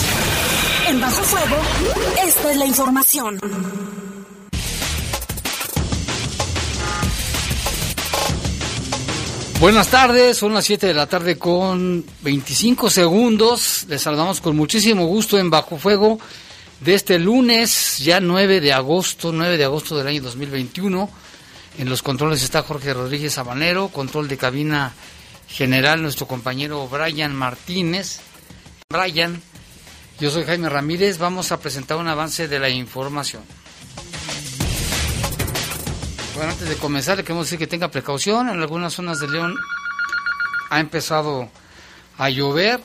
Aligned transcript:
En 0.90 1.00
Bajo 1.00 1.24
Fuego, 1.24 1.56
esta 2.28 2.52
es 2.52 2.58
la 2.58 2.66
información. 2.66 3.40
Buenas 9.62 9.88
tardes, 9.88 10.38
son 10.38 10.54
las 10.54 10.66
7 10.66 10.88
de 10.88 10.94
la 10.94 11.08
tarde 11.08 11.38
con 11.38 12.04
25 12.24 12.90
segundos. 12.90 13.86
Les 13.88 14.02
saludamos 14.02 14.42
con 14.42 14.58
muchísimo 14.58 15.06
gusto 15.06 15.40
en 15.40 15.50
Bajo 15.50 15.78
Fuego 15.78 16.20
de 16.82 16.94
este 16.94 17.20
lunes, 17.20 17.98
ya 17.98 18.20
9 18.20 18.62
de 18.62 18.74
agosto, 18.74 19.32
9 19.32 19.58
de 19.58 19.64
agosto 19.64 19.98
del 19.98 20.08
año 20.08 20.22
2021. 20.22 21.10
En 21.80 21.90
los 21.90 22.02
controles 22.02 22.44
está 22.44 22.64
Jorge 22.64 22.94
Rodríguez 22.94 23.38
Habanero, 23.38 23.90
control 23.90 24.28
de 24.28 24.38
cabina 24.38 24.94
general 25.48 26.02
nuestro 26.02 26.28
compañero 26.28 26.88
Brian 26.88 27.36
Martínez. 27.36 28.20
Brian, 28.90 29.42
yo 30.20 30.32
soy 30.32 30.44
Jaime 30.44 30.70
Ramírez, 30.70 31.18
vamos 31.18 31.52
a 31.52 31.60
presentar 31.60 31.98
un 31.98 32.08
avance 32.08 32.48
de 32.48 32.60
la 32.60 32.70
información. 32.70 33.44
Bueno, 36.36 36.52
antes 36.52 36.70
de 36.70 36.76
comenzar, 36.76 37.18
le 37.18 37.24
queremos 37.24 37.48
decir 37.48 37.58
que 37.58 37.68
tenga 37.68 37.90
precaución. 37.90 38.50
En 38.50 38.62
algunas 38.62 38.94
zonas 38.94 39.20
de 39.20 39.28
León 39.28 39.56
ha 40.70 40.80
empezado 40.80 41.50
a 42.18 42.30
llover 42.30 42.80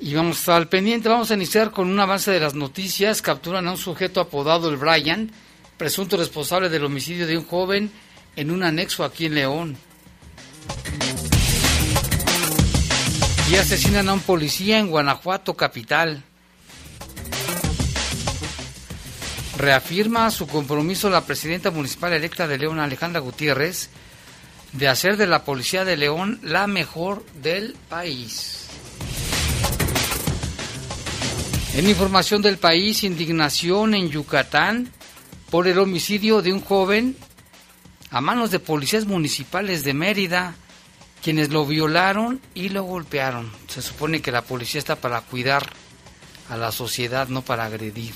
y 0.00 0.14
vamos 0.14 0.48
al 0.48 0.68
pendiente. 0.68 1.08
Vamos 1.08 1.30
a 1.30 1.34
iniciar 1.34 1.70
con 1.70 1.88
un 1.88 1.98
avance 2.00 2.30
de 2.30 2.40
las 2.40 2.54
noticias. 2.54 3.22
Capturan 3.22 3.66
a 3.66 3.72
un 3.72 3.76
sujeto 3.76 4.20
apodado 4.20 4.68
el 4.68 4.76
Brian, 4.76 5.30
presunto 5.76 6.16
responsable 6.16 6.68
del 6.68 6.84
homicidio 6.84 7.26
de 7.26 7.36
un 7.36 7.44
joven 7.44 7.90
en 8.36 8.50
un 8.50 8.62
anexo 8.62 9.04
aquí 9.04 9.26
en 9.26 9.34
León. 9.34 9.76
Y 13.50 13.56
asesinan 13.56 14.08
a 14.08 14.12
un 14.12 14.20
policía 14.20 14.78
en 14.78 14.88
Guanajuato, 14.88 15.54
capital. 15.54 16.24
reafirma 19.58 20.30
su 20.30 20.46
compromiso 20.46 21.10
la 21.10 21.26
presidenta 21.26 21.72
municipal 21.72 22.12
electa 22.12 22.46
de 22.46 22.58
León, 22.58 22.78
Alejandra 22.78 23.20
Gutiérrez, 23.20 23.90
de 24.72 24.86
hacer 24.86 25.16
de 25.16 25.26
la 25.26 25.44
Policía 25.44 25.84
de 25.84 25.96
León 25.96 26.38
la 26.42 26.68
mejor 26.68 27.24
del 27.42 27.74
país. 27.88 28.67
En 31.78 31.88
información 31.88 32.42
del 32.42 32.58
país, 32.58 33.04
indignación 33.04 33.94
en 33.94 34.10
Yucatán 34.10 34.90
por 35.48 35.68
el 35.68 35.78
homicidio 35.78 36.42
de 36.42 36.52
un 36.52 36.60
joven 36.60 37.16
a 38.10 38.20
manos 38.20 38.50
de 38.50 38.58
policías 38.58 39.06
municipales 39.06 39.84
de 39.84 39.94
Mérida, 39.94 40.56
quienes 41.22 41.50
lo 41.50 41.64
violaron 41.64 42.40
y 42.52 42.70
lo 42.70 42.82
golpearon. 42.82 43.52
Se 43.68 43.80
supone 43.80 44.20
que 44.20 44.32
la 44.32 44.42
policía 44.42 44.80
está 44.80 44.96
para 44.96 45.20
cuidar 45.20 45.70
a 46.50 46.56
la 46.56 46.72
sociedad, 46.72 47.28
no 47.28 47.42
para 47.42 47.66
agredir. 47.66 48.12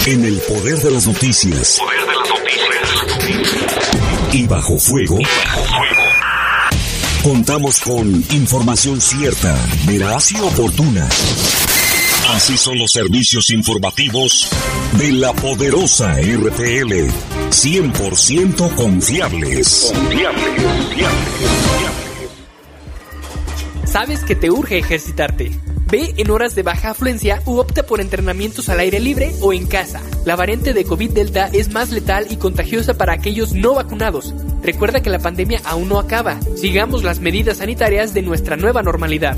En 0.05 0.25
el 0.25 0.39
poder 0.39 0.77
de 0.77 0.91
las 0.91 1.07
noticias. 1.07 1.79
Poder 1.79 1.99
de 1.99 2.15
las 2.15 2.29
noticias. 2.29 4.33
Y 4.33 4.47
bajo 4.47 4.79
fuego. 4.79 5.17
Y 5.19 5.23
bajo 5.23 5.63
fuego. 5.63 6.01
Contamos 7.23 7.79
con 7.79 8.23
información 8.29 9.01
cierta, 9.01 9.57
veraz 9.87 10.31
y 10.31 10.39
oportuna. 10.41 11.07
Así 12.29 12.57
son 12.57 12.79
los 12.79 12.91
servicios 12.91 13.51
informativos 13.51 14.49
de 14.97 15.11
la 15.11 15.31
poderosa 15.31 16.15
RTL. 16.15 16.91
100% 17.49 18.75
confiables. 18.75 19.91
Confiables, 19.93 20.45
confiables, 20.45 21.11
confiables. 21.39 22.05
Sabes 23.85 24.23
que 24.23 24.35
te 24.35 24.49
urge 24.49 24.79
ejercitarte. 24.79 25.51
Ve 25.87 26.15
en 26.17 26.31
horas 26.31 26.55
de 26.55 26.63
baja 26.63 26.89
afluencia 26.89 27.43
u 27.45 27.59
opta 27.59 27.83
por 27.83 28.01
entrenamientos 28.01 28.69
al 28.69 28.79
aire 28.79 28.99
libre 28.99 29.31
o 29.41 29.53
en 29.53 29.67
casa. 29.67 30.01
La 30.25 30.35
variante 30.35 30.73
de 30.73 30.83
COVID 30.83 31.11
Delta 31.11 31.47
es 31.53 31.71
más 31.71 31.91
letal 31.91 32.25
y 32.31 32.37
contagiosa 32.37 32.95
para 32.95 33.13
aquellos 33.13 33.53
no 33.53 33.75
vacunados. 33.75 34.33
Recuerda 34.63 35.03
que 35.03 35.11
la 35.11 35.19
pandemia 35.19 35.61
aún 35.63 35.89
no 35.89 35.99
acaba. 35.99 36.39
Sigamos 36.57 37.03
las 37.03 37.19
medidas 37.19 37.57
sanitarias 37.57 38.15
de 38.15 38.23
nuestra 38.23 38.57
nueva 38.57 38.81
normalidad. 38.81 39.37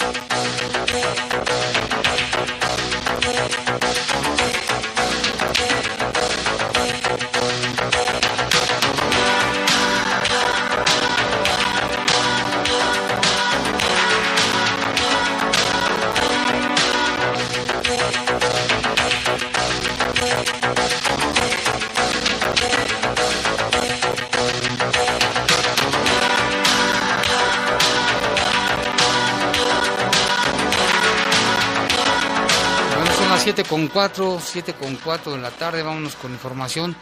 Con 33.67 33.87
4, 33.87 34.39
7 34.39 34.73
con 34.75 34.95
4 34.97 35.31
de 35.33 35.39
la 35.39 35.49
tarde, 35.49 35.81
vámonos 35.81 36.15
con 36.15 36.31
información. 36.31 36.95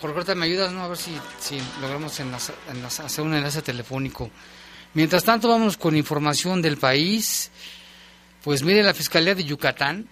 Jorge, 0.00 0.34
¿me 0.34 0.46
ayudas? 0.46 0.72
No? 0.72 0.82
A 0.82 0.88
ver 0.88 0.96
si, 0.96 1.12
si 1.38 1.60
logramos 1.82 2.18
hacer 2.18 3.24
un 3.24 3.34
enlace 3.34 3.60
telefónico. 3.60 4.30
Mientras 4.94 5.22
tanto, 5.22 5.48
vamos 5.50 5.76
con 5.76 5.96
información 5.96 6.62
del 6.62 6.78
país. 6.78 7.50
Pues 8.42 8.62
mire, 8.62 8.82
la 8.82 8.94
Fiscalía 8.94 9.34
de 9.34 9.44
Yucatán 9.44 10.08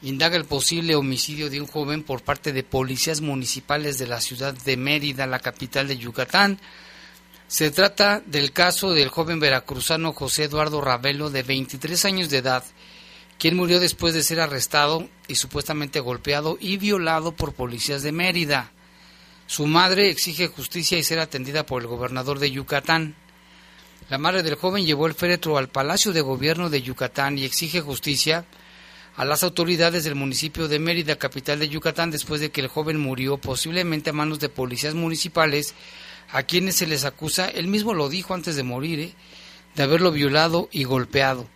indaga 0.00 0.36
el 0.36 0.46
posible 0.46 0.94
homicidio 0.94 1.50
de 1.50 1.60
un 1.60 1.66
joven 1.66 2.02
por 2.02 2.22
parte 2.22 2.54
de 2.54 2.62
policías 2.62 3.20
municipales 3.20 3.98
de 3.98 4.06
la 4.06 4.22
ciudad 4.22 4.54
de 4.54 4.78
Mérida, 4.78 5.26
la 5.26 5.38
capital 5.38 5.86
de 5.86 5.98
Yucatán. 5.98 6.58
Se 7.46 7.70
trata 7.70 8.22
del 8.24 8.52
caso 8.52 8.94
del 8.94 9.10
joven 9.10 9.38
veracruzano 9.38 10.14
José 10.14 10.44
Eduardo 10.44 10.80
Ravelo, 10.80 11.28
de 11.28 11.42
23 11.42 12.06
años 12.06 12.30
de 12.30 12.38
edad, 12.38 12.64
quien 13.42 13.56
murió 13.56 13.80
después 13.80 14.14
de 14.14 14.22
ser 14.22 14.38
arrestado 14.38 15.08
y 15.26 15.34
supuestamente 15.34 15.98
golpeado 15.98 16.58
y 16.60 16.76
violado 16.76 17.32
por 17.32 17.54
policías 17.54 18.04
de 18.04 18.12
Mérida. 18.12 18.70
Su 19.48 19.66
madre 19.66 20.10
exige 20.10 20.46
justicia 20.46 20.96
y 20.96 21.02
ser 21.02 21.18
atendida 21.18 21.66
por 21.66 21.82
el 21.82 21.88
gobernador 21.88 22.38
de 22.38 22.52
Yucatán. 22.52 23.16
La 24.08 24.16
madre 24.16 24.44
del 24.44 24.54
joven 24.54 24.86
llevó 24.86 25.08
el 25.08 25.14
féretro 25.14 25.58
al 25.58 25.68
Palacio 25.68 26.12
de 26.12 26.20
Gobierno 26.20 26.70
de 26.70 26.82
Yucatán 26.82 27.36
y 27.36 27.44
exige 27.44 27.80
justicia 27.80 28.44
a 29.16 29.24
las 29.24 29.42
autoridades 29.42 30.04
del 30.04 30.14
municipio 30.14 30.68
de 30.68 30.78
Mérida, 30.78 31.16
capital 31.16 31.58
de 31.58 31.68
Yucatán, 31.68 32.12
después 32.12 32.40
de 32.40 32.52
que 32.52 32.60
el 32.60 32.68
joven 32.68 33.00
murió 33.00 33.38
posiblemente 33.38 34.10
a 34.10 34.12
manos 34.12 34.38
de 34.38 34.50
policías 34.50 34.94
municipales 34.94 35.74
a 36.30 36.44
quienes 36.44 36.76
se 36.76 36.86
les 36.86 37.04
acusa, 37.04 37.48
él 37.48 37.66
mismo 37.66 37.92
lo 37.92 38.08
dijo 38.08 38.34
antes 38.34 38.54
de 38.54 38.62
morir, 38.62 39.00
¿eh? 39.00 39.14
de 39.74 39.82
haberlo 39.82 40.12
violado 40.12 40.68
y 40.70 40.84
golpeado. 40.84 41.48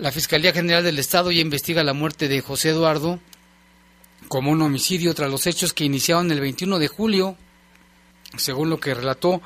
La 0.00 0.12
Fiscalía 0.12 0.52
General 0.52 0.84
del 0.84 1.00
Estado 1.00 1.32
ya 1.32 1.40
investiga 1.40 1.82
la 1.82 1.92
muerte 1.92 2.28
de 2.28 2.40
José 2.40 2.70
Eduardo 2.70 3.18
como 4.28 4.52
un 4.52 4.62
homicidio 4.62 5.12
tras 5.12 5.28
los 5.28 5.44
hechos 5.48 5.72
que 5.72 5.84
iniciaron 5.84 6.30
el 6.30 6.40
21 6.40 6.78
de 6.78 6.86
julio, 6.86 7.36
según 8.36 8.70
lo 8.70 8.78
que 8.78 8.94
relató 8.94 9.42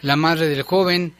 la 0.00 0.16
madre 0.16 0.48
del 0.48 0.62
joven. 0.62 1.14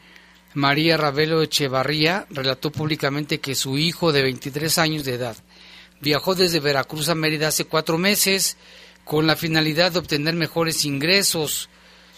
María 0.53 0.97
Ravelo 0.97 1.41
Echevarría 1.41 2.25
relató 2.29 2.69
públicamente 2.69 3.39
que 3.39 3.55
su 3.55 3.77
hijo 3.77 4.11
de 4.11 4.23
23 4.23 4.77
años 4.79 5.05
de 5.05 5.13
edad 5.13 5.37
viajó 6.01 6.35
desde 6.35 6.59
Veracruz 6.59 7.07
a 7.07 7.15
Mérida 7.15 7.47
hace 7.47 7.63
cuatro 7.63 7.97
meses 7.97 8.57
con 9.05 9.27
la 9.27 9.37
finalidad 9.37 9.93
de 9.93 9.99
obtener 9.99 10.33
mejores 10.33 10.83
ingresos. 10.83 11.69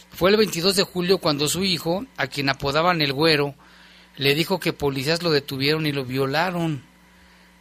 Fue 0.09 0.31
el 0.31 0.37
22 0.37 0.75
de 0.77 0.83
julio 0.83 1.19
cuando 1.19 1.47
su 1.47 1.63
hijo, 1.63 2.07
a 2.17 2.25
quien 2.25 2.49
apodaban 2.49 3.03
el 3.03 3.13
güero, 3.13 3.53
le 4.17 4.35
dijo 4.35 4.59
que 4.59 4.73
policías 4.73 5.23
lo 5.23 5.31
detuvieron 5.31 5.85
y 5.85 5.91
lo 5.91 6.05
violaron. 6.05 6.83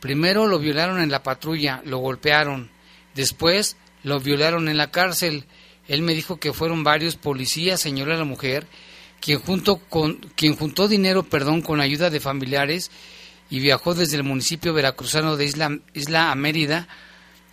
Primero 0.01 0.47
lo 0.47 0.59
violaron 0.59 1.01
en 1.01 1.11
la 1.11 1.23
patrulla, 1.23 1.83
lo 1.85 1.99
golpearon. 1.99 2.71
Después 3.15 3.77
lo 4.03 4.21
violaron 4.21 4.69
en 4.69 4.77
la 4.77 4.91
cárcel. 4.91 5.45
Él 5.87 6.03
me 6.03 6.15
dijo 6.15 6.39
que 6.39 6.53
fueron 6.53 6.85
varios 6.85 7.17
policías, 7.17 7.81
señora 7.81 8.17
la 8.17 8.25
mujer, 8.25 8.67
quien, 9.21 9.41
junto 9.41 9.79
con, 9.79 10.15
quien 10.37 10.57
juntó 10.57 10.89
dinero 10.89 11.23
perdón, 11.23 11.63
con 11.63 11.81
ayuda 11.81 12.11
de 12.11 12.21
familiares 12.21 12.91
y 13.51 13.61
viajó 13.61 13.95
desde 13.95 14.17
el 14.17 14.25
municipio 14.25 14.75
veracruzano 14.75 15.37
de 15.37 15.47
Isla, 15.47 15.79
Isla 15.95 16.31
a 16.31 16.35
Mérida 16.35 16.89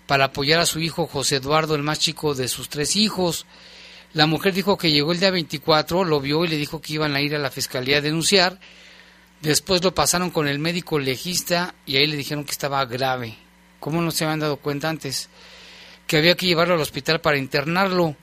para 0.08 0.26
apoyar 0.26 0.60
a 0.60 0.66
su 0.66 0.80
hijo 0.80 1.08
José 1.08 1.38
Eduardo, 1.38 1.76
el 1.76 1.84
más 1.84 2.00
chico 2.00 2.36
de 2.36 2.48
sus 2.48 2.70
tres 2.70 2.96
hijos. 2.96 3.46
La 4.14 4.28
mujer 4.28 4.54
dijo 4.54 4.78
que 4.78 4.92
llegó 4.92 5.12
el 5.12 5.20
día 5.20 5.32
24, 5.32 6.04
lo 6.04 6.22
vio 6.22 6.46
y 6.46 6.48
le 6.48 6.58
dijo 6.58 6.82
que 6.82 6.94
iban 6.94 7.16
a 7.16 7.22
ir 7.22 7.36
a 7.36 7.40
la 7.40 7.50
fiscalía 7.50 7.98
a 7.98 8.02
denunciar 8.02 8.60
Después 9.46 9.84
lo 9.84 9.94
pasaron 9.94 10.32
con 10.32 10.48
el 10.48 10.58
médico 10.58 10.98
legista 10.98 11.76
y 11.86 11.98
ahí 11.98 12.08
le 12.08 12.18
dijeron 12.18 12.46
que 12.46 12.52
estaba 12.52 12.84
grave. 12.86 13.38
¿Cómo 13.80 14.02
no 14.02 14.10
se 14.10 14.24
habían 14.24 14.40
dado 14.40 14.58
cuenta 14.58 14.90
antes? 14.90 15.30
Que 16.08 16.18
había 16.18 16.34
que 16.36 16.48
llevarlo 16.48 16.74
al 16.74 16.82
hospital 16.82 17.22
para 17.22 17.38
internarlo. 17.38 18.16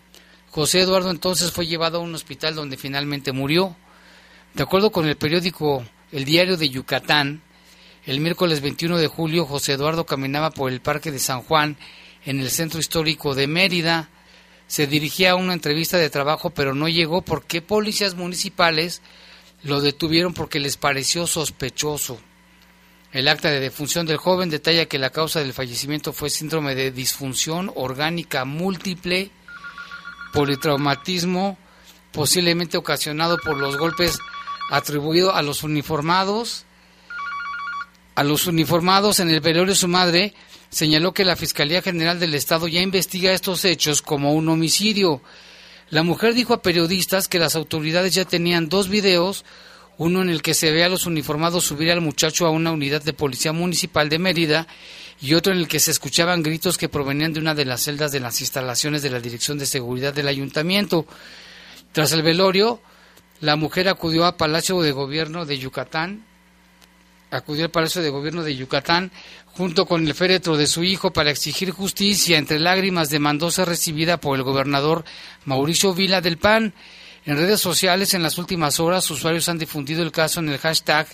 José 0.50 0.80
Eduardo 0.80 1.12
entonces 1.12 1.52
fue 1.52 1.68
llevado 1.68 1.98
a 1.98 2.00
un 2.00 2.12
hospital 2.12 2.56
donde 2.56 2.76
finalmente 2.76 3.30
murió. 3.30 3.76
De 4.54 4.64
acuerdo 4.64 4.90
con 4.90 5.06
el 5.06 5.14
periódico 5.14 5.84
El 6.10 6.24
Diario 6.24 6.56
de 6.56 6.70
Yucatán, 6.70 7.40
el 8.04 8.18
miércoles 8.18 8.60
21 8.60 8.98
de 8.98 9.06
julio 9.06 9.46
José 9.46 9.74
Eduardo 9.74 10.04
caminaba 10.04 10.50
por 10.50 10.72
el 10.72 10.80
Parque 10.80 11.12
de 11.12 11.20
San 11.20 11.42
Juan 11.42 11.76
en 12.24 12.40
el 12.40 12.50
centro 12.50 12.80
histórico 12.80 13.36
de 13.36 13.46
Mérida. 13.46 14.08
Se 14.66 14.88
dirigía 14.88 15.30
a 15.30 15.36
una 15.36 15.52
entrevista 15.52 15.98
de 15.98 16.10
trabajo 16.10 16.50
pero 16.50 16.74
no 16.74 16.88
llegó 16.88 17.22
porque 17.22 17.62
policías 17.62 18.16
municipales 18.16 19.02
lo 19.64 19.80
detuvieron 19.80 20.34
porque 20.34 20.60
les 20.60 20.76
pareció 20.76 21.26
sospechoso. 21.26 22.18
El 23.12 23.28
acta 23.28 23.50
de 23.50 23.60
defunción 23.60 24.06
del 24.06 24.16
joven 24.16 24.48
detalla 24.48 24.86
que 24.86 24.98
la 24.98 25.10
causa 25.10 25.40
del 25.40 25.52
fallecimiento 25.52 26.12
fue 26.12 26.30
síndrome 26.30 26.74
de 26.74 26.90
disfunción 26.90 27.70
orgánica 27.74 28.44
múltiple, 28.44 29.30
politraumatismo, 30.32 31.58
posiblemente 32.10 32.78
ocasionado 32.78 33.38
por 33.38 33.58
los 33.58 33.76
golpes 33.76 34.18
atribuidos 34.70 35.34
a 35.34 35.42
los 35.42 35.62
uniformados. 35.62 36.64
A 38.14 38.24
los 38.24 38.46
uniformados 38.46 39.20
en 39.20 39.30
el 39.30 39.40
velorio 39.40 39.74
su 39.74 39.88
madre 39.88 40.34
señaló 40.70 41.12
que 41.12 41.24
la 41.24 41.36
Fiscalía 41.36 41.82
General 41.82 42.18
del 42.18 42.34
Estado 42.34 42.66
ya 42.66 42.80
investiga 42.80 43.32
estos 43.32 43.64
hechos 43.66 44.00
como 44.00 44.32
un 44.32 44.48
homicidio 44.48 45.20
la 45.92 46.02
mujer 46.02 46.32
dijo 46.32 46.54
a 46.54 46.62
periodistas 46.62 47.28
que 47.28 47.38
las 47.38 47.54
autoridades 47.54 48.14
ya 48.14 48.24
tenían 48.24 48.70
dos 48.70 48.88
videos, 48.88 49.44
uno 49.98 50.22
en 50.22 50.30
el 50.30 50.40
que 50.40 50.54
se 50.54 50.72
ve 50.72 50.84
a 50.84 50.88
los 50.88 51.04
uniformados 51.04 51.64
subir 51.64 51.92
al 51.92 52.00
muchacho 52.00 52.46
a 52.46 52.50
una 52.50 52.72
unidad 52.72 53.02
de 53.02 53.12
policía 53.12 53.52
municipal 53.52 54.08
de 54.08 54.18
Mérida 54.18 54.66
y 55.20 55.34
otro 55.34 55.52
en 55.52 55.58
el 55.58 55.68
que 55.68 55.80
se 55.80 55.90
escuchaban 55.90 56.42
gritos 56.42 56.78
que 56.78 56.88
provenían 56.88 57.34
de 57.34 57.40
una 57.40 57.54
de 57.54 57.66
las 57.66 57.82
celdas 57.82 58.10
de 58.10 58.20
las 58.20 58.40
instalaciones 58.40 59.02
de 59.02 59.10
la 59.10 59.20
Dirección 59.20 59.58
de 59.58 59.66
Seguridad 59.66 60.14
del 60.14 60.28
Ayuntamiento. 60.28 61.04
Tras 61.92 62.12
el 62.12 62.22
velorio, 62.22 62.80
la 63.40 63.56
mujer 63.56 63.90
acudió 63.90 64.24
al 64.24 64.36
Palacio 64.36 64.80
de 64.80 64.92
Gobierno 64.92 65.44
de 65.44 65.58
Yucatán, 65.58 66.24
acudió 67.32 67.64
al 67.64 67.70
Palacio 67.70 68.02
de 68.02 68.10
Gobierno 68.10 68.42
de 68.42 68.54
Yucatán 68.54 69.10
junto 69.46 69.86
con 69.86 70.06
el 70.06 70.14
féretro 70.14 70.56
de 70.56 70.66
su 70.66 70.84
hijo 70.84 71.12
para 71.12 71.30
exigir 71.30 71.70
justicia. 71.70 72.38
Entre 72.38 72.60
lágrimas 72.60 73.10
demandó 73.10 73.50
ser 73.50 73.68
recibida 73.68 74.18
por 74.18 74.36
el 74.36 74.44
gobernador 74.44 75.04
Mauricio 75.46 75.94
Vila 75.94 76.20
del 76.20 76.38
PAN. 76.38 76.74
En 77.24 77.36
redes 77.36 77.60
sociales 77.60 78.14
en 78.14 78.22
las 78.22 78.38
últimas 78.38 78.80
horas 78.80 79.10
usuarios 79.10 79.48
han 79.48 79.58
difundido 79.58 80.02
el 80.02 80.12
caso 80.12 80.40
en 80.40 80.50
el 80.50 80.58
hashtag 80.58 81.06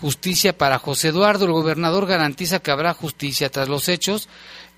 Justicia 0.00 0.56
para 0.56 0.78
José 0.78 1.08
Eduardo. 1.08 1.46
El 1.46 1.52
gobernador 1.52 2.06
garantiza 2.06 2.58
que 2.58 2.70
habrá 2.70 2.92
justicia 2.92 3.48
tras 3.48 3.68
los 3.68 3.88
hechos. 3.88 4.28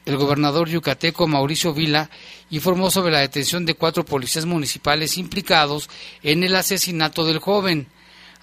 El 0.05 0.17
gobernador 0.17 0.69
yucateco 0.69 1.27
Mauricio 1.27 1.75
Vila 1.75 2.09
informó 2.51 2.91
sobre 2.91 3.13
la 3.13 3.21
detención 3.21 3.67
de 3.67 3.75
cuatro 3.75 4.05
policías 4.05 4.47
municipales 4.47 5.19
implicados 5.19 5.91
en 6.23 6.45
el 6.45 6.55
asesinato 6.55 7.25
del 7.25 7.39
joven. 7.39 7.89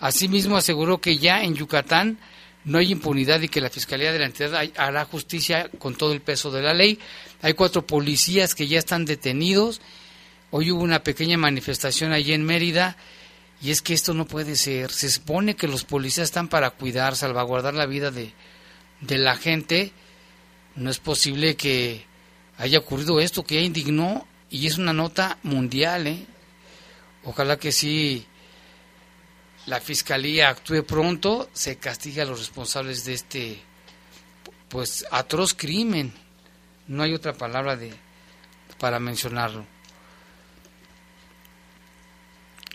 Asimismo 0.05 0.55
aseguró 0.55 1.01
que 1.01 1.17
ya 1.17 1.41
en 1.41 1.55
Yucatán 1.55 2.19
no 2.63 2.77
hay 2.77 2.91
impunidad 2.91 3.41
y 3.41 3.47
que 3.47 3.59
la 3.59 3.71
Fiscalía 3.71 4.11
de 4.11 4.19
la 4.19 4.27
entidad 4.27 4.63
hará 4.77 5.03
justicia 5.05 5.67
con 5.79 5.95
todo 5.95 6.13
el 6.13 6.21
peso 6.21 6.51
de 6.51 6.61
la 6.61 6.75
ley. 6.75 6.99
Hay 7.41 7.55
cuatro 7.55 7.87
policías 7.87 8.53
que 8.53 8.67
ya 8.67 8.77
están 8.77 9.05
detenidos. 9.05 9.81
Hoy 10.51 10.69
hubo 10.69 10.83
una 10.83 11.01
pequeña 11.01 11.39
manifestación 11.39 12.11
allí 12.11 12.33
en 12.33 12.45
Mérida 12.45 12.97
y 13.63 13.71
es 13.71 13.81
que 13.81 13.95
esto 13.95 14.13
no 14.13 14.27
puede 14.27 14.55
ser. 14.55 14.91
Se 14.91 15.09
supone 15.09 15.55
que 15.55 15.67
los 15.67 15.85
policías 15.85 16.25
están 16.25 16.49
para 16.49 16.69
cuidar, 16.69 17.15
salvaguardar 17.15 17.73
la 17.73 17.87
vida 17.87 18.11
de, 18.11 18.31
de 19.01 19.17
la 19.17 19.35
gente. 19.37 19.91
No 20.75 20.91
es 20.91 20.99
posible 20.99 21.55
que 21.55 22.05
haya 22.59 22.77
ocurrido 22.77 23.19
esto, 23.19 23.43
que 23.43 23.55
ya 23.55 23.61
indignó 23.61 24.27
y 24.51 24.67
es 24.67 24.77
una 24.77 24.93
nota 24.93 25.39
mundial. 25.41 26.05
¿eh? 26.05 26.27
Ojalá 27.23 27.57
que 27.57 27.71
sí 27.71 28.27
la 29.65 29.79
fiscalía 29.79 30.49
actúe 30.49 30.83
pronto, 30.83 31.49
se 31.53 31.77
castiga 31.77 32.23
a 32.23 32.25
los 32.25 32.39
responsables 32.39 33.05
de 33.05 33.13
este 33.13 33.61
pues 34.69 35.05
atroz 35.11 35.53
crimen. 35.53 36.13
No 36.87 37.03
hay 37.03 37.13
otra 37.13 37.33
palabra 37.33 37.75
de 37.75 37.93
para 38.79 38.99
mencionarlo. 38.99 39.65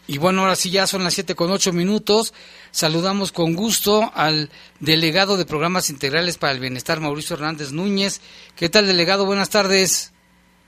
Y 0.07 0.19
bueno, 0.19 0.41
ahora 0.41 0.57
sí 0.57 0.71
ya 0.71 0.89
son 0.89 1.05
las 1.05 1.15
siete 1.15 1.37
con 1.37 1.53
ocho 1.53 1.73
minutos. 1.73 2.35
Saludamos 2.73 3.31
con 3.31 3.55
gusto 3.55 4.11
al 4.15 4.51
delegado 4.81 5.37
de 5.37 5.47
programas 5.47 5.89
integrales 5.89 6.37
para 6.37 6.53
el 6.53 6.59
bienestar, 6.59 6.99
Mauricio 6.99 7.37
Hernández 7.37 7.71
Núñez. 7.71 8.21
¿Qué 8.57 8.69
tal, 8.69 8.89
delegado? 8.89 9.25
Buenas 9.25 9.51
tardes. 9.51 10.13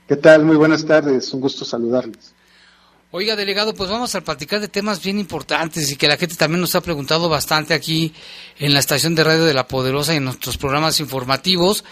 ¿Qué 0.07 0.15
tal? 0.15 0.45
Muy 0.45 0.55
buenas 0.55 0.85
tardes. 0.85 1.33
Un 1.33 1.41
gusto 1.41 1.65
saludarles. 1.65 2.33
Oiga, 3.15 3.35
delegado, 3.35 3.75
pues 3.75 3.91
vamos 3.91 4.15
a 4.15 4.21
platicar 4.21 4.59
de 4.59 4.67
temas 4.67 5.03
bien 5.03 5.19
importantes 5.19 5.91
y 5.91 5.97
que 5.97 6.07
la 6.07 6.17
gente 6.17 6.33
también 6.33 6.61
nos 6.61 6.73
ha 6.73 6.81
preguntado 6.81 7.29
bastante 7.29 7.75
aquí 7.75 8.11
en 8.57 8.73
la 8.73 8.79
estación 8.79 9.13
de 9.13 9.23
radio 9.23 9.45
de 9.45 9.53
La 9.53 9.67
Poderosa 9.67 10.15
y 10.15 10.17
en 10.17 10.25
nuestros 10.25 10.57
programas 10.57 10.99
informativos 10.99 11.83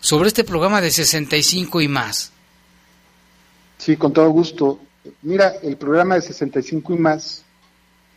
sobre 0.00 0.28
este 0.28 0.44
programa 0.44 0.82
de 0.82 0.90
65 0.90 1.80
y 1.80 1.88
más. 1.88 2.30
Sí, 3.78 3.96
con 3.96 4.12
todo 4.12 4.28
gusto. 4.28 4.78
Mira, 5.22 5.54
el 5.62 5.78
programa 5.78 6.16
de 6.16 6.20
65 6.20 6.92
y 6.92 6.98
más 6.98 7.42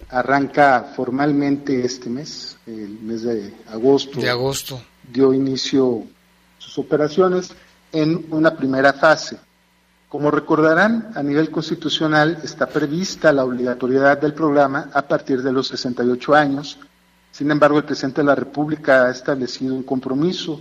arranca 0.10 0.92
formalmente 0.98 1.86
este 1.86 2.10
mes, 2.10 2.58
el 2.68 3.00
mes 3.00 3.22
de 3.22 3.54
agosto. 3.70 4.20
De 4.20 4.30
agosto. 4.30 4.84
Dio 5.10 5.34
inicio 5.34 6.04
sus 6.58 6.78
operaciones 6.78 7.52
en 7.94 8.26
una 8.32 8.58
primera 8.58 8.92
fase 8.92 9.38
Como 10.10 10.32
recordarán, 10.32 11.12
a 11.14 11.22
nivel 11.22 11.52
constitucional 11.52 12.40
está 12.44 12.66
prevista 12.66 13.32
la 13.32 13.46
obligatoriedad 13.46 14.20
del 14.20 14.34
programa 14.34 14.90
a 14.92 15.04
partir 15.04 15.44
de 15.44 15.52
los 15.52 15.68
68 15.68 16.34
años. 16.34 16.80
Sin 17.30 17.52
embargo, 17.52 17.78
el 17.78 17.84
presidente 17.84 18.22
de 18.22 18.26
la 18.26 18.34
República 18.34 19.06
ha 19.06 19.12
establecido 19.12 19.76
un 19.76 19.84
compromiso 19.84 20.60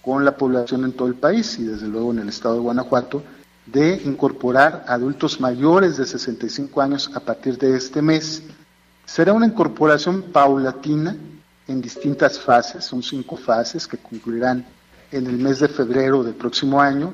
con 0.00 0.24
la 0.24 0.34
población 0.34 0.84
en 0.84 0.94
todo 0.94 1.08
el 1.08 1.16
país 1.16 1.58
y 1.58 1.64
desde 1.64 1.88
luego 1.88 2.10
en 2.10 2.20
el 2.20 2.30
estado 2.30 2.54
de 2.54 2.60
Guanajuato 2.62 3.22
de 3.66 4.00
incorporar 4.06 4.86
adultos 4.88 5.42
mayores 5.42 5.98
de 5.98 6.06
65 6.06 6.80
años 6.80 7.10
a 7.12 7.20
partir 7.20 7.58
de 7.58 7.76
este 7.76 8.00
mes. 8.00 8.44
Será 9.04 9.34
una 9.34 9.46
incorporación 9.46 10.22
paulatina 10.32 11.14
en 11.68 11.82
distintas 11.82 12.40
fases, 12.40 12.86
son 12.86 13.02
cinco 13.02 13.36
fases 13.36 13.86
que 13.86 13.98
concluirán 13.98 14.64
en 15.12 15.26
el 15.26 15.36
mes 15.36 15.60
de 15.60 15.68
febrero 15.68 16.24
del 16.24 16.34
próximo 16.34 16.80
año 16.80 17.12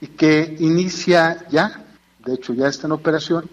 y 0.00 0.08
que 0.08 0.56
inicia 0.60 1.46
ya, 1.50 1.84
de 2.24 2.34
hecho 2.34 2.52
ya 2.52 2.68
está 2.68 2.86
en 2.86 2.92
operación. 2.92 3.48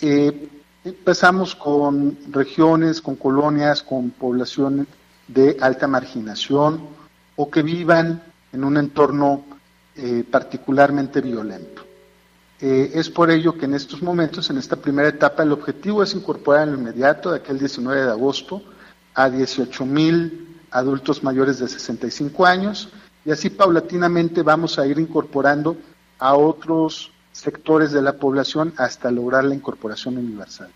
Eh, 0.00 0.48
empezamos 0.84 1.54
con 1.54 2.18
regiones, 2.30 3.00
con 3.00 3.16
colonias, 3.16 3.82
con 3.82 4.10
poblaciones 4.10 4.86
de 5.28 5.56
alta 5.60 5.86
marginación 5.86 6.80
o 7.36 7.50
que 7.50 7.62
vivan 7.62 8.22
en 8.52 8.64
un 8.64 8.76
entorno 8.76 9.44
eh, 9.96 10.24
particularmente 10.30 11.20
violento. 11.20 11.84
Eh, 12.60 12.92
es 12.94 13.08
por 13.08 13.30
ello 13.30 13.56
que 13.56 13.64
en 13.64 13.74
estos 13.74 14.02
momentos, 14.02 14.50
en 14.50 14.58
esta 14.58 14.76
primera 14.76 15.08
etapa, 15.08 15.42
el 15.42 15.52
objetivo 15.52 16.02
es 16.02 16.14
incorporar 16.14 16.68
en 16.68 16.74
lo 16.74 16.80
inmediato, 16.80 17.30
de 17.30 17.38
aquel 17.38 17.58
19 17.58 18.02
de 18.02 18.10
agosto, 18.10 18.62
a 19.14 19.30
18 19.30 19.86
mil 19.86 20.58
adultos 20.70 21.22
mayores 21.22 21.58
de 21.58 21.68
65 21.68 22.46
años 22.46 22.90
y 23.24 23.30
así 23.30 23.50
paulatinamente 23.50 24.42
vamos 24.42 24.78
a 24.78 24.86
ir 24.86 24.98
incorporando 24.98 25.76
a 26.18 26.34
otros 26.34 27.12
sectores 27.32 27.92
de 27.92 28.02
la 28.02 28.14
población 28.14 28.74
hasta 28.76 29.10
lograr 29.10 29.44
la 29.44 29.54
incorporación 29.54 30.18
universal. 30.18 30.70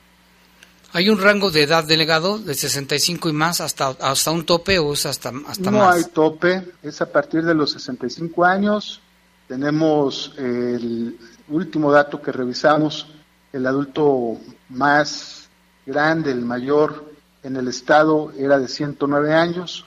¿Hay 0.93 1.09
un 1.09 1.21
rango 1.21 1.51
de 1.51 1.65
edad 1.65 1.83
delegado 1.83 2.39
de 2.39 2.55
65 2.55 3.29
y 3.29 3.33
más 3.33 3.61
hasta, 3.61 3.89
hasta 3.89 4.31
un 4.31 4.47
tope 4.47 4.79
o 4.79 4.93
es 4.93 5.07
hasta, 5.07 5.33
hasta 5.49 5.71
no 5.71 5.79
más? 5.79 5.81
No 5.81 5.91
hay 5.91 6.05
tope, 6.05 6.73
es 6.85 7.01
a 7.01 7.11
partir 7.11 7.43
de 7.43 7.53
los 7.53 7.73
65 7.73 8.45
años. 8.45 9.01
Tenemos 9.49 10.33
el 10.39 11.19
último 11.49 11.91
dato 11.91 12.23
que 12.23 12.31
revisamos, 12.31 13.09
el 13.53 13.67
adulto 13.67 14.39
más 14.69 15.49
grande, 15.85 16.31
el 16.31 16.43
mayor 16.43 17.13
en 17.43 17.57
el 17.57 17.67
estado 17.67 18.33
era 18.39 18.61
de 18.61 18.69
109 18.69 19.35
años. 19.35 19.85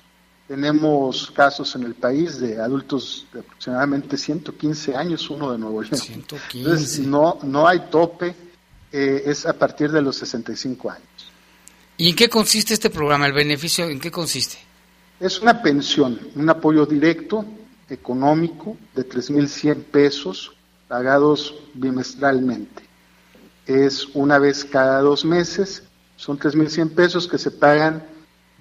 Tenemos 0.47 1.31
casos 1.31 1.75
en 1.75 1.83
el 1.83 1.93
país 1.93 2.39
de 2.39 2.61
adultos 2.61 3.27
de 3.33 3.41
aproximadamente 3.41 4.17
115 4.17 4.95
años, 4.95 5.29
uno 5.29 5.51
de 5.51 5.57
Nuevo 5.57 5.81
León. 5.81 5.97
115. 5.97 6.57
Entonces, 6.57 6.99
no, 6.99 7.39
no 7.43 7.67
hay 7.67 7.89
tope 7.91 8.33
eh, 8.91 9.23
es 9.25 9.45
a 9.45 9.53
partir 9.53 9.91
de 9.91 10.01
los 10.01 10.15
65 10.17 10.89
años. 10.89 11.03
¿Y 11.97 12.09
en 12.09 12.15
qué 12.15 12.29
consiste 12.29 12.73
este 12.73 12.89
programa? 12.89 13.27
¿El 13.27 13.33
beneficio 13.33 13.85
en 13.85 13.99
qué 13.99 14.09
consiste? 14.09 14.57
Es 15.19 15.41
una 15.41 15.61
pensión, 15.61 16.19
un 16.35 16.49
apoyo 16.49 16.85
directo, 16.85 17.43
económico, 17.89 18.77
de 18.95 19.07
3.100 19.07 19.83
pesos, 19.83 20.53
pagados 20.87 21.55
bimestralmente. 21.73 22.83
Es 23.65 24.07
una 24.13 24.39
vez 24.39 24.63
cada 24.63 25.01
dos 25.01 25.25
meses, 25.25 25.83
son 26.15 26.39
3.100 26.39 26.91
pesos 26.91 27.27
que 27.27 27.37
se 27.37 27.51
pagan 27.51 28.05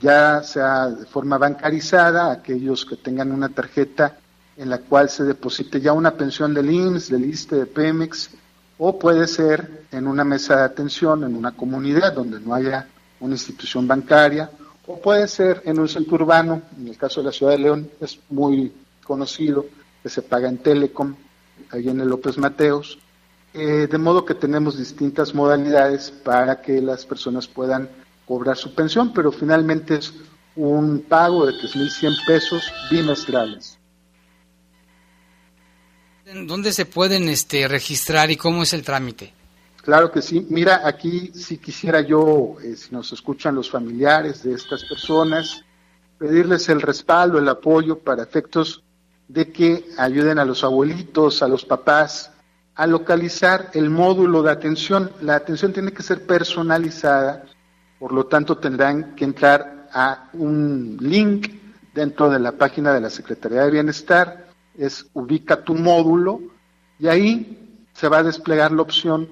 ya 0.01 0.43
sea 0.43 0.89
de 0.89 1.07
forma 1.07 1.39
bancarizada, 1.39 2.31
aquellos 2.31 2.85
que 2.85 2.97
tengan 2.97 3.33
una 3.33 3.49
tarjeta 3.49 4.19
en 4.57 4.71
la 4.71 4.79
cual 4.79 5.09
se 5.11 5.25
deposite 5.25 5.81
ya 5.81 5.93
una 5.93 6.13
pensión 6.13 6.55
del 6.55 6.71
IMSS, 6.71 7.11
del 7.11 7.25
ISTE, 7.25 7.57
de 7.57 7.67
Pemex, 7.67 8.31
o 8.79 8.99
puede 8.99 9.27
ser 9.27 9.85
en 9.93 10.07
una 10.07 10.25
mesa 10.25 10.57
de 10.57 10.65
atención 10.65 11.25
en 11.25 11.35
una 11.35 11.53
comunidad 11.53 12.13
donde 12.13 12.41
no 12.41 12.55
haya 12.55 12.89
una 13.21 13.35
institución 13.35 13.87
bancaria, 13.87 14.51
o 14.87 15.01
puede 15.01 15.27
ser 15.29 15.63
en 15.65 15.79
un 15.79 15.89
centro 15.89 16.15
urbano, 16.17 16.63
en 16.79 16.89
el 16.89 16.97
caso 16.97 17.21
de 17.21 17.27
la 17.27 17.33
ciudad 17.33 17.53
de 17.53 17.59
León 17.59 17.91
es 18.01 18.19
muy 18.31 18.73
conocido, 19.05 19.67
que 20.03 20.09
se 20.09 20.23
paga 20.23 20.49
en 20.49 20.59
Telecom, 20.59 21.15
ahí 21.71 21.89
en 21.89 22.01
el 22.01 22.09
López 22.09 22.39
Mateos, 22.39 22.99
eh, 23.55 23.89
de 23.91 23.99
modo 23.99 24.25
que 24.25 24.35
tenemos 24.35 24.77
distintas 24.79 25.35
modalidades 25.35 26.11
para 26.11 26.61
que 26.61 26.81
las 26.83 27.07
personas 27.07 27.49
puedan 27.49 27.89
cobrar 28.27 28.57
su 28.57 28.75
pensión, 28.75 29.13
pero 29.13 29.33
finalmente 29.33 29.97
es 29.97 30.13
un 30.57 31.01
pago 31.09 31.47
de 31.47 31.53
3.100 31.53 32.27
pesos 32.27 32.63
bimestrales. 32.91 33.79
¿Dónde 36.47 36.73
se 36.73 36.87
pueden 36.87 37.29
este, 37.29 37.69
registrar 37.69 38.31
y 38.31 38.37
cómo 38.37 38.65
es 38.65 38.73
el 38.73 38.83
trámite? 38.83 39.33
Claro 39.83 40.11
que 40.11 40.21
sí. 40.21 40.45
Mira, 40.51 40.83
aquí 40.85 41.31
si 41.33 41.59
quisiera 41.59 42.01
yo, 42.01 42.57
eh, 42.61 42.75
si 42.75 42.93
nos 42.93 43.13
escuchan 43.13 43.55
los 43.55 43.71
familiares 43.71 44.43
de 44.43 44.53
estas 44.53 44.85
personas, 44.85 45.63
pedirles 46.19 46.69
el 46.69 46.83
respaldo, 46.83 47.39
el 47.39 47.49
apoyo 47.49 48.01
para 48.01 48.25
efectos 48.25 48.83
de 49.29 49.53
que 49.53 49.89
ayuden 49.99 50.41
a 50.41 50.45
los 50.45 50.65
abuelitos, 50.65 51.43
a 51.43 51.49
los 51.49 51.65
papás, 51.65 52.33
a 52.75 52.87
localizar 52.89 53.71
el 53.75 53.91
módulo 53.91 54.43
de 54.43 54.51
atención. 54.51 55.13
La 55.21 55.37
atención 55.37 55.73
tiene 55.73 55.93
que 55.93 56.03
ser 56.03 56.27
personalizada, 56.27 57.45
por 57.99 58.13
lo 58.13 58.27
tanto 58.27 58.59
tendrán 58.59 59.15
que 59.15 59.25
entrar 59.25 59.89
a 59.93 60.29
un 60.35 60.97
link 61.01 61.49
dentro 61.95 62.29
de 62.29 62.39
la 62.39 62.53
página 62.53 62.93
de 62.93 63.01
la 63.01 63.11
Secretaría 63.11 63.63
de 63.63 63.71
Bienestar. 63.71 64.47
Es 64.77 65.07
ubica 65.15 65.65
tu 65.65 65.75
módulo 65.75 66.41
y 66.99 67.09
ahí 67.09 67.83
se 67.95 68.09
va 68.09 68.19
a 68.19 68.23
desplegar 68.23 68.73
la 68.73 68.83
opción 68.83 69.29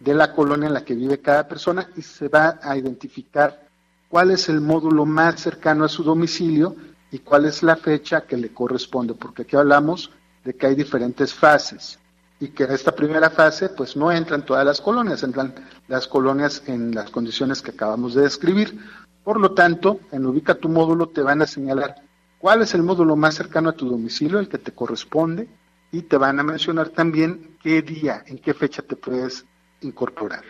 de 0.00 0.14
la 0.14 0.32
colonia 0.32 0.68
en 0.68 0.74
la 0.74 0.84
que 0.84 0.94
vive 0.94 1.20
cada 1.20 1.46
persona 1.46 1.88
y 1.96 2.02
se 2.02 2.28
va 2.28 2.58
a 2.62 2.76
identificar 2.76 3.66
cuál 4.08 4.30
es 4.30 4.48
el 4.48 4.60
módulo 4.60 5.04
más 5.04 5.40
cercano 5.40 5.84
a 5.84 5.88
su 5.88 6.02
domicilio 6.02 6.76
y 7.10 7.18
cuál 7.18 7.44
es 7.44 7.62
la 7.62 7.76
fecha 7.76 8.22
que 8.22 8.36
le 8.36 8.52
corresponde, 8.52 9.14
porque 9.14 9.42
aquí 9.42 9.56
hablamos 9.56 10.10
de 10.44 10.54
que 10.54 10.66
hay 10.66 10.74
diferentes 10.74 11.34
fases 11.34 11.98
y 12.38 12.48
que 12.48 12.64
en 12.64 12.72
esta 12.72 12.94
primera 12.94 13.30
fase 13.30 13.68
pues 13.70 13.96
no 13.96 14.12
entran 14.12 14.44
todas 14.44 14.64
las 14.64 14.80
colonias, 14.80 15.22
entran 15.22 15.54
las 15.88 16.06
colonias 16.06 16.62
en 16.66 16.94
las 16.94 17.10
condiciones 17.10 17.62
que 17.62 17.70
acabamos 17.70 18.14
de 18.14 18.22
describir. 18.22 18.78
Por 19.24 19.40
lo 19.40 19.52
tanto, 19.52 20.00
en 20.12 20.26
Ubica 20.26 20.54
tu 20.54 20.68
módulo 20.68 21.08
te 21.08 21.22
van 21.22 21.42
a 21.42 21.46
señalar 21.46 21.96
cuál 22.38 22.62
es 22.62 22.74
el 22.74 22.82
módulo 22.82 23.16
más 23.16 23.34
cercano 23.34 23.70
a 23.70 23.72
tu 23.72 23.88
domicilio, 23.88 24.38
el 24.38 24.48
que 24.48 24.58
te 24.58 24.72
corresponde, 24.72 25.48
y 25.90 26.02
te 26.02 26.16
van 26.16 26.38
a 26.38 26.42
mencionar 26.42 26.90
también 26.90 27.56
qué 27.62 27.82
día, 27.82 28.22
en 28.26 28.38
qué 28.38 28.54
fecha 28.54 28.82
te 28.82 28.96
puedes 28.96 29.44
incorporar. 29.80 30.44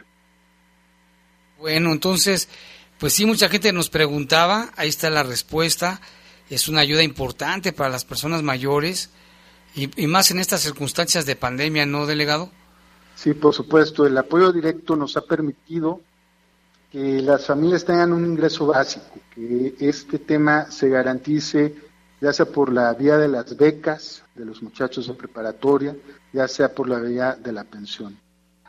Bueno, 1.58 1.92
entonces, 1.92 2.48
pues 2.98 3.12
sí, 3.12 3.24
mucha 3.26 3.48
gente 3.48 3.72
nos 3.72 3.88
preguntaba, 3.88 4.70
ahí 4.76 4.88
está 4.88 5.08
la 5.08 5.22
respuesta, 5.22 6.00
es 6.50 6.68
una 6.68 6.80
ayuda 6.80 7.02
importante 7.02 7.72
para 7.72 7.90
las 7.90 8.04
personas 8.04 8.42
mayores 8.42 9.10
y, 9.76 10.06
más 10.06 10.30
en 10.30 10.38
estas 10.38 10.62
circunstancias 10.62 11.26
de 11.26 11.36
pandemia, 11.36 11.86
¿no, 11.86 12.06
delegado? 12.06 12.50
Sí, 13.14 13.34
por 13.34 13.54
supuesto, 13.54 14.06
el 14.06 14.16
apoyo 14.16 14.52
directo 14.52 14.96
nos 14.96 15.16
ha 15.16 15.22
permitido 15.22 16.00
que 16.90 17.20
las 17.20 17.46
familias 17.46 17.84
tengan 17.84 18.12
un 18.12 18.24
ingreso 18.24 18.66
básico, 18.66 19.18
que 19.34 19.74
este 19.78 20.18
tema 20.18 20.70
se 20.70 20.88
garantice 20.88 21.74
ya 22.20 22.32
sea 22.32 22.46
por 22.46 22.72
la 22.72 22.92
vía 22.94 23.18
de 23.18 23.28
las 23.28 23.56
becas 23.56 24.22
de 24.34 24.44
los 24.44 24.62
muchachos 24.62 25.06
de 25.06 25.14
preparatoria, 25.14 25.94
ya 26.32 26.48
sea 26.48 26.74
por 26.74 26.88
la 26.88 26.98
vía 26.98 27.36
de 27.36 27.52
la 27.52 27.64
pensión. 27.64 28.18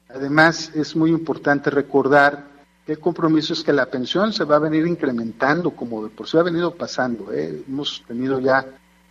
Además, 0.09 0.71
es 0.75 0.95
muy 0.95 1.11
importante 1.11 1.69
recordar 1.69 2.45
que 2.85 2.93
el 2.93 2.99
compromiso 2.99 3.53
es 3.53 3.63
que 3.63 3.73
la 3.73 3.85
pensión 3.85 4.31
se 4.31 4.45
va 4.45 4.57
a 4.57 4.59
venir 4.59 4.85
incrementando, 4.85 5.71
como 5.71 6.03
de 6.03 6.09
por 6.09 6.27
sí 6.27 6.37
ha 6.37 6.43
venido 6.43 6.75
pasando. 6.75 7.33
¿eh? 7.33 7.63
Hemos 7.67 8.03
tenido 8.07 8.39
ya 8.39 8.65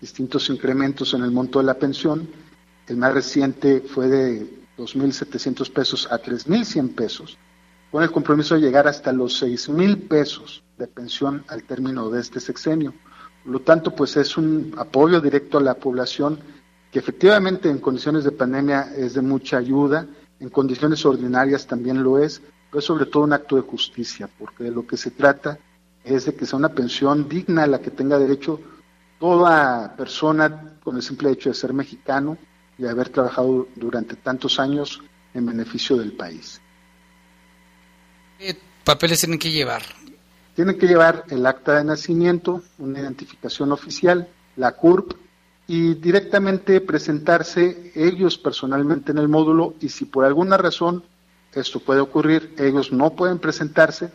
distintos 0.07 0.49
incrementos 0.51 1.15
en 1.15 1.25
el 1.25 1.33
monto 1.33 1.59
de 1.59 1.65
la 1.65 1.75
pensión. 1.75 2.29
El 2.87 2.97
más 2.97 3.13
reciente 3.13 3.81
fue 3.81 4.07
de 4.07 4.47
2.700 4.79 5.73
pesos 5.73 6.07
a 6.13 6.23
3.100 6.23 6.95
pesos 6.95 7.37
con 7.91 8.05
el 8.05 8.13
compromiso 8.13 8.55
de 8.55 8.61
llegar 8.61 8.87
hasta 8.87 9.13
los 9.13 9.37
seis 9.39 9.69
mil 9.69 9.99
pesos 9.99 10.63
de 10.79 10.87
pensión 10.87 11.45
al 11.49 11.65
término 11.65 12.09
de 12.09 12.21
este 12.21 12.39
sexenio. 12.39 12.95
Por 13.43 13.53
lo 13.53 13.61
tanto, 13.61 13.95
pues 13.97 14.17
es 14.17 14.37
un 14.37 14.75
apoyo 14.77 15.21
directo 15.21 15.59
a 15.59 15.63
la 15.63 15.75
población 15.75 16.39
que 16.93 17.01
efectivamente 17.01 17.69
en 17.69 17.79
condiciones 17.79 18.23
de 18.23 18.31
pandemia 18.31 18.95
es 18.97 19.15
de 19.15 19.23
mucha 19.23 19.57
ayuda, 19.57 20.07
en 20.39 20.51
condiciones 20.51 21.05
ordinarias 21.05 21.67
también 21.67 22.03
lo 22.03 22.19
es, 22.19 22.41
pero 22.71 22.79
es 22.79 22.85
sobre 22.85 23.07
todo 23.07 23.25
un 23.25 23.33
acto 23.33 23.57
de 23.57 23.63
justicia, 23.63 24.29
porque 24.39 24.65
de 24.65 24.71
lo 24.71 24.87
que 24.87 24.97
se 24.97 25.11
trata 25.11 25.59
es 26.05 26.27
de 26.27 26.35
que 26.35 26.47
sea 26.47 26.59
una 26.59 26.75
pensión 26.75 27.29
digna 27.29 27.65
a 27.65 27.67
la 27.67 27.81
que 27.81 27.91
tenga 27.91 28.19
derecho 28.19 28.61
toda 29.19 29.97
persona 29.97 30.77
con 30.83 30.97
el 30.97 31.03
simple 31.03 31.31
hecho 31.31 31.49
de 31.49 31.55
ser 31.55 31.73
mexicano 31.73 32.37
y 32.79 32.83
de 32.83 32.91
haber 32.91 33.09
trabajado 33.09 33.69
durante 33.75 34.17
tantos 34.17 34.61
años 34.61 35.01
en 35.35 35.47
beneficio 35.47 35.97
del 35.97 36.13
país. 36.13 36.61
¿Qué 38.39 38.57
papeles 38.85 39.21
tienen 39.21 39.39
que 39.39 39.51
llevar? 39.51 39.83
Tienen 40.55 40.79
que 40.79 40.87
llevar 40.87 41.25
el 41.29 41.45
acta 41.47 41.77
de 41.77 41.85
nacimiento, 41.85 42.63
una 42.79 43.01
identificación 43.01 43.73
oficial, 43.73 44.29
la 44.57 44.73
CURP, 44.73 45.13
y 45.67 45.95
directamente 45.95 46.81
presentarse 46.81 47.93
ellos 47.95 48.39
personalmente 48.39 49.13
en 49.13 49.19
el 49.19 49.29
módulo 49.29 49.75
y 49.81 49.89
si 49.89 50.05
por 50.05 50.25
alguna 50.25 50.57
razón 50.57 51.03
esto 51.53 51.81
puede 51.81 52.01
ocurrir, 52.01 52.55
ellos 52.59 52.93
no 52.93 53.11
pueden 53.11 53.39
presentarse, 53.39 54.11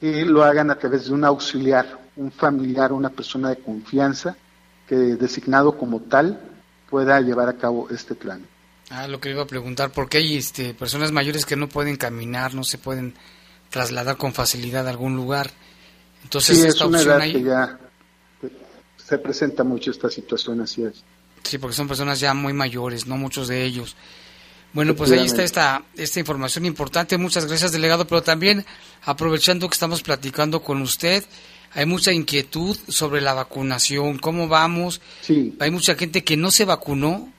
y 0.00 0.22
lo 0.24 0.44
hagan 0.44 0.70
a 0.70 0.78
través 0.78 1.06
de 1.06 1.12
un 1.12 1.24
auxiliar, 1.24 1.98
un 2.18 2.32
familiar, 2.32 2.92
una 2.92 3.10
persona 3.10 3.50
de 3.50 3.56
confianza 3.56 4.36
que 4.88 4.96
designado 4.96 5.78
como 5.78 6.00
tal 6.00 6.40
pueda 6.90 7.20
llevar 7.20 7.48
a 7.48 7.56
cabo 7.56 7.88
este 7.90 8.14
plan. 8.14 8.44
Ah, 8.90 9.06
lo 9.06 9.20
que 9.20 9.30
iba 9.30 9.42
a 9.42 9.46
preguntar, 9.46 9.90
¿por 9.90 10.08
qué 10.08 10.18
hay 10.18 10.36
este, 10.36 10.74
personas 10.74 11.12
mayores 11.12 11.46
que 11.46 11.56
no 11.56 11.68
pueden 11.68 11.96
caminar, 11.96 12.54
no 12.54 12.64
se 12.64 12.78
pueden 12.78 13.14
trasladar 13.70 14.16
con 14.16 14.32
facilidad 14.32 14.86
a 14.86 14.90
algún 14.90 15.14
lugar? 15.14 15.50
Entonces, 16.24 16.60
sí, 16.60 16.66
es 16.66 16.80
una 16.80 17.00
edad 17.00 17.20
que 17.20 17.42
ya 17.42 17.78
se 18.96 19.18
presenta 19.18 19.62
mucho 19.62 19.90
esta 19.90 20.10
situación, 20.10 20.60
así 20.60 20.82
es. 20.82 21.04
Sí, 21.44 21.58
porque 21.58 21.76
son 21.76 21.86
personas 21.86 22.18
ya 22.18 22.34
muy 22.34 22.52
mayores, 22.52 23.06
no 23.06 23.16
muchos 23.16 23.46
de 23.46 23.64
ellos. 23.64 23.94
Bueno, 24.72 24.94
pues 24.94 25.10
ahí 25.12 25.24
está 25.24 25.42
esta, 25.42 25.82
esta 25.96 26.20
información 26.20 26.66
importante. 26.66 27.16
Muchas 27.16 27.46
gracias, 27.46 27.72
delegado. 27.72 28.06
Pero 28.06 28.22
también, 28.22 28.66
aprovechando 29.02 29.68
que 29.68 29.74
estamos 29.74 30.02
platicando 30.02 30.62
con 30.62 30.82
usted, 30.82 31.24
hay 31.78 31.86
mucha 31.86 32.12
inquietud 32.12 32.76
sobre 32.88 33.20
la 33.20 33.34
vacunación. 33.34 34.18
¿Cómo 34.18 34.48
vamos? 34.48 35.00
Sí. 35.20 35.54
Hay 35.60 35.70
mucha 35.70 35.94
gente 35.94 36.24
que 36.24 36.36
no 36.36 36.50
se 36.50 36.64
vacunó 36.64 37.32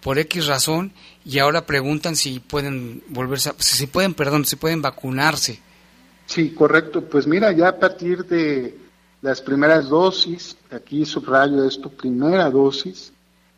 por 0.00 0.16
X 0.20 0.46
razón 0.46 0.92
y 1.24 1.40
ahora 1.40 1.66
preguntan 1.66 2.14
si 2.14 2.38
pueden 2.38 3.02
volverse, 3.08 3.50
si 3.58 3.88
pueden, 3.88 4.14
perdón, 4.14 4.44
si 4.44 4.54
pueden 4.54 4.80
vacunarse. 4.80 5.58
Sí, 6.26 6.50
correcto. 6.50 7.02
Pues 7.02 7.26
mira, 7.26 7.50
ya 7.50 7.66
a 7.66 7.78
partir 7.80 8.24
de 8.26 8.78
las 9.22 9.40
primeras 9.40 9.88
dosis, 9.88 10.56
aquí 10.70 11.04
subrayo 11.04 11.64
esto, 11.64 11.88
primera 11.88 12.48
dosis 12.48 13.12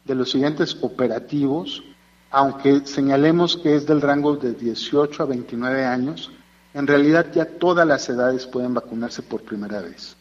de 0.07 0.15
los 0.15 0.31
siguientes 0.31 0.79
operativos, 0.81 1.83
aunque 2.31 2.87
señalemos 2.87 3.59
que 3.59 3.77
es 3.77 3.85
del 3.85 4.01
rango 4.01 4.37
de 4.37 4.55
18 4.55 5.25
a 5.25 5.27
29 5.27 5.85
años, 5.85 6.31
en 6.73 6.87
realidad 6.87 7.27
ya 7.35 7.45
todas 7.45 7.87
las 7.87 8.09
edades 8.09 8.47
pueden 8.47 8.73
vacunarse 8.73 9.21
por 9.21 9.43
primera 9.43 9.83
vez. 9.83 10.17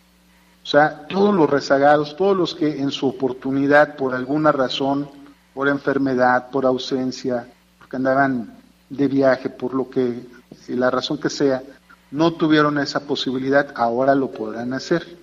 O 0.63 0.65
sea, 0.65 1.07
todos 1.07 1.33
los 1.33 1.49
rezagados, 1.49 2.15
todos 2.15 2.37
los 2.37 2.53
que 2.55 2.81
en 2.81 2.91
su 2.91 3.07
oportunidad, 3.07 3.95
por 3.95 4.13
alguna 4.13 4.51
razón, 4.51 5.09
por 5.53 5.67
enfermedad, 5.67 6.49
por 6.49 6.65
ausencia, 6.65 7.47
porque 7.79 7.97
andaban 7.97 8.57
de 8.89 9.07
viaje, 9.07 9.49
por 9.49 9.73
lo 9.73 9.89
que, 9.89 10.23
la 10.67 10.91
razón 10.91 11.17
que 11.17 11.29
sea, 11.29 11.63
no 12.11 12.33
tuvieron 12.33 12.77
esa 12.77 13.01
posibilidad, 13.01 13.73
ahora 13.75 14.13
lo 14.15 14.31
podrán 14.31 14.73
hacer 14.73 15.17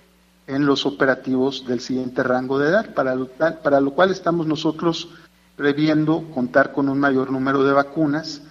en 0.47 0.65
los 0.65 0.85
operativos 0.85 1.65
del 1.67 1.79
siguiente 1.79 2.23
rango 2.23 2.57
de 2.57 2.69
edad, 2.69 2.93
para 2.93 3.15
lo, 3.15 3.27
para 3.27 3.79
lo 3.79 3.91
cual 3.91 4.11
estamos 4.11 4.47
nosotros 4.47 5.09
previendo 5.55 6.23
contar 6.33 6.71
con 6.73 6.89
un 6.89 6.99
mayor 6.99 7.31
número 7.31 7.63
de 7.63 7.73
vacunas 7.73 8.41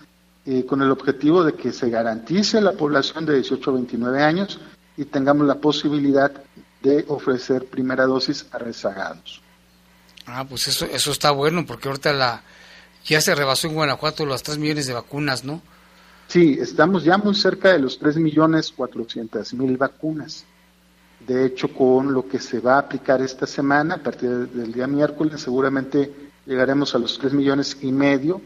eh, 0.47 0.65
con 0.65 0.81
el 0.81 0.91
objetivo 0.91 1.43
de 1.43 1.55
que 1.55 1.73
se 1.73 1.91
garantice 1.91 2.61
la 2.61 2.73
población 2.73 3.27
de 3.27 3.35
18 3.35 3.71
a 3.71 3.75
29 3.75 4.23
años 4.23 4.61
y 4.97 5.05
tengamos 5.05 5.47
la 5.47 5.57
posibilidad 5.57 6.31
de 6.83 7.05
ofrecer 7.09 7.67
primera 7.67 8.07
dosis 8.07 8.47
a 8.53 8.59
rezagados. 8.59 9.43
Ah, 10.27 10.45
pues 10.49 10.69
eso, 10.69 10.87
eso 10.87 11.11
está 11.11 11.31
bueno, 11.31 11.65
porque 11.67 11.89
ahorita 11.89 12.13
la 12.13 12.43
ya 13.05 13.21
se 13.21 13.35
rebasó 13.35 13.69
en 13.69 13.75
Guanajuato 13.75 14.27
los 14.27 14.43
3 14.43 14.59
millones 14.59 14.87
de 14.87 14.93
vacunas, 14.93 15.45
¿no? 15.45 15.63
Sí, 16.27 16.59
estamos 16.61 17.05
ya 17.05 17.17
muy 17.17 17.35
cerca 17.35 17.73
de 17.73 17.79
los 17.79 17.99
3 17.99 18.19
millones 18.19 18.71
400 18.71 19.55
mil 19.55 19.79
vacunas. 19.79 20.45
De 21.27 21.47
hecho, 21.47 21.73
con 21.73 22.13
lo 22.13 22.29
que 22.29 22.39
se 22.39 22.61
va 22.61 22.75
a 22.75 22.81
aplicar 22.81 23.23
esta 23.23 23.47
semana, 23.47 23.95
a 23.95 24.03
partir 24.03 24.31
del 24.49 24.73
día 24.73 24.87
miércoles, 24.87 25.41
seguramente 25.41 26.13
llegaremos 26.47 26.95
a 26.95 26.99
los 26.99 27.19
tres 27.19 27.33
millones 27.33 27.77
y 27.81 27.93
medio 27.93 28.41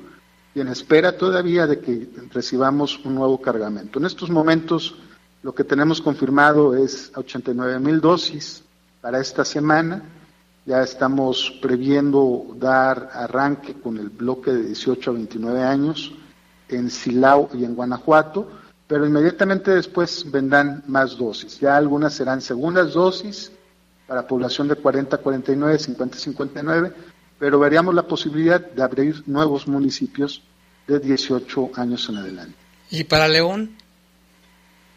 y 0.55 0.61
en 0.61 0.69
espera 0.69 1.17
todavía 1.17 1.67
de 1.67 1.81
que 1.81 2.09
recibamos 2.33 2.99
un 3.05 3.15
nuevo 3.15 3.41
cargamento. 3.41 3.99
En 3.99 4.07
estos 4.07 4.31
momentos 4.31 4.97
lo 5.43 5.55
que 5.55 5.65
tenemos 5.65 6.01
confirmado 6.01 6.77
es 6.77 7.11
89 7.15 7.79
mil 7.81 8.01
dosis 8.01 8.63
para 9.01 9.21
esta 9.21 9.45
semana. 9.45 10.03
Ya 10.65 10.83
estamos 10.83 11.59
previendo 11.61 12.55
dar 12.57 13.11
arranque 13.13 13.75
con 13.75 13.99
el 13.99 14.09
bloque 14.09 14.53
de 14.53 14.63
18 14.67 15.11
a 15.11 15.15
29 15.15 15.63
años 15.63 16.13
en 16.69 16.89
Silao 16.89 17.51
y 17.53 17.65
en 17.65 17.75
Guanajuato, 17.75 18.49
pero 18.87 19.07
inmediatamente 19.07 19.73
después 19.73 20.31
vendrán 20.31 20.85
más 20.87 21.19
dosis. 21.19 21.59
Ya 21.59 21.77
algunas 21.77 22.15
serán 22.15 22.41
segundas 22.41 22.93
dosis 22.93 23.51
para 24.07 24.27
población 24.27 24.69
de 24.69 24.77
40 24.77 25.17
a 25.17 25.19
49, 25.19 25.79
50 25.79 26.17
a 26.17 26.21
59 26.21 26.95
pero 27.43 27.59
veríamos 27.59 27.93
la 27.93 28.05
posibilidad 28.05 28.61
de 28.61 28.85
abrir 28.85 29.25
nuevos 29.27 29.67
municipios 29.67 30.45
de 30.87 31.01
18 31.01 31.73
años 31.75 32.09
en 32.09 32.19
adelante. 32.19 32.55
¿Y 32.89 33.03
para 33.03 33.27
León? 33.27 33.77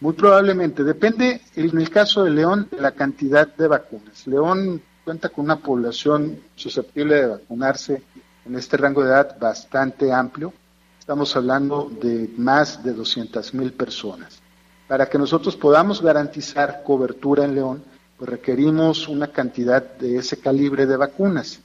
Muy 0.02 0.14
probablemente, 0.14 0.84
depende 0.84 1.42
en 1.56 1.78
el 1.78 1.90
caso 1.90 2.24
de 2.24 2.32
León 2.32 2.68
la 2.80 2.92
cantidad 2.92 3.48
de 3.56 3.68
vacunas. 3.68 4.28
León 4.28 4.82
cuenta 5.06 5.30
con 5.30 5.46
una 5.46 5.58
población 5.58 6.42
susceptible 6.56 7.16
de 7.16 7.28
vacunarse 7.28 8.04
en 8.46 8.56
este 8.56 8.76
rango 8.76 9.04
de 9.04 9.10
edad 9.10 9.40
bastante 9.40 10.12
amplio. 10.12 10.54
Estamos 11.00 11.36
hablando 11.36 11.90
de 12.02 12.30
más 12.38 12.84
de 12.84 12.94
200 12.94 13.54
mil 13.54 13.72
personas. 13.72 14.42
Para 14.88 15.08
que 15.08 15.18
nosotros 15.18 15.56
podamos 15.56 16.02
garantizar 16.02 16.84
cobertura 16.84 17.46
en 17.46 17.56
León, 17.56 17.84
pues 18.18 18.30
requerimos 18.30 19.08
una 19.08 19.28
cantidad 19.28 19.82
de 19.82 20.18
ese 20.18 20.38
calibre 20.38 20.86
de 20.86 20.98
vacunas. 20.98 21.62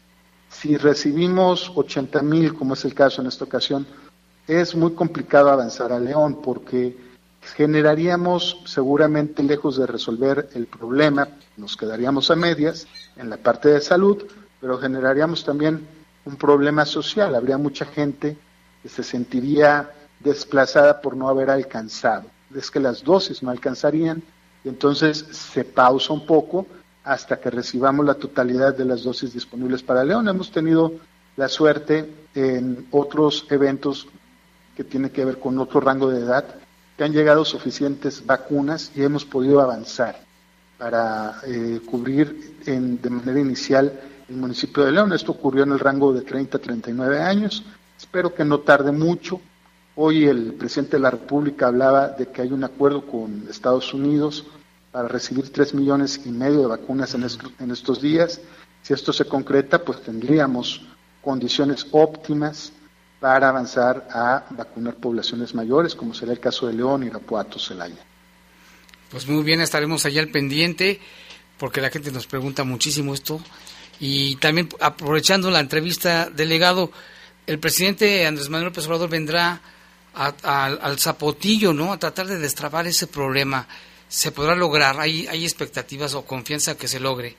Si 0.49 0.77
recibimos 0.77 1.73
80 1.75 2.23
mil, 2.23 2.55
como 2.55 2.75
es 2.75 2.85
el 2.85 2.95
caso 2.95 3.23
en 3.23 3.29
esta 3.29 3.45
ocasión, 3.45 3.87
es 4.47 4.75
muy 4.75 4.93
complicado 4.93 5.51
avanzar 5.51 5.93
a 5.93 5.99
León 5.99 6.41
porque 6.43 7.10
generaríamos 7.43 8.63
seguramente, 8.67 9.43
lejos 9.43 9.77
de 9.79 9.87
resolver 9.87 10.51
el 10.55 10.67
problema, 10.67 11.29
nos 11.57 11.77
quedaríamos 11.77 12.31
a 12.31 12.37
medias 12.37 12.87
en 13.17 13.31
la 13.31 13.37
parte 13.37 13.69
de 13.71 13.81
salud, 13.81 14.25
pero 14.61 14.79
generaríamos 14.79 15.45
también 15.45 15.87
un 16.25 16.37
problema 16.37 16.85
social. 16.85 17.35
Habría 17.35 17.59
mucha 17.59 17.87
gente 17.87 18.37
que 18.83 18.89
se 18.89 19.03
sentiría 19.03 19.91
desplazada 20.21 21.01
por 21.01 21.17
no 21.17 21.29
haber 21.29 21.51
alcanzado. 21.51 22.27
Es 22.55 22.71
que 22.71 22.81
las 22.81 23.03
dosis 23.03 23.43
no 23.43 23.51
alcanzarían 23.51 24.23
y 24.65 24.69
entonces 24.69 25.25
se 25.31 25.65
pausa 25.65 26.13
un 26.13 26.27
poco 26.27 26.67
hasta 27.05 27.41
que 27.41 27.51
recibamos 27.51 28.05
la 28.05 28.15
totalidad 28.15 28.77
de 28.77 28.85
las 28.85 29.03
dosis 29.03 29.33
disponibles 29.33 29.83
para 29.83 30.05
León. 30.05 30.29
Hemos 30.29 30.51
tenido 30.51 30.93
la 31.37 31.49
suerte 31.49 32.13
en 32.35 32.87
otros 32.91 33.47
eventos 33.51 34.07
que 34.77 34.85
tienen 34.85 35.11
que 35.11 35.25
ver 35.25 35.39
con 35.39 35.59
otro 35.59 35.81
rango 35.81 36.11
de 36.11 36.21
edad, 36.21 36.45
que 37.01 37.05
han 37.05 37.15
llegado 37.15 37.47
suficientes 37.47 38.27
vacunas 38.27 38.93
y 38.95 39.03
hemos 39.03 39.25
podido 39.25 39.63
avanzar 39.63 40.21
para 40.77 41.41
eh, 41.47 41.81
cubrir 41.91 42.59
en, 42.67 43.01
de 43.01 43.09
manera 43.09 43.41
inicial 43.41 43.99
el 44.29 44.37
municipio 44.37 44.85
de 44.85 44.93
León. 44.93 45.11
Esto 45.15 45.33
ocurrió 45.33 45.63
en 45.63 45.73
el 45.73 45.79
rango 45.79 46.13
de 46.13 46.21
30 46.21 46.59
a 46.59 46.61
39 46.61 47.23
años. 47.23 47.65
Espero 47.97 48.35
que 48.35 48.45
no 48.45 48.61
tarde 48.61 48.93
mucho. 48.93 49.41
Hoy 49.97 50.27
el 50.27 50.53
presidente 50.53 50.99
de 50.99 51.03
la 51.03 51.11
República 51.11 51.69
hablaba 51.69 52.09
de 52.09 52.27
que 52.27 52.43
hay 52.43 52.53
un 52.53 52.65
acuerdo 52.65 53.07
con 53.07 53.47
Estados 53.49 53.95
Unidos 53.95 54.45
para 54.93 55.09
recibir 55.09 55.51
tres 55.51 55.73
millones 55.73 56.21
y 56.27 56.29
medio 56.29 56.61
de 56.61 56.67
vacunas 56.67 57.15
en, 57.15 57.25
en 57.61 57.71
estos 57.71 58.03
días. 58.03 58.43
Si 58.83 58.93
esto 58.93 59.15
se 59.15 59.25
concreta, 59.25 59.83
pues 59.83 60.03
tendríamos 60.03 60.83
condiciones 61.23 61.87
óptimas 61.93 62.75
para 63.21 63.51
avanzar 63.51 64.09
a 64.11 64.47
vacunar 64.51 64.95
poblaciones 64.95 65.55
mayores, 65.55 65.95
como 65.95 66.15
será 66.15 66.33
el 66.33 66.41
caso 66.41 66.67
de 66.67 66.73
León, 66.73 67.05
Irapuato, 67.05 67.59
Celaya. 67.59 68.03
Pues 69.11 69.29
muy 69.29 69.43
bien, 69.43 69.61
estaremos 69.61 70.07
allá 70.07 70.23
al 70.23 70.29
pendiente, 70.29 71.01
porque 71.59 71.81
la 71.81 71.91
gente 71.91 72.11
nos 72.11 72.27
pregunta 72.27 72.65
muchísimo 72.65 73.13
esto. 73.13 73.41
Y 73.99 74.37
también 74.37 74.69
aprovechando 74.81 75.51
la 75.51 75.61
entrevista, 75.61 76.31
delegado, 76.31 76.91
el 77.47 77.59
presidente 77.59 78.27
Andrés 78.27 78.49
Manuel 78.49 78.73
López 78.73 78.89
vendrá 79.11 79.61
al 80.15 80.99
Zapotillo, 80.99 81.75
¿no? 81.75 81.93
A 81.93 81.99
tratar 81.99 82.27
de 82.27 82.39
destrabar 82.39 82.87
ese 82.87 83.07
problema 83.07 83.69
se 84.11 84.33
podrá 84.33 84.57
lograr? 84.57 84.99
¿Hay, 84.99 85.27
hay 85.29 85.45
expectativas 85.45 86.15
o 86.15 86.27
confianza 86.27 86.77
que 86.77 86.89
se 86.89 86.99
logre? 86.99 87.37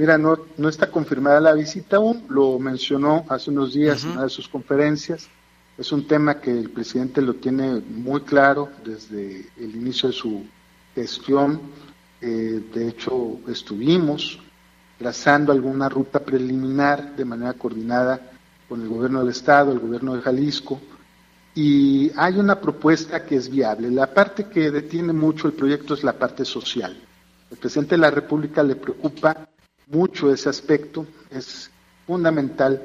Mira, 0.00 0.16
no, 0.16 0.46
no 0.56 0.70
está 0.70 0.90
confirmada 0.90 1.40
la 1.40 1.52
visita 1.52 1.96
aún, 1.96 2.24
lo 2.30 2.58
mencionó 2.58 3.26
hace 3.28 3.50
unos 3.50 3.74
días 3.74 4.02
en 4.02 4.12
una 4.12 4.22
de 4.22 4.30
sus 4.30 4.48
conferencias. 4.48 5.28
Es 5.76 5.92
un 5.92 6.06
tema 6.06 6.40
que 6.40 6.50
el 6.50 6.70
presidente 6.70 7.20
lo 7.20 7.34
tiene 7.34 7.82
muy 7.86 8.22
claro 8.22 8.70
desde 8.82 9.50
el 9.58 9.76
inicio 9.76 10.08
de 10.08 10.14
su 10.14 10.46
gestión. 10.94 11.60
Eh, 12.18 12.62
de 12.72 12.88
hecho, 12.88 13.40
estuvimos 13.46 14.38
trazando 14.98 15.52
alguna 15.52 15.90
ruta 15.90 16.20
preliminar 16.20 17.14
de 17.14 17.26
manera 17.26 17.52
coordinada 17.52 18.22
con 18.70 18.80
el 18.80 18.88
gobierno 18.88 19.20
del 19.20 19.28
Estado, 19.28 19.70
el 19.70 19.80
gobierno 19.80 20.16
de 20.16 20.22
Jalisco, 20.22 20.80
y 21.54 22.10
hay 22.16 22.38
una 22.38 22.58
propuesta 22.58 23.26
que 23.26 23.36
es 23.36 23.50
viable. 23.50 23.90
La 23.90 24.06
parte 24.06 24.44
que 24.44 24.70
detiene 24.70 25.12
mucho 25.12 25.46
el 25.46 25.52
proyecto 25.52 25.92
es 25.92 26.02
la 26.02 26.14
parte 26.14 26.46
social. 26.46 26.98
El 27.50 27.58
presidente 27.58 27.96
de 27.96 28.00
la 28.00 28.10
República 28.10 28.62
le 28.62 28.76
preocupa 28.76 29.49
mucho 29.90 30.32
ese 30.32 30.48
aspecto, 30.48 31.06
es 31.30 31.70
fundamental 32.06 32.82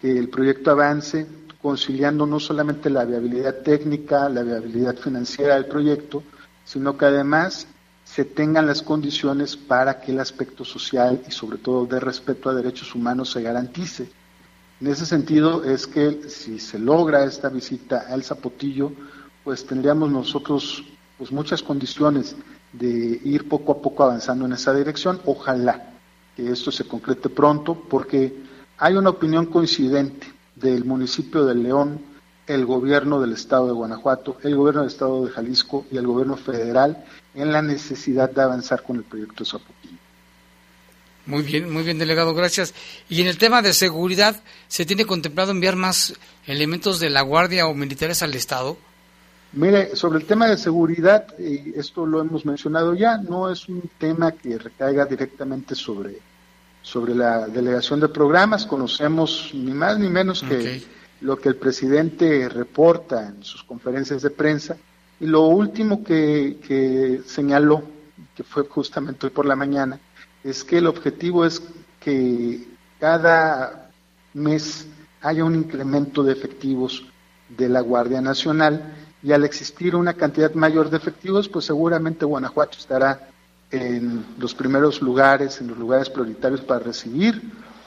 que 0.00 0.16
el 0.16 0.28
proyecto 0.28 0.70
avance 0.70 1.26
conciliando 1.62 2.26
no 2.26 2.38
solamente 2.38 2.90
la 2.90 3.04
viabilidad 3.04 3.56
técnica, 3.62 4.28
la 4.28 4.42
viabilidad 4.42 4.96
financiera 4.96 5.54
del 5.54 5.66
proyecto, 5.66 6.22
sino 6.64 6.96
que 6.96 7.06
además 7.06 7.66
se 8.04 8.24
tengan 8.24 8.66
las 8.66 8.82
condiciones 8.82 9.56
para 9.56 10.00
que 10.00 10.12
el 10.12 10.20
aspecto 10.20 10.64
social 10.64 11.22
y 11.26 11.30
sobre 11.30 11.58
todo 11.58 11.86
de 11.86 12.00
respeto 12.00 12.48
a 12.48 12.54
derechos 12.54 12.94
humanos 12.94 13.30
se 13.30 13.42
garantice. 13.42 14.08
En 14.80 14.86
ese 14.86 15.06
sentido 15.06 15.64
es 15.64 15.86
que 15.86 16.28
si 16.28 16.58
se 16.58 16.78
logra 16.78 17.24
esta 17.24 17.48
visita 17.48 18.06
al 18.08 18.22
Zapotillo, 18.22 18.92
pues 19.44 19.66
tendríamos 19.66 20.10
nosotros 20.10 20.84
pues 21.18 21.32
muchas 21.32 21.62
condiciones 21.62 22.36
de 22.72 23.20
ir 23.24 23.48
poco 23.48 23.72
a 23.72 23.82
poco 23.82 24.04
avanzando 24.04 24.46
en 24.46 24.52
esa 24.52 24.72
dirección. 24.72 25.20
Ojalá 25.24 25.87
que 26.38 26.52
esto 26.52 26.70
se 26.70 26.84
concrete 26.84 27.28
pronto, 27.28 27.74
porque 27.74 28.32
hay 28.78 28.94
una 28.94 29.10
opinión 29.10 29.46
coincidente 29.46 30.28
del 30.54 30.84
municipio 30.84 31.44
de 31.44 31.56
León, 31.56 32.00
el 32.46 32.64
gobierno 32.64 33.20
del 33.20 33.32
estado 33.32 33.66
de 33.66 33.72
Guanajuato, 33.72 34.38
el 34.44 34.54
gobierno 34.54 34.82
del 34.82 34.90
estado 34.90 35.26
de 35.26 35.32
Jalisco 35.32 35.84
y 35.90 35.96
el 35.96 36.06
gobierno 36.06 36.36
federal 36.36 37.04
en 37.34 37.50
la 37.50 37.60
necesidad 37.60 38.30
de 38.30 38.40
avanzar 38.40 38.84
con 38.84 38.98
el 38.98 39.02
proyecto 39.02 39.44
Zapotillo. 39.44 39.98
Muy 41.26 41.42
bien, 41.42 41.72
muy 41.72 41.82
bien, 41.82 41.98
delegado, 41.98 42.32
gracias. 42.34 42.72
Y 43.08 43.20
en 43.20 43.26
el 43.26 43.36
tema 43.36 43.60
de 43.60 43.72
seguridad, 43.72 44.40
¿se 44.68 44.86
tiene 44.86 45.06
contemplado 45.06 45.50
enviar 45.50 45.74
más 45.74 46.14
elementos 46.46 47.00
de 47.00 47.10
la 47.10 47.22
Guardia 47.22 47.66
o 47.66 47.74
militares 47.74 48.22
al 48.22 48.32
Estado? 48.34 48.78
Mire, 49.52 49.96
sobre 49.96 50.18
el 50.18 50.26
tema 50.26 50.46
de 50.46 50.58
seguridad, 50.58 51.26
esto 51.38 52.04
lo 52.04 52.20
hemos 52.20 52.44
mencionado 52.44 52.94
ya, 52.94 53.16
no 53.16 53.50
es 53.50 53.66
un 53.68 53.82
tema 53.98 54.32
que 54.32 54.58
recaiga 54.58 55.06
directamente 55.06 55.74
sobre, 55.74 56.18
sobre 56.82 57.14
la 57.14 57.46
delegación 57.48 58.00
de 58.00 58.08
programas. 58.08 58.66
Conocemos 58.66 59.50
ni 59.54 59.72
más 59.72 59.98
ni 59.98 60.08
menos 60.08 60.42
que 60.42 60.82
lo 61.20 61.38
que 61.38 61.48
el 61.48 61.56
presidente 61.56 62.48
reporta 62.48 63.28
en 63.28 63.42
sus 63.42 63.62
conferencias 63.64 64.22
de 64.22 64.30
prensa. 64.30 64.76
Y 65.20 65.26
lo 65.26 65.42
último 65.42 66.04
que, 66.04 66.58
que 66.66 67.22
señaló, 67.26 67.82
que 68.36 68.44
fue 68.44 68.64
justamente 68.64 69.26
hoy 69.26 69.32
por 69.32 69.46
la 69.46 69.56
mañana, 69.56 69.98
es 70.44 70.64
que 70.64 70.78
el 70.78 70.86
objetivo 70.86 71.44
es 71.44 71.62
que 72.00 72.66
cada 73.00 73.90
mes 74.34 74.86
haya 75.20 75.44
un 75.44 75.56
incremento 75.56 76.22
de 76.22 76.32
efectivos 76.32 77.04
de 77.48 77.68
la 77.68 77.80
Guardia 77.80 78.20
Nacional 78.20 78.94
y 79.22 79.32
al 79.32 79.44
existir 79.44 79.96
una 79.96 80.14
cantidad 80.14 80.52
mayor 80.54 80.90
de 80.90 80.96
efectivos, 80.96 81.48
pues 81.48 81.64
seguramente 81.64 82.24
Guanajuato 82.24 82.78
estará 82.78 83.28
en 83.70 84.24
los 84.38 84.54
primeros 84.54 85.02
lugares, 85.02 85.60
en 85.60 85.68
los 85.68 85.78
lugares 85.78 86.08
prioritarios 86.08 86.60
para 86.60 86.80
recibir 86.80 87.42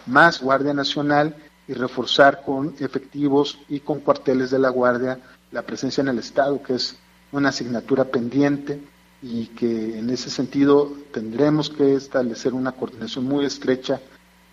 más 0.06 0.42
Guardia 0.42 0.74
Nacional 0.74 1.36
y 1.68 1.74
reforzar 1.74 2.44
con 2.44 2.76
efectivos 2.80 3.60
y 3.70 3.80
con 3.80 4.00
cuarteles 4.00 4.52
de 4.52 4.60
la 4.60 4.70
Guardia 4.70 5.20
la 5.52 5.64
presencia 5.64 6.02
en 6.02 6.10
el 6.10 6.20
Estado, 6.20 6.62
que 6.62 6.76
es 6.76 6.98
una 7.32 7.50
asignatura 7.50 8.06
pendiente 8.06 8.82
y 9.22 9.48
que 9.48 10.00
en 10.00 10.10
ese 10.10 10.30
sentido 10.30 10.92
tendremos 11.14 11.70
que 11.70 11.96
establecer 11.96 12.54
una 12.54 12.72
coordinación 12.72 13.26
muy 13.26 13.46
estrecha, 13.46 14.02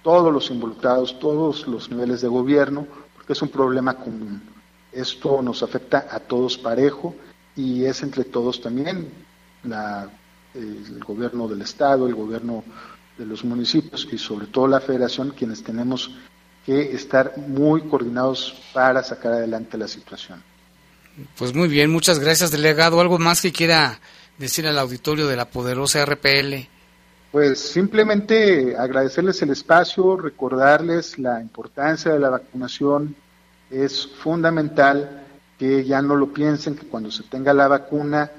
todos 0.03 0.33
los 0.33 0.51
involucrados, 0.51 1.19
todos 1.19 1.67
los 1.67 1.91
niveles 1.91 2.21
de 2.21 2.29
gobierno, 2.29 2.87
porque 3.15 3.33
es 3.33 3.43
un 3.43 3.49
problema 3.49 3.95
común. 3.95 4.43
Esto 4.93 5.43
nos 5.43 5.63
afecta 5.63 6.07
a 6.11 6.21
todos 6.21 6.59
parejo 6.59 7.15
y 7.57 7.85
es 7.85 8.03
entre 8.03 8.25
todos 8.25 8.61
también 8.61 9.11
la, 9.65 10.11
el 10.59 11.03
gobierno 11.05 11.49
del 11.49 11.63
Estado, 11.63 12.07
el 12.07 12.15
gobierno 12.15 12.65
de 13.17 13.27
los 13.27 13.45
municipios 13.45 14.07
y 14.11 14.19
sobre 14.19 14.47
todo 14.47 14.69
la 14.69 14.81
federación 14.81 15.31
quienes 15.37 15.63
tenemos 15.63 16.11
que 16.65 16.93
estar 16.93 17.37
muy 17.39 17.83
coordinados 17.83 18.63
para 18.73 19.03
sacar 19.03 19.33
adelante 19.33 19.79
la 19.79 19.89
situación. 19.89 20.43
Pues 21.37 21.55
muy 21.55 21.69
bien, 21.69 21.91
muchas 21.91 22.19
gracias, 22.19 22.51
delegado. 22.51 23.01
¿Algo 23.01 23.19
más 23.19 23.41
que 23.41 23.53
quiera 23.53 23.99
decir 24.39 24.67
al 24.67 24.79
auditorio 24.79 25.27
de 25.27 25.37
la 25.37 25.51
poderosa 25.51 26.05
RPL? 26.05 26.69
Pues 27.33 27.59
simplemente 27.59 28.77
agradecerles 28.77 29.43
el 29.43 29.51
espacio, 29.51 30.17
recordarles 30.17 31.19
la 31.19 31.41
importancia 31.41 32.13
de 32.13 32.21
la 32.21 32.31
vacunación. 32.31 33.17
Es 33.71 34.07
fundamental 34.07 35.27
que 35.59 35.85
ya 35.85 36.01
no 36.01 36.17
lo 36.17 36.33
piensen, 36.33 36.77
que 36.77 36.87
cuando 36.87 37.11
se 37.11 37.25
tenga 37.25 37.53
la 37.53 37.69
vacuna, 37.69 38.31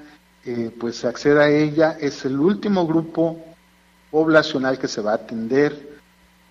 eh, 0.44 0.74
pues 0.78 1.04
acceda 1.04 1.42
a 1.44 1.50
ella. 1.50 1.96
Es 2.00 2.24
el 2.24 2.38
último 2.38 2.86
grupo 2.86 3.38
poblacional 4.10 4.78
que 4.78 4.88
se 4.88 5.00
va 5.00 5.12
a 5.12 5.16
atender. 5.16 5.98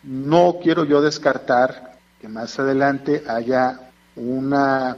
No 0.04 0.58
quiero 0.62 0.86
yo 0.86 1.02
descartar 1.02 1.98
que 2.20 2.28
más 2.28 2.60
adelante 2.60 3.24
haya 3.28 3.92
una 4.16 4.98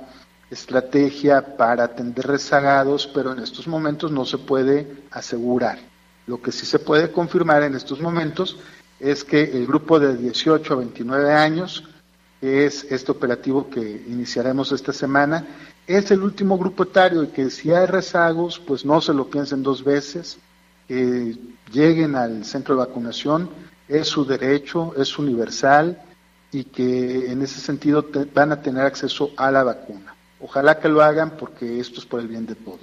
estrategia 0.50 1.56
para 1.56 1.86
atender 1.86 2.28
rezagados, 2.28 3.08
pero 3.08 3.32
en 3.32 3.40
estos 3.40 3.68
momentos 3.68 4.12
no 4.12 4.26
se 4.26 4.38
puede 4.38 5.04
asegurar. 5.12 5.80
Lo 6.28 6.42
que 6.42 6.52
sí 6.52 6.66
se 6.66 6.80
puede 6.80 7.12
confirmar 7.12 7.64
en 7.64 7.76
estos 7.76 8.02
momentos 8.02 8.58
es 9.00 9.24
que 9.24 9.44
el 9.44 9.66
grupo 9.66 10.00
de 10.00 10.16
18 10.18 10.74
a 10.74 10.78
29 10.78 11.34
años, 11.34 11.84
que 12.40 12.66
es 12.66 12.84
este 12.92 13.12
operativo 13.12 13.70
que 13.70 13.80
iniciaremos 14.08 14.72
esta 14.72 14.94
semana, 14.94 15.46
es 15.96 16.12
el 16.12 16.22
último 16.22 16.58
grupo 16.58 16.84
etario 16.84 17.24
y 17.24 17.28
que 17.28 17.50
si 17.50 17.72
hay 17.72 17.86
rezagos, 17.86 18.60
pues 18.60 18.86
no 18.86 19.02
se 19.02 19.14
lo 19.14 19.30
piensen 19.30 19.64
dos 19.64 19.84
veces, 19.84 20.38
que 20.88 21.36
lleguen 21.72 22.16
al 22.16 22.46
centro 22.46 22.76
de 22.76 22.80
vacunación, 22.80 23.50
es 23.88 24.08
su 24.08 24.26
derecho, 24.26 24.94
es 24.98 25.18
universal 25.18 26.02
y 26.52 26.66
que 26.66 27.32
en 27.32 27.42
ese 27.42 27.60
sentido 27.60 28.06
van 28.34 28.52
a 28.52 28.62
tener 28.62 28.86
acceso 28.86 29.32
a 29.38 29.52
la 29.52 29.64
vacuna. 29.64 30.16
Ojalá 30.40 30.80
que 30.80 30.90
lo 30.90 31.02
hagan 31.02 31.38
porque 31.38 31.80
esto 31.80 32.00
es 32.00 32.06
por 32.06 32.20
el 32.20 32.28
bien 32.28 32.46
de 32.46 32.56
todos. 32.56 32.80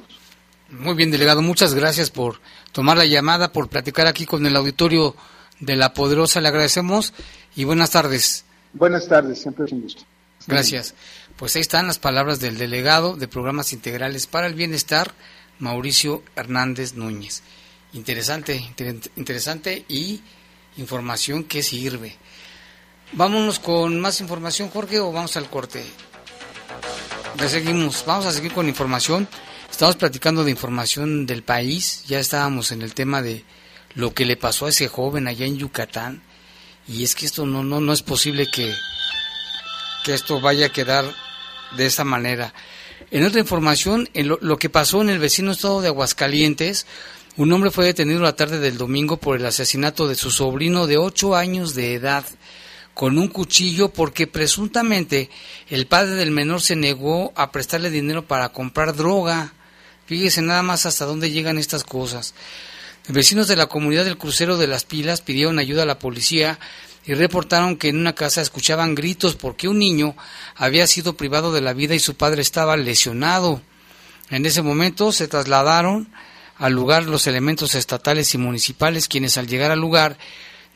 Muy 0.70 0.94
bien, 0.94 1.10
delegado. 1.10 1.42
Muchas 1.42 1.74
gracias 1.74 2.10
por 2.10 2.40
tomar 2.72 2.96
la 2.96 3.06
llamada, 3.06 3.52
por 3.52 3.68
platicar 3.68 4.06
aquí 4.06 4.26
con 4.26 4.44
el 4.46 4.54
auditorio 4.54 5.14
de 5.60 5.76
La 5.76 5.94
Poderosa. 5.94 6.40
Le 6.40 6.48
agradecemos 6.48 7.14
y 7.56 7.64
buenas 7.64 7.90
tardes. 7.90 8.44
Buenas 8.72 9.08
tardes, 9.08 9.40
siempre 9.40 9.64
es 9.64 9.72
un 9.72 9.82
gusto. 9.82 10.02
Gracias. 10.46 10.94
Pues 11.38 11.54
ahí 11.54 11.62
están 11.62 11.86
las 11.86 12.00
palabras 12.00 12.40
del 12.40 12.58
delegado 12.58 13.14
de 13.14 13.28
Programas 13.28 13.72
Integrales 13.72 14.26
para 14.26 14.48
el 14.48 14.54
Bienestar, 14.54 15.14
Mauricio 15.60 16.24
Hernández 16.34 16.94
Núñez. 16.94 17.44
Interesante, 17.92 18.56
interesante 19.14 19.84
y 19.88 20.20
información 20.78 21.44
que 21.44 21.62
sirve. 21.62 22.16
Vámonos 23.12 23.60
con 23.60 24.00
más 24.00 24.20
información, 24.20 24.68
Jorge, 24.68 24.98
o 24.98 25.12
vamos 25.12 25.36
al 25.36 25.48
corte. 25.48 25.84
Seguimos, 27.46 28.02
vamos 28.04 28.26
a 28.26 28.32
seguir 28.32 28.52
con 28.52 28.68
información. 28.68 29.28
Estamos 29.70 29.94
platicando 29.94 30.42
de 30.42 30.50
información 30.50 31.24
del 31.24 31.44
país, 31.44 32.02
ya 32.08 32.18
estábamos 32.18 32.72
en 32.72 32.82
el 32.82 32.94
tema 32.94 33.22
de 33.22 33.44
lo 33.94 34.12
que 34.12 34.24
le 34.24 34.36
pasó 34.36 34.66
a 34.66 34.70
ese 34.70 34.88
joven 34.88 35.28
allá 35.28 35.46
en 35.46 35.56
Yucatán. 35.56 36.20
Y 36.88 37.04
es 37.04 37.14
que 37.14 37.26
esto 37.26 37.46
no, 37.46 37.62
no, 37.62 37.80
no 37.80 37.92
es 37.92 38.02
posible 38.02 38.48
que, 38.50 38.74
que 40.02 40.14
esto 40.14 40.40
vaya 40.40 40.66
a 40.66 40.72
quedar 40.72 41.27
de 41.76 41.86
esa 41.86 42.04
manera. 42.04 42.54
En 43.10 43.24
otra 43.24 43.40
información, 43.40 44.08
en 44.14 44.28
lo, 44.28 44.38
lo, 44.40 44.58
que 44.58 44.70
pasó 44.70 45.00
en 45.02 45.10
el 45.10 45.18
vecino 45.18 45.52
estado 45.52 45.80
de 45.80 45.88
Aguascalientes, 45.88 46.86
un 47.36 47.52
hombre 47.52 47.70
fue 47.70 47.86
detenido 47.86 48.20
la 48.20 48.36
tarde 48.36 48.58
del 48.58 48.78
domingo 48.78 49.16
por 49.16 49.36
el 49.36 49.46
asesinato 49.46 50.08
de 50.08 50.14
su 50.14 50.30
sobrino 50.30 50.86
de 50.86 50.98
ocho 50.98 51.36
años 51.36 51.74
de 51.74 51.94
edad 51.94 52.24
con 52.98 53.16
un 53.16 53.28
cuchillo 53.28 53.90
porque 53.90 54.26
presuntamente 54.26 55.30
el 55.68 55.86
padre 55.86 56.16
del 56.16 56.32
menor 56.32 56.60
se 56.60 56.74
negó 56.74 57.32
a 57.36 57.52
prestarle 57.52 57.90
dinero 57.90 58.26
para 58.26 58.48
comprar 58.48 58.96
droga. 58.96 59.52
Fíjese 60.06 60.42
nada 60.42 60.64
más 60.64 60.84
hasta 60.84 61.04
dónde 61.04 61.30
llegan 61.30 61.58
estas 61.58 61.84
cosas. 61.84 62.34
Vecinos 63.06 63.46
de 63.46 63.54
la 63.54 63.68
comunidad 63.68 64.04
del 64.04 64.18
crucero 64.18 64.56
de 64.56 64.66
las 64.66 64.84
pilas 64.84 65.20
pidieron 65.20 65.60
ayuda 65.60 65.84
a 65.84 65.86
la 65.86 66.00
policía 66.00 66.58
y 67.08 67.14
reportaron 67.14 67.78
que 67.78 67.88
en 67.88 67.98
una 67.98 68.14
casa 68.14 68.42
escuchaban 68.42 68.94
gritos 68.94 69.34
porque 69.34 69.66
un 69.66 69.78
niño 69.78 70.14
había 70.54 70.86
sido 70.86 71.16
privado 71.16 71.54
de 71.54 71.62
la 71.62 71.72
vida 71.72 71.94
y 71.94 72.00
su 72.00 72.16
padre 72.16 72.42
estaba 72.42 72.76
lesionado. 72.76 73.62
En 74.28 74.44
ese 74.44 74.60
momento 74.60 75.10
se 75.10 75.26
trasladaron 75.26 76.12
al 76.58 76.74
lugar 76.74 77.06
los 77.06 77.26
elementos 77.26 77.74
estatales 77.74 78.34
y 78.34 78.38
municipales 78.38 79.08
quienes 79.08 79.38
al 79.38 79.46
llegar 79.46 79.70
al 79.70 79.80
lugar 79.80 80.18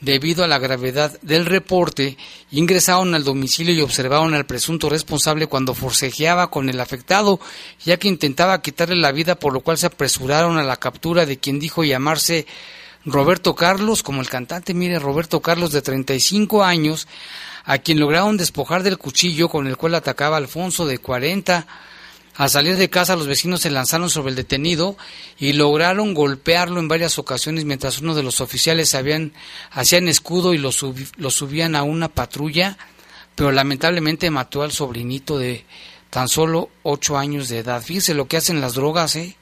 debido 0.01 0.43
a 0.43 0.49
la 0.49 0.59
gravedad 0.59 1.21
del 1.21 1.45
reporte, 1.45 2.17
ingresaron 2.51 3.15
al 3.15 3.25
domicilio 3.25 3.75
y 3.75 3.83
observaron 3.83 4.33
al 4.33 4.47
presunto 4.47 4.89
responsable 4.89 5.49
cuando 5.49 5.75
forcejeaba 5.75 6.51
con 6.51 6.71
el 6.71 6.81
afectado, 6.81 7.41
ya 7.85 7.99
que 7.99 8.09
intentaba 8.09 8.63
quitarle 8.63 8.97
la 8.97 9.13
vida, 9.13 9.35
por 9.35 9.53
lo 9.53 9.61
cual 9.61 9.77
se 9.77 9.87
apresuraron 9.87 10.57
a 10.57 10.65
la 10.65 10.79
captura 10.79 11.27
de 11.27 11.39
quien 11.39 11.61
dijo 11.61 11.85
llamarse 11.85 12.47
Roberto 13.05 13.55
Carlos, 13.55 14.03
como 14.03 14.21
el 14.21 14.29
cantante, 14.29 14.75
mire, 14.75 14.99
Roberto 14.99 15.41
Carlos 15.41 15.73
de 15.73 15.83
35 15.83 16.63
años, 16.63 17.09
a 17.65 17.79
quien 17.79 17.99
lograron 17.99 18.37
despojar 18.37 18.83
del 18.83 18.99
cuchillo 18.99 19.49
con 19.49 19.67
el 19.67 19.77
cual 19.77 19.95
atacaba 19.97 20.37
Alfonso 20.37 20.87
de 20.87 20.99
40. 20.99 21.67
Al 22.37 22.49
salir 22.49 22.77
de 22.77 22.89
casa, 22.89 23.17
los 23.17 23.27
vecinos 23.27 23.61
se 23.61 23.71
lanzaron 23.71 24.09
sobre 24.09 24.31
el 24.31 24.37
detenido 24.37 24.97
y 25.39 25.53
lograron 25.53 26.15
golpearlo 26.15 26.81
en 26.81 26.89
varias 26.89 27.19
ocasiones 27.19 27.65
mientras 27.65 28.01
uno 28.01 28.15
de 28.15 28.23
los 28.23 28.41
oficiales 28.41 28.95
habían, 28.95 29.33
hacían 29.71 30.09
escudo 30.09 30.55
y 30.55 30.59
lo, 30.59 30.71
lo 31.17 31.31
subían 31.31 31.75
a 31.75 31.83
una 31.83 32.09
patrulla, 32.09 32.79
pero 33.35 33.51
lamentablemente 33.51 34.31
mató 34.31 34.63
al 34.63 34.73
sobrinito 34.73 35.39
de 35.39 35.67
tan 36.09 36.29
solo 36.29 36.71
ocho 36.85 37.19
años 37.19 37.49
de 37.49 37.59
edad. 37.59 37.83
Fíjese 37.83 38.15
lo 38.15 38.29
que 38.29 38.37
hacen 38.37 38.61
las 38.61 38.75
drogas, 38.75 39.17
¿eh? 39.17 39.37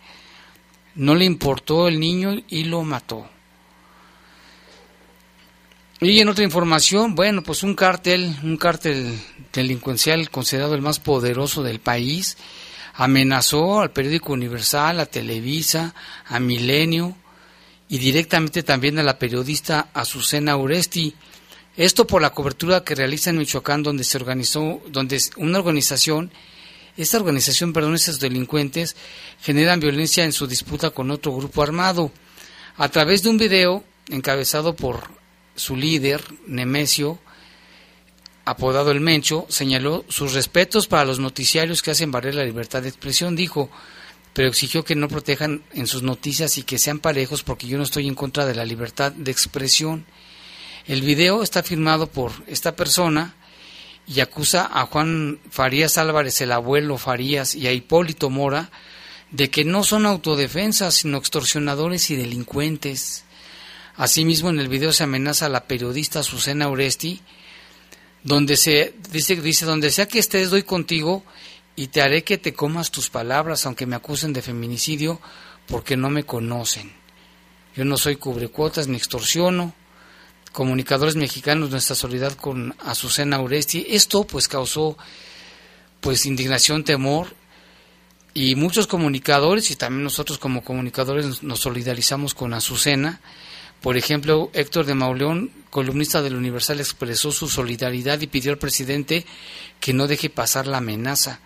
No 0.94 1.14
le 1.14 1.26
importó 1.26 1.88
el 1.88 2.00
niño 2.00 2.42
y 2.48 2.64
lo 2.64 2.82
mató. 2.82 3.28
Y 6.02 6.18
en 6.20 6.28
otra 6.30 6.44
información, 6.44 7.14
bueno, 7.14 7.42
pues 7.42 7.62
un 7.62 7.74
cártel, 7.74 8.34
un 8.42 8.56
cártel 8.56 9.20
delincuencial 9.52 10.30
considerado 10.30 10.74
el 10.74 10.80
más 10.80 10.98
poderoso 10.98 11.62
del 11.62 11.78
país, 11.78 12.38
amenazó 12.94 13.82
al 13.82 13.90
periódico 13.90 14.32
Universal, 14.32 14.98
a 14.98 15.04
Televisa, 15.04 15.94
a 16.24 16.40
Milenio 16.40 17.18
y 17.90 17.98
directamente 17.98 18.62
también 18.62 18.98
a 18.98 19.02
la 19.02 19.18
periodista 19.18 19.88
Azucena 19.92 20.56
Uresti. 20.56 21.14
Esto 21.76 22.06
por 22.06 22.22
la 22.22 22.30
cobertura 22.30 22.82
que 22.82 22.94
realiza 22.94 23.28
en 23.28 23.36
Michoacán, 23.36 23.82
donde 23.82 24.04
se 24.04 24.16
organizó, 24.16 24.80
donde 24.88 25.20
una 25.36 25.58
organización, 25.58 26.32
esta 26.96 27.18
organización, 27.18 27.74
perdón, 27.74 27.94
estos 27.94 28.20
delincuentes 28.20 28.96
generan 29.42 29.80
violencia 29.80 30.24
en 30.24 30.32
su 30.32 30.46
disputa 30.46 30.90
con 30.90 31.10
otro 31.10 31.36
grupo 31.36 31.62
armado. 31.62 32.10
A 32.78 32.88
través 32.88 33.22
de 33.22 33.28
un 33.28 33.36
video 33.36 33.84
encabezado 34.08 34.74
por 34.74 35.19
su 35.60 35.76
líder, 35.76 36.24
Nemesio, 36.46 37.18
apodado 38.44 38.90
el 38.90 39.00
Mencho, 39.00 39.46
señaló 39.48 40.04
sus 40.08 40.32
respetos 40.32 40.86
para 40.86 41.04
los 41.04 41.20
noticiarios 41.20 41.82
que 41.82 41.92
hacen 41.92 42.10
valer 42.10 42.34
la 42.34 42.44
libertad 42.44 42.82
de 42.82 42.88
expresión, 42.88 43.36
dijo, 43.36 43.70
pero 44.32 44.48
exigió 44.48 44.84
que 44.84 44.94
no 44.94 45.08
protejan 45.08 45.62
en 45.72 45.86
sus 45.86 46.02
noticias 46.02 46.58
y 46.58 46.62
que 46.62 46.78
sean 46.78 46.98
parejos 46.98 47.42
porque 47.42 47.66
yo 47.66 47.76
no 47.76 47.84
estoy 47.84 48.08
en 48.08 48.14
contra 48.14 48.46
de 48.46 48.54
la 48.54 48.64
libertad 48.64 49.12
de 49.12 49.30
expresión. 49.30 50.06
El 50.86 51.02
video 51.02 51.42
está 51.42 51.62
firmado 51.62 52.06
por 52.06 52.32
esta 52.46 52.74
persona 52.74 53.34
y 54.06 54.20
acusa 54.20 54.68
a 54.72 54.86
Juan 54.86 55.38
Farías 55.50 55.98
Álvarez, 55.98 56.40
el 56.40 56.52
abuelo 56.52 56.98
Farías, 56.98 57.54
y 57.54 57.66
a 57.66 57.72
Hipólito 57.72 58.30
Mora 58.30 58.70
de 59.30 59.50
que 59.50 59.64
no 59.64 59.84
son 59.84 60.06
autodefensas, 60.06 60.94
sino 60.94 61.18
extorsionadores 61.18 62.10
y 62.10 62.16
delincuentes. 62.16 63.24
Asimismo, 64.00 64.48
en 64.48 64.58
el 64.58 64.68
video 64.68 64.94
se 64.94 65.04
amenaza 65.04 65.44
a 65.44 65.50
la 65.50 65.64
periodista 65.64 66.22
Susana 66.22 66.70
Oresti, 66.70 67.20
donde 68.22 68.56
se 68.56 68.94
dice, 69.12 69.36
dice 69.36 69.66
donde 69.66 69.90
sea 69.90 70.08
que 70.08 70.18
estés 70.18 70.48
doy 70.48 70.62
contigo 70.62 71.22
y 71.76 71.88
te 71.88 72.00
haré 72.00 72.24
que 72.24 72.38
te 72.38 72.54
comas 72.54 72.90
tus 72.90 73.10
palabras 73.10 73.66
aunque 73.66 73.84
me 73.84 73.96
acusen 73.96 74.32
de 74.32 74.40
feminicidio 74.40 75.20
porque 75.66 75.98
no 75.98 76.08
me 76.08 76.24
conocen. 76.24 76.90
Yo 77.76 77.84
no 77.84 77.98
soy 77.98 78.16
cubrecuotas 78.16 78.88
ni 78.88 78.96
extorsiono. 78.96 79.74
Comunicadores 80.50 81.16
mexicanos, 81.16 81.68
nuestra 81.68 81.94
solidaridad 81.94 82.38
con 82.38 82.74
Azucena 82.78 83.38
Uresti. 83.38 83.84
Esto 83.86 84.24
pues 84.24 84.48
causó 84.48 84.96
pues 86.00 86.24
indignación, 86.24 86.84
temor 86.84 87.34
y 88.32 88.54
muchos 88.54 88.86
comunicadores 88.86 89.70
y 89.70 89.76
también 89.76 90.04
nosotros 90.04 90.38
como 90.38 90.64
comunicadores 90.64 91.42
nos 91.42 91.60
solidarizamos 91.60 92.32
con 92.32 92.54
Azucena 92.54 93.20
por 93.82 93.96
ejemplo, 93.96 94.50
Héctor 94.52 94.84
de 94.84 94.94
Mauleón, 94.94 95.50
columnista 95.70 96.20
del 96.20 96.36
Universal, 96.36 96.80
expresó 96.80 97.32
su 97.32 97.48
solidaridad 97.48 98.20
y 98.20 98.26
pidió 98.26 98.52
al 98.52 98.58
presidente 98.58 99.24
que 99.80 99.94
no 99.94 100.06
deje 100.06 100.28
pasar 100.28 100.66
la 100.66 100.78
amenaza. 100.78 101.40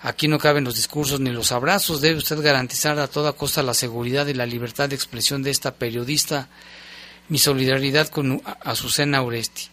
Aquí 0.00 0.26
no 0.26 0.38
caben 0.38 0.64
los 0.64 0.74
discursos 0.74 1.20
ni 1.20 1.30
los 1.30 1.52
abrazos. 1.52 2.00
Debe 2.00 2.18
usted 2.18 2.40
garantizar 2.40 2.98
a 2.98 3.06
toda 3.06 3.34
costa 3.34 3.62
la 3.62 3.74
seguridad 3.74 4.26
y 4.26 4.34
la 4.34 4.46
libertad 4.46 4.88
de 4.88 4.96
expresión 4.96 5.42
de 5.42 5.50
esta 5.50 5.74
periodista. 5.74 6.48
Mi 7.28 7.38
solidaridad 7.38 8.08
con 8.08 8.42
Azucena 8.64 9.22
Uresti. 9.22 9.68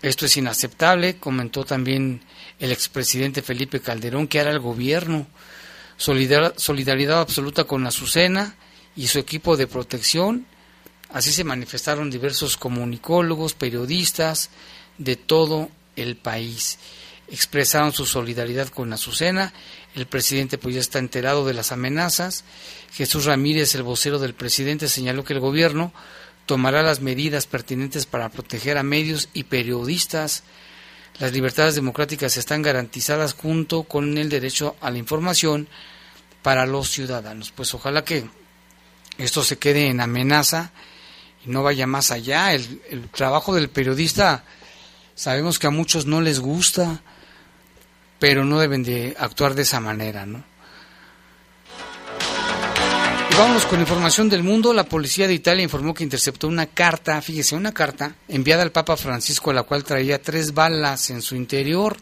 Esto 0.00 0.24
es 0.24 0.36
inaceptable, 0.36 1.16
comentó 1.16 1.64
también 1.64 2.22
el 2.58 2.72
expresidente 2.72 3.42
Felipe 3.42 3.80
Calderón, 3.80 4.28
que 4.28 4.40
hará 4.40 4.50
el 4.50 4.60
gobierno. 4.60 5.26
solidaridad 5.98 7.20
absoluta 7.20 7.64
con 7.64 7.86
Azucena 7.86 8.54
y 8.94 9.08
su 9.08 9.18
equipo 9.18 9.58
de 9.58 9.66
protección 9.66 10.46
Así 11.10 11.32
se 11.32 11.44
manifestaron 11.44 12.10
diversos 12.10 12.56
comunicólogos, 12.56 13.54
periodistas 13.54 14.50
de 14.98 15.16
todo 15.16 15.70
el 15.94 16.16
país. 16.16 16.78
Expresaron 17.28 17.92
su 17.92 18.06
solidaridad 18.06 18.68
con 18.68 18.92
Azucena. 18.92 19.52
El 19.94 20.06
presidente 20.06 20.58
pues 20.58 20.74
ya 20.74 20.80
está 20.80 20.98
enterado 20.98 21.44
de 21.44 21.54
las 21.54 21.72
amenazas. 21.72 22.44
Jesús 22.92 23.24
Ramírez, 23.24 23.74
el 23.74 23.82
vocero 23.82 24.18
del 24.18 24.34
presidente, 24.34 24.88
señaló 24.88 25.24
que 25.24 25.32
el 25.32 25.40
gobierno 25.40 25.92
tomará 26.46 26.82
las 26.82 27.00
medidas 27.00 27.46
pertinentes 27.46 28.06
para 28.06 28.28
proteger 28.28 28.78
a 28.78 28.82
medios 28.82 29.28
y 29.32 29.44
periodistas. 29.44 30.44
Las 31.18 31.32
libertades 31.32 31.74
democráticas 31.74 32.36
están 32.36 32.62
garantizadas 32.62 33.32
junto 33.32 33.84
con 33.84 34.18
el 34.18 34.28
derecho 34.28 34.76
a 34.80 34.90
la 34.90 34.98
información 34.98 35.68
para 36.42 36.66
los 36.66 36.90
ciudadanos. 36.90 37.50
Pues 37.50 37.74
ojalá 37.74 38.04
que 38.04 38.28
esto 39.18 39.42
se 39.42 39.58
quede 39.58 39.86
en 39.88 40.00
amenaza 40.00 40.72
no 41.46 41.62
vaya 41.62 41.86
más 41.86 42.10
allá. 42.10 42.52
El, 42.52 43.08
trabajo 43.12 43.54
del 43.54 43.68
periodista 43.68 44.44
sabemos 45.14 45.58
que 45.58 45.66
a 45.66 45.70
muchos 45.70 46.06
no 46.06 46.20
les 46.20 46.40
gusta, 46.40 47.02
pero 48.18 48.44
no 48.44 48.58
deben 48.58 48.82
de 48.82 49.16
actuar 49.18 49.54
de 49.54 49.62
esa 49.62 49.80
manera, 49.80 50.26
¿no? 50.26 50.44
Y 53.30 53.34
vámonos 53.34 53.66
con 53.66 53.80
información 53.80 54.28
del 54.28 54.42
mundo. 54.42 54.72
La 54.72 54.84
policía 54.84 55.26
de 55.26 55.34
Italia 55.34 55.62
informó 55.62 55.94
que 55.94 56.04
interceptó 56.04 56.48
una 56.48 56.66
carta, 56.66 57.20
fíjese, 57.22 57.54
una 57.54 57.72
carta 57.72 58.14
enviada 58.28 58.62
al 58.62 58.72
Papa 58.72 58.96
Francisco, 58.96 59.52
la 59.52 59.62
cual 59.62 59.84
traía 59.84 60.20
tres 60.20 60.54
balas 60.54 61.10
en 61.10 61.22
su 61.22 61.36
interior. 61.36 61.96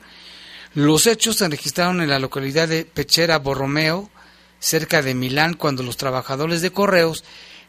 Los 0.74 1.06
hechos 1.06 1.36
se 1.36 1.48
registraron 1.48 2.00
en 2.00 2.10
la 2.10 2.18
localidad 2.18 2.66
de 2.66 2.84
Pechera 2.84 3.38
Borromeo, 3.38 4.10
cerca 4.58 5.02
de 5.02 5.14
Milán, 5.14 5.54
cuando 5.54 5.82
los 5.82 5.96
trabajadores 5.96 6.62
de 6.62 6.72
correos 6.72 7.22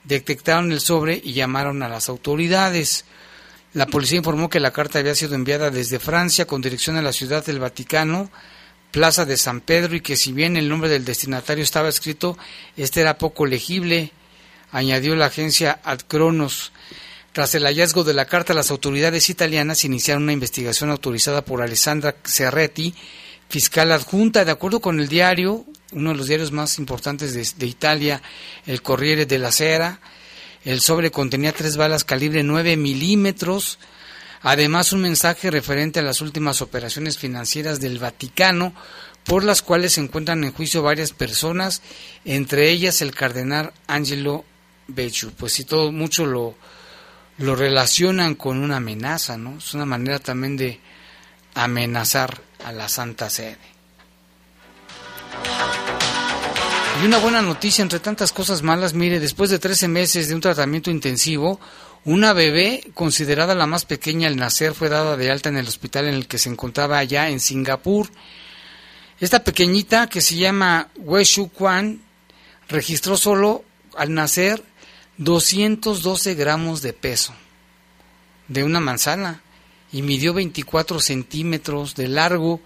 detectaron 0.08 0.72
el 0.72 0.80
sobre 0.80 1.22
y 1.24 1.34
llamaron 1.34 1.84
a 1.84 1.90
las 1.90 2.10
autoridades. 2.10 3.06
La 3.74 3.88
policía 3.88 4.20
informó 4.20 4.50
que 4.50 4.60
la 4.60 4.72
carta 4.72 5.00
había 5.00 5.16
sido 5.16 5.36
enviada 5.36 5.72
desde 5.72 6.00
Francia 6.00 6.46
con 6.46 6.62
dirección 6.62 6.96
a 6.96 7.02
la 7.02 7.12
ciudad 7.12 7.46
del 7.46 7.60
Vaticano, 7.60 8.30
Plaza 8.92 9.26
de 9.26 9.36
San 9.36 9.60
Pedro, 9.60 9.96
y 9.96 10.02
que 10.02 10.16
si 10.16 10.32
bien 10.32 10.56
el 10.56 10.70
nombre 10.70 10.90
del 10.90 11.04
destinatario 11.04 11.64
estaba 11.64 11.90
escrito, 11.90 12.38
este 12.78 13.02
era 13.02 13.18
poco 13.18 13.46
legible, 13.46 14.12
añadió 14.72 15.16
la 15.16 15.26
agencia 15.26 15.82
Ad 15.84 16.00
Cronos. 16.08 16.72
Tras 17.34 17.54
el 17.56 17.66
hallazgo 17.66 18.06
de 18.06 18.14
la 18.14 18.26
carta, 18.26 18.54
las 18.54 18.72
autoridades 18.72 19.30
italianas 19.30 19.84
iniciaron 19.84 20.24
una 20.24 20.32
investigación 20.32 20.90
autorizada 20.90 21.44
por 21.44 21.62
Alessandra 21.62 22.16
Cerretti, 22.24 22.96
fiscal 23.50 23.92
adjunta, 23.92 24.46
de 24.46 24.52
acuerdo 24.52 24.80
con 24.80 25.02
el 25.02 25.10
diario 25.10 25.66
uno 25.96 26.12
de 26.12 26.18
los 26.18 26.28
diarios 26.28 26.52
más 26.52 26.78
importantes 26.78 27.34
de, 27.58 27.66
Italia, 27.66 28.22
el 28.68 28.82
Corriere 28.82 29.26
della 29.26 29.52
Sera. 29.52 30.00
El 30.64 30.82
sobre 30.82 31.10
contenía 31.10 31.54
tres 31.54 31.78
balas 31.78 32.04
calibre 32.04 32.44
9 32.44 32.76
milímetros, 32.76 33.80
además 34.42 34.92
un 34.94 35.02
mensaje 35.02 35.52
referente 35.52 36.00
a 36.00 36.04
las 36.04 36.22
últimas 36.22 36.62
operaciones 36.62 37.18
financieras 37.18 37.80
del 37.80 38.00
Vaticano, 38.00 38.74
por 39.24 39.44
las 39.44 39.62
cuales 39.62 39.94
se 39.94 40.02
encuentran 40.02 40.44
en 40.44 40.54
juicio 40.54 40.82
varias 40.82 41.14
personas, 41.14 41.82
entre 42.26 42.70
ellas 42.70 43.02
el 43.02 43.14
cardenal 43.16 43.74
Angelo 43.88 44.44
Becciu. 44.88 45.32
Pues 45.32 45.54
si 45.54 45.66
todo 45.66 45.92
mucho 45.92 46.26
lo, 46.26 46.56
lo 47.38 47.56
relacionan 47.56 48.36
con 48.36 48.58
una 48.58 48.78
amenaza, 48.78 49.38
¿no? 49.38 49.60
Es 49.60 49.74
una 49.74 49.86
manera 49.86 50.20
también 50.20 50.58
de 50.58 50.80
amenazar 51.54 52.42
a 52.64 52.72
la 52.72 52.90
Santa 52.90 53.30
Sede. 53.30 53.76
Y 57.02 57.06
una 57.06 57.18
buena 57.18 57.42
noticia 57.42 57.82
entre 57.82 58.00
tantas 58.00 58.32
cosas 58.32 58.62
malas, 58.62 58.94
mire, 58.94 59.20
después 59.20 59.50
de 59.50 59.60
13 59.60 59.90
meses 59.90 60.30
de 60.30 60.36
un 60.36 60.42
tratamiento 60.42 60.90
intensivo, 60.90 61.60
una 62.06 62.32
bebé, 62.32 62.90
considerada 62.94 63.54
la 63.54 63.68
más 63.68 63.84
pequeña 63.84 64.28
al 64.28 64.38
nacer, 64.38 64.74
fue 64.74 64.88
dada 64.88 65.18
de 65.18 65.30
alta 65.30 65.50
en 65.50 65.58
el 65.58 65.68
hospital 65.68 66.08
en 66.08 66.14
el 66.14 66.28
que 66.28 66.38
se 66.38 66.50
encontraba 66.50 66.98
allá 66.98 67.30
en 67.30 67.42
Singapur. 67.42 68.10
Esta 69.20 69.44
pequeñita, 69.44 70.08
que 70.08 70.22
se 70.22 70.36
llama 70.36 70.90
Wei 70.98 71.26
Kwan, 71.54 72.02
registró 72.70 73.18
solo 73.18 73.66
al 73.98 74.14
nacer 74.14 74.64
212 75.18 76.36
gramos 76.36 76.82
de 76.82 76.94
peso 76.94 77.34
de 78.48 78.64
una 78.64 78.80
manzana 78.80 79.42
y 79.92 80.02
midió 80.02 80.34
24 80.34 81.00
centímetros 81.00 81.96
de 81.96 82.08
largo 82.08 82.62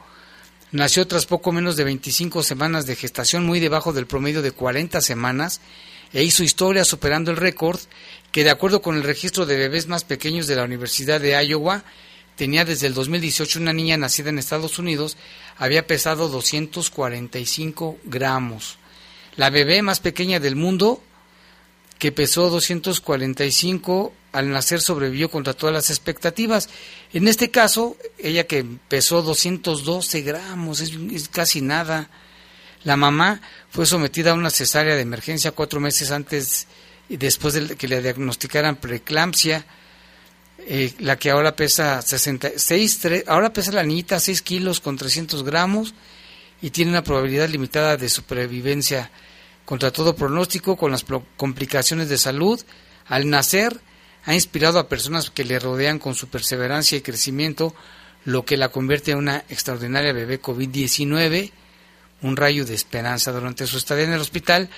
Nació 0.71 1.07
tras 1.07 1.25
poco 1.25 1.51
menos 1.51 1.77
de 1.77 1.83
25 1.83 2.43
semanas 2.43 2.85
de 2.85 2.95
gestación, 2.95 3.43
muy 3.43 3.59
debajo 3.59 3.91
del 3.91 4.05
promedio 4.05 4.43
de 4.43 4.51
40 4.51 5.01
semanas, 5.01 5.61
e 6.13 6.23
hizo 6.23 6.43
historia 6.43 6.85
superando 6.85 7.31
el 7.31 7.37
récord 7.37 7.79
que, 8.31 8.43
de 8.43 8.51
acuerdo 8.51 8.81
con 8.81 8.95
el 8.95 9.03
registro 9.03 9.47
de 9.47 9.57
bebés 9.57 9.87
más 9.87 10.03
pequeños 10.03 10.45
de 10.45 10.55
la 10.55 10.63
Universidad 10.63 11.19
de 11.19 11.43
Iowa, 11.43 11.83
tenía 12.35 12.65
desde 12.65 12.85
el 12.85 12.93
2018 12.93 13.59
una 13.59 13.73
niña 13.73 13.97
nacida 13.97 14.29
en 14.29 14.37
Estados 14.37 14.77
Unidos, 14.77 15.17
había 15.57 15.87
pesado 15.87 16.29
245 16.29 17.97
gramos. 18.03 18.77
La 19.37 19.49
bebé 19.49 19.81
más 19.81 19.99
pequeña 19.99 20.39
del 20.39 20.55
mundo, 20.55 21.01
que 21.97 22.11
pesó 22.11 22.49
245, 22.49 24.13
al 24.31 24.49
nacer 24.51 24.81
sobrevivió 24.81 25.29
contra 25.29 25.53
todas 25.53 25.73
las 25.73 25.89
expectativas. 25.89 26.69
En 27.13 27.27
este 27.27 27.49
caso, 27.51 27.97
ella 28.17 28.45
que 28.45 28.65
pesó 28.87 29.21
212 29.21 30.21
gramos, 30.21 30.81
es, 30.81 31.29
casi 31.29 31.61
nada. 31.61 32.09
La 32.83 32.95
mamá 32.95 33.41
fue 33.69 33.85
sometida 33.85 34.31
a 34.31 34.35
una 34.35 34.49
cesárea 34.49 34.95
de 34.95 35.01
emergencia 35.01 35.51
cuatro 35.51 35.79
meses 35.79 36.11
antes 36.11 36.67
y 37.09 37.17
después 37.17 37.53
de 37.53 37.75
que 37.75 37.87
le 37.87 38.01
diagnosticaran 38.01 38.77
preeclampsia 38.77 39.65
eh, 40.59 40.93
la 40.99 41.17
que 41.17 41.31
ahora 41.31 41.55
pesa 41.55 42.01
66, 42.01 43.01
ahora 43.27 43.51
pesa 43.51 43.71
la 43.71 43.83
niñita 43.83 44.19
6 44.19 44.41
kilos 44.41 44.79
con 44.79 44.97
300 44.97 45.43
gramos 45.43 45.93
y 46.61 46.69
tiene 46.69 46.91
una 46.91 47.03
probabilidad 47.03 47.49
limitada 47.49 47.97
de 47.97 48.09
supervivencia 48.09 49.09
contra 49.65 49.91
todo 49.91 50.15
pronóstico 50.15 50.75
con 50.77 50.91
las 50.91 51.05
complicaciones 51.37 52.09
de 52.09 52.17
salud. 52.17 52.61
Al 53.07 53.29
nacer 53.29 53.79
ha 54.25 54.33
inspirado 54.33 54.79
a 54.79 54.87
personas 54.87 55.29
que 55.29 55.45
le 55.45 55.59
rodean 55.59 55.99
con 55.99 56.15
su 56.15 56.27
perseverancia 56.27 56.97
y 56.97 57.01
crecimiento, 57.01 57.73
lo 58.25 58.45
que 58.45 58.57
la 58.57 58.69
convierte 58.69 59.11
en 59.11 59.17
una 59.17 59.43
extraordinaria 59.49 60.13
bebé 60.13 60.41
COVID-19, 60.41 61.51
un 62.21 62.35
rayo 62.37 62.65
de 62.65 62.73
esperanza. 62.75 63.31
Durante 63.31 63.65
su 63.65 63.77
estadía 63.77 64.05
en 64.05 64.13
el 64.13 64.21
hospital 64.21 64.69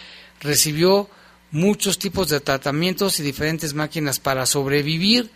recibió 0.42 1.10
muchos 1.52 2.00
tipos 2.00 2.30
de 2.30 2.40
tratamientos 2.40 3.20
y 3.20 3.24
diferentes 3.24 3.74
máquinas 3.74 4.20
para 4.20 4.46
sobrevivir 4.46 5.32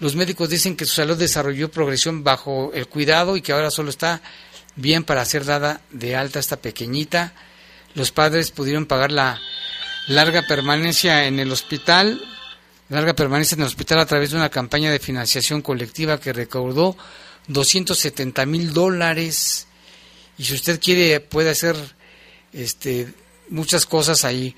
los 0.00 0.16
médicos 0.16 0.50
dicen 0.50 0.76
que 0.76 0.86
su 0.86 0.94
salud 0.94 1.16
desarrolló 1.16 1.70
progresión 1.70 2.24
bajo 2.24 2.72
el 2.74 2.88
cuidado 2.88 3.36
y 3.36 3.42
que 3.42 3.52
ahora 3.52 3.70
solo 3.70 3.90
está 3.90 4.20
bien 4.74 5.04
para 5.04 5.24
ser 5.24 5.44
dada 5.44 5.80
de 5.90 6.16
alta 6.16 6.40
esta 6.40 6.56
pequeñita. 6.56 7.32
Los 7.94 8.10
padres 8.10 8.50
pudieron 8.50 8.86
pagar 8.86 9.12
la 9.12 9.40
larga 10.08 10.42
permanencia 10.48 11.26
en 11.26 11.38
el 11.38 11.52
hospital, 11.52 12.20
larga 12.88 13.14
permanencia 13.14 13.54
en 13.54 13.62
el 13.62 13.66
hospital 13.66 13.98
a 14.00 14.06
través 14.06 14.30
de 14.30 14.36
una 14.36 14.50
campaña 14.50 14.90
de 14.90 14.98
financiación 14.98 15.62
colectiva 15.62 16.20
que 16.20 16.32
recaudó 16.32 16.96
270 17.48 18.46
mil 18.46 18.72
dólares. 18.72 19.66
Y 20.38 20.44
si 20.44 20.54
usted 20.54 20.80
quiere, 20.80 21.20
puede 21.20 21.50
hacer 21.50 21.76
este, 22.52 23.12
muchas 23.48 23.86
cosas 23.86 24.24
ahí. 24.24 24.54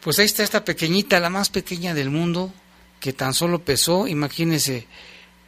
Pues 0.00 0.18
ahí 0.18 0.26
está 0.26 0.42
esta 0.42 0.64
pequeñita, 0.64 1.20
la 1.20 1.30
más 1.30 1.48
pequeña 1.50 1.94
del 1.94 2.10
mundo, 2.10 2.52
que 3.00 3.12
tan 3.12 3.34
solo 3.34 3.64
pesó, 3.64 4.06
imagínense, 4.06 4.86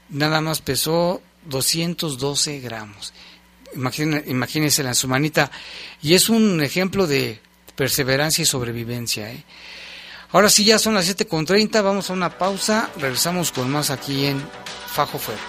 nada 0.08 0.40
más 0.40 0.60
pesó 0.60 1.22
212 1.46 2.60
gramos. 2.60 3.12
Imagínense, 3.74 4.82
la 4.82 4.94
su 4.94 5.08
manita. 5.08 5.50
Y 6.02 6.14
es 6.14 6.28
un 6.28 6.62
ejemplo 6.62 7.06
de 7.06 7.40
perseverancia 7.76 8.42
y 8.42 8.46
sobrevivencia. 8.46 9.30
¿eh? 9.30 9.44
Ahora 10.30 10.50
sí, 10.50 10.62
ya 10.64 10.78
son 10.78 10.92
las 10.94 11.08
7.30, 11.08 11.82
vamos 11.82 12.10
a 12.10 12.12
una 12.12 12.36
pausa, 12.36 12.90
regresamos 12.98 13.50
con 13.50 13.70
más 13.70 13.88
aquí 13.90 14.26
en 14.26 14.46
Fajo 14.92 15.18
Fuego. 15.18 15.40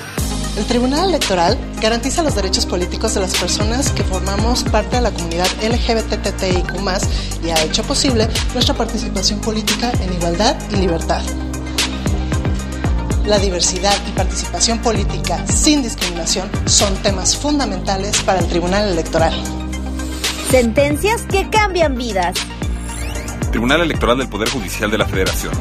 El 0.57 0.65
Tribunal 0.65 1.09
Electoral 1.09 1.57
garantiza 1.81 2.23
los 2.23 2.35
derechos 2.35 2.65
políticos 2.65 3.13
de 3.13 3.21
las 3.21 3.35
personas 3.37 3.91
que 3.91 4.03
formamos 4.03 4.63
parte 4.63 4.97
de 4.97 5.01
la 5.01 5.11
comunidad 5.11 5.47
LGBTTIQ 5.61 7.45
y 7.45 7.49
ha 7.49 7.63
hecho 7.63 7.83
posible 7.83 8.27
nuestra 8.53 8.75
participación 8.75 9.39
política 9.39 9.91
en 10.01 10.13
igualdad 10.13 10.57
y 10.71 10.75
libertad 10.75 11.23
la 13.25 13.39
diversidad 13.39 13.95
y 14.09 14.11
participación 14.11 14.79
política 14.79 15.45
sin 15.47 15.83
discriminación 15.83 16.49
son 16.65 16.93
temas 16.97 17.37
fundamentales 17.37 18.21
para 18.23 18.39
el 18.39 18.47
Tribunal 18.47 18.89
Electoral. 18.89 19.33
Sentencias 20.49 21.21
que 21.23 21.49
cambian 21.49 21.95
vidas. 21.95 22.35
Tribunal 23.51 23.81
Electoral 23.81 24.17
del 24.17 24.27
Poder 24.27 24.49
Judicial 24.49 24.91
de 24.91 24.97
la 24.97 25.05
Federación. 25.05 25.53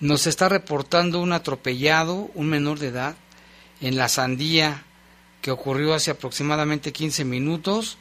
nos 0.01 0.27
está 0.27 0.49
reportando 0.49 1.21
un 1.21 1.33
atropellado, 1.33 2.31
un 2.35 2.49
menor 2.49 2.79
de 2.79 2.89
edad, 2.89 3.17
en 3.81 3.97
la 3.97 4.09
sandía 4.09 4.85
que 5.43 5.51
ocurrió 5.51 5.95
hace 5.95 6.11
aproximadamente 6.11 6.93
15 6.93 7.25
minutos. 7.25 7.99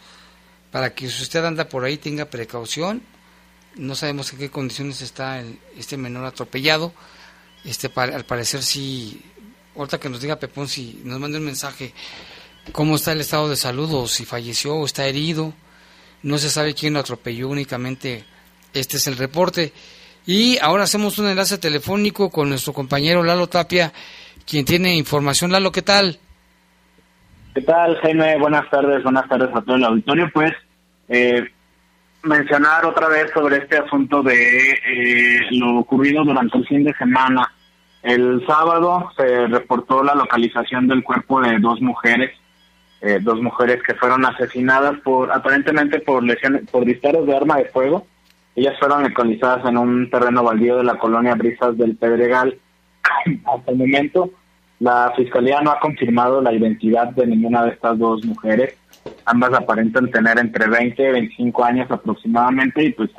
Para 0.72 0.94
que 0.94 1.10
si 1.10 1.24
usted 1.24 1.44
anda 1.46 1.70
por 1.70 1.86
ahí 1.86 1.98
tenga 1.98 2.26
precaución. 2.26 3.02
No 3.76 3.96
sabemos 3.96 4.34
en 4.34 4.40
qué 4.40 4.50
condiciones 4.50 5.02
está 5.02 5.44
este 5.78 5.98
menor 5.98 6.26
atropellado. 6.26 6.94
Este, 7.64 7.92
al 7.96 8.26
parecer 8.26 8.64
sí, 8.64 9.22
ahorita 9.76 10.00
que 10.00 10.10
nos 10.10 10.22
diga 10.22 10.40
Pepón 10.40 10.68
si 10.68 11.02
nos 11.04 11.20
manda 11.20 11.38
un 11.38 11.46
mensaje 11.46 11.94
cómo 12.72 12.96
está 12.96 13.12
el 13.12 13.22
estado 13.22 13.50
de 13.50 13.56
salud 13.56 13.92
o 13.94 14.08
si 14.08 14.26
falleció 14.26 14.76
o 14.76 14.86
está 14.86 15.08
herido. 15.08 15.54
No 16.24 16.38
se 16.38 16.50
sabe 16.50 16.74
quién 16.74 16.94
lo 16.94 17.00
atropelló, 17.00 17.50
únicamente 17.50 18.26
este 18.74 18.98
es 18.98 19.08
el 19.08 19.18
reporte. 19.18 19.72
Y 20.28 20.60
ahora 20.62 20.84
hacemos 20.84 21.18
un 21.20 21.30
enlace 21.30 21.58
telefónico 21.58 22.30
con 22.30 22.50
nuestro 22.50 22.74
compañero 22.74 23.24
Lalo 23.24 23.48
Tapia, 23.48 23.94
quien 24.46 24.66
tiene 24.66 24.94
información. 24.98 25.54
Lalo, 25.54 25.72
¿qué 25.72 25.82
tal? 25.82 26.20
¿Qué 27.56 27.62
tal, 27.62 27.96
Jaime? 28.02 28.38
Buenas 28.38 28.70
tardes, 28.70 29.02
buenas 29.04 29.28
tardes 29.30 29.50
a 29.56 29.62
todo 29.62 29.78
el 29.78 29.86
auditorio. 29.86 30.30
Pues, 30.34 30.52
eh, 31.08 31.50
mencionar 32.24 32.86
otra 32.86 33.08
vez 33.08 33.32
sobre 33.34 33.56
este 33.56 33.78
asunto 33.78 34.22
de 34.22 34.72
eh, 34.72 35.40
lo 35.52 35.80
ocurrido 35.80 36.26
durante 36.26 36.58
el 36.58 36.68
fin 36.68 36.84
de 36.84 36.94
semana. 36.96 37.50
El 38.04 38.46
sábado 38.46 39.10
se 39.16 39.48
reportó 39.48 40.04
la 40.04 40.14
localización 40.14 40.90
del 40.90 41.06
cuerpo 41.06 41.40
de 41.40 41.58
dos 41.60 41.80
mujeres, 41.80 42.32
eh, 43.00 43.20
dos 43.22 43.42
mujeres 43.42 43.82
que 43.82 43.96
fueron 43.96 44.26
asesinadas 44.26 45.00
por 45.06 45.32
aparentemente 45.32 46.02
por 46.02 46.22
lesiones, 46.22 46.70
por 46.70 46.84
disparos 46.84 47.26
de 47.26 47.34
arma 47.34 47.60
de 47.60 47.66
fuego. 47.70 48.06
Ellas 48.58 48.76
fueron 48.78 49.04
localizadas 49.04 49.66
en 49.66 49.78
un 49.78 50.10
terreno 50.10 50.44
baldío 50.44 50.76
de 50.76 50.84
la 50.84 51.00
colonia 51.00 51.36
Brisas 51.36 51.78
del 51.78 51.96
Pedregal. 51.96 52.60
Hasta 53.46 53.72
el 53.72 53.78
momento, 53.78 54.32
la 54.80 55.14
fiscalía 55.16 55.62
no 55.62 55.72
ha 55.72 55.80
confirmado 55.80 56.42
la 56.42 56.52
identidad 56.52 57.08
de 57.12 57.28
ninguna 57.28 57.64
de 57.64 57.72
estas 57.72 57.98
dos 57.98 58.26
mujeres 58.26 58.76
Ambas 59.26 59.54
aparentan 59.54 60.10
tener 60.12 60.40
entre 60.40 60.68
20 60.68 61.02
y 61.02 61.12
25 61.12 61.64
años 61.64 61.92
aproximadamente 61.92 62.84
y 62.84 62.94
pues 62.94 63.10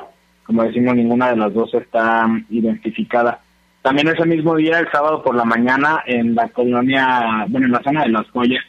como 0.45 0.65
decimos 0.65 0.95
ninguna 0.95 1.31
de 1.31 1.37
las 1.37 1.53
dos 1.53 1.73
está 1.75 2.27
identificada. 2.49 3.41
También 3.83 4.09
ese 4.09 4.25
mismo 4.25 4.57
día, 4.57 4.79
el 4.79 4.91
sábado 4.91 5.23
por 5.23 5.35
la 5.35 5.45
mañana, 5.45 6.03
en 6.07 6.35
la 6.35 6.49
colonia, 6.49 7.45
bueno, 7.49 7.67
en 7.67 7.73
la 7.73 7.83
zona 7.83 8.03
de 8.03 8.09
Las 8.09 8.29
Joyas, 8.31 8.65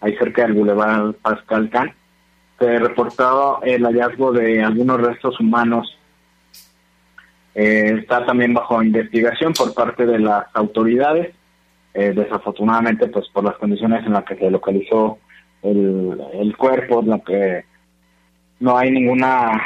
ahí 0.00 0.14
cerca 0.16 0.42
del 0.42 0.52
Boulevard 0.52 1.14
Pascal 1.14 1.70
Can, 1.70 1.92
se 2.58 2.78
reportó 2.78 3.62
el 3.62 3.82
hallazgo 3.82 4.32
de 4.32 4.62
algunos 4.62 5.00
restos 5.00 5.40
humanos. 5.40 5.98
Eh, 7.54 7.98
está 8.00 8.24
también 8.24 8.54
bajo 8.54 8.82
investigación 8.82 9.52
por 9.52 9.74
parte 9.74 10.06
de 10.06 10.18
las 10.18 10.46
autoridades. 10.54 11.34
Eh, 11.94 12.12
desafortunadamente, 12.14 13.06
pues 13.08 13.28
por 13.28 13.44
las 13.44 13.56
condiciones 13.56 14.06
en 14.06 14.14
las 14.14 14.24
que 14.24 14.36
se 14.36 14.50
localizó 14.50 15.18
el, 15.62 16.18
el 16.32 16.56
cuerpo, 16.56 17.02
lo 17.02 17.22
que 17.22 17.64
no 18.60 18.78
hay 18.78 18.90
ninguna, 18.90 19.60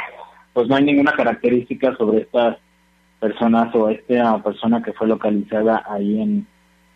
pues 0.51 0.67
no 0.67 0.75
hay 0.75 0.83
ninguna 0.83 1.13
característica 1.13 1.95
sobre 1.95 2.23
estas 2.23 2.57
personas 3.19 3.73
o 3.73 3.89
esta 3.89 4.43
persona 4.43 4.83
que 4.83 4.91
fue 4.93 5.07
localizada 5.07 5.83
ahí 5.89 6.21
en, 6.21 6.45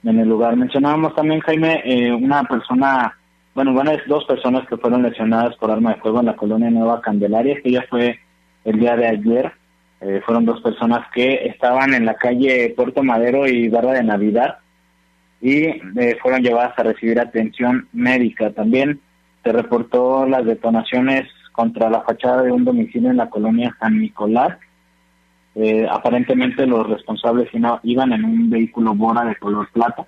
en 0.03 0.19
el 0.19 0.27
lugar. 0.27 0.55
Mencionábamos 0.57 1.15
también, 1.15 1.39
Jaime, 1.39 1.81
eh, 1.85 2.11
una 2.11 2.43
persona, 2.43 3.17
bueno, 3.55 3.71
bueno, 3.71 3.91
es 3.91 4.05
dos 4.07 4.25
personas 4.25 4.67
que 4.67 4.77
fueron 4.77 5.01
lesionadas 5.03 5.55
por 5.55 5.71
arma 5.71 5.93
de 5.93 6.01
fuego 6.01 6.19
en 6.19 6.25
la 6.25 6.35
colonia 6.35 6.69
Nueva 6.69 6.99
Candelaria, 7.01 7.61
que 7.63 7.71
ya 7.71 7.85
fue 7.89 8.19
el 8.65 8.79
día 8.79 8.97
de 8.97 9.07
ayer. 9.07 9.51
Eh, 10.01 10.19
fueron 10.25 10.45
dos 10.45 10.61
personas 10.61 11.07
que 11.13 11.45
estaban 11.45 11.93
en 11.93 12.05
la 12.05 12.15
calle 12.15 12.73
Puerto 12.75 13.03
Madero 13.03 13.47
y 13.47 13.69
Barra 13.69 13.93
de 13.93 14.03
Navidad 14.03 14.57
y 15.39 15.65
eh, 15.65 16.17
fueron 16.21 16.41
llevadas 16.41 16.73
a 16.77 16.83
recibir 16.83 17.19
atención 17.19 17.87
médica. 17.93 18.51
También 18.51 18.99
se 19.43 19.51
reportó 19.51 20.25
las 20.25 20.43
detonaciones 20.45 21.27
contra 21.51 21.89
la 21.89 22.01
fachada 22.01 22.41
de 22.41 22.51
un 22.51 22.65
domicilio 22.65 23.11
en 23.11 23.17
la 23.17 23.29
colonia 23.29 23.75
San 23.79 23.99
Nicolás. 23.99 24.57
Eh, 25.53 25.85
aparentemente 25.89 26.65
los 26.65 26.87
responsables 26.89 27.49
iban 27.83 28.13
en 28.13 28.25
un 28.25 28.49
vehículo 28.49 28.95
Bora 28.95 29.23
de 29.25 29.35
color 29.35 29.69
plata. 29.71 30.07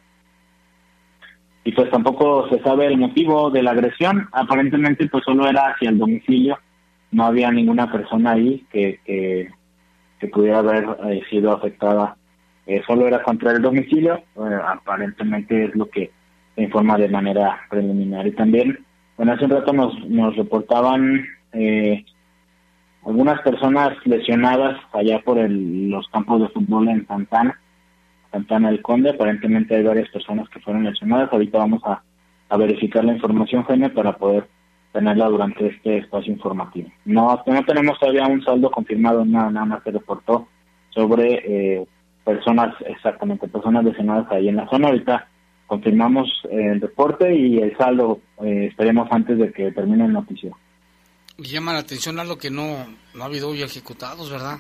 Y 1.66 1.72
pues 1.72 1.89
tampoco 1.91 2.50
se 2.50 2.60
sabe 2.62 2.88
el 2.88 2.98
motivo 2.98 3.52
de 3.52 3.62
la 3.62 3.72
agresión. 3.72 4.28
Aparentemente 4.32 5.08
pues 5.08 5.24
solo 5.24 5.48
era 5.48 5.70
hacia 5.70 5.89
el 5.89 6.00
domicilio. 6.00 6.58
No 7.12 7.26
había 7.26 7.52
ninguna 7.52 7.91
persona 7.91 8.32
ahí 8.32 8.66
que, 8.72 9.00
que, 9.06 9.50
pudiera 10.28 10.60
haber 10.60 10.86
eh, 11.10 11.22
sido 11.30 11.52
afectada 11.52 12.18
eh, 12.66 12.82
solo 12.88 13.08
era 13.08 13.22
contra 13.24 13.52
el 13.52 13.62
domicilio, 13.62 14.24
aparentemente 14.66 15.66
es 15.66 15.76
lo 15.76 15.90
que 15.90 16.12
se 16.56 16.64
informa 16.64 16.98
de 16.98 17.10
manera 17.10 17.60
preliminar. 17.70 18.26
Y 18.26 18.32
también, 18.32 18.80
bueno, 19.18 19.34
hace 19.34 19.46
un 19.46 19.52
rato 19.52 19.74
nos, 19.74 20.00
nos 20.08 20.36
reportaban 20.36 21.26
eh, 21.52 22.06
algunas 23.06 23.42
personas 23.42 23.98
lesionadas 24.06 24.80
allá 24.94 25.20
por 25.22 25.40
el, 25.40 25.90
los 25.90 26.08
campos 26.08 26.42
de 26.42 26.48
fútbol 26.50 26.88
en 26.88 27.06
Santana, 27.06 27.60
Santana 28.32 28.70
del 28.70 28.82
Conde, 28.82 29.12
aparentemente 29.12 29.76
hay 29.76 29.84
varias 29.84 30.10
personas 30.10 30.48
que 30.50 30.62
fueron 30.62 30.86
lesionadas, 30.86 31.32
ahorita 31.32 31.58
vamos 31.58 31.82
a, 31.86 32.02
a 32.50 32.58
verificar 32.58 33.04
la 33.04 33.14
información, 33.14 33.64
Jaime, 33.64 33.90
para 33.90 34.18
poder 34.18 34.48
tenerla 34.94 35.28
durante 35.28 35.68
este 35.68 35.98
espacio 35.98 36.32
informativo. 36.32 36.89
No, 37.04 37.44
no 37.46 37.66
tenemos 37.66 38.00
todavía 38.00 38.28
un 38.28 38.44
saldo 38.44 38.72
confirmado, 38.72 39.26
nada, 39.26 39.50
nada 39.50 39.66
más 39.66 39.84
se 39.84 39.91
reportó 39.91 40.48
sobre 40.91 41.41
eh, 41.46 41.86
personas, 42.24 42.76
exactamente, 42.86 43.48
personas 43.48 43.84
lesionadas 43.84 44.32
ahí 44.32 44.48
en 44.48 44.58
la 44.58 44.70
zona. 44.70 44.89
Ahorita 44.89 45.28
confirmamos 45.68 46.30
el 46.52 46.80
reporte 46.80 47.36
y 47.36 47.58
el 47.58 47.76
saldo 47.76 48.20
eh, 48.44 48.68
esperemos 48.70 49.08
antes 49.12 49.38
de 49.39 49.52
que 49.52 49.72
termine 49.72 50.06
el 50.06 50.14
noticiero. 50.14 50.56
llama 51.39 51.74
la 51.74 51.80
atención 51.80 52.20
algo 52.20 52.38
que 52.38 52.52
no, 52.52 52.86
no 53.16 53.24
ha 53.24 53.26
habido 53.26 53.50
hoy 53.50 53.64
ejecutados, 53.64 54.32
¿verdad? 54.32 54.60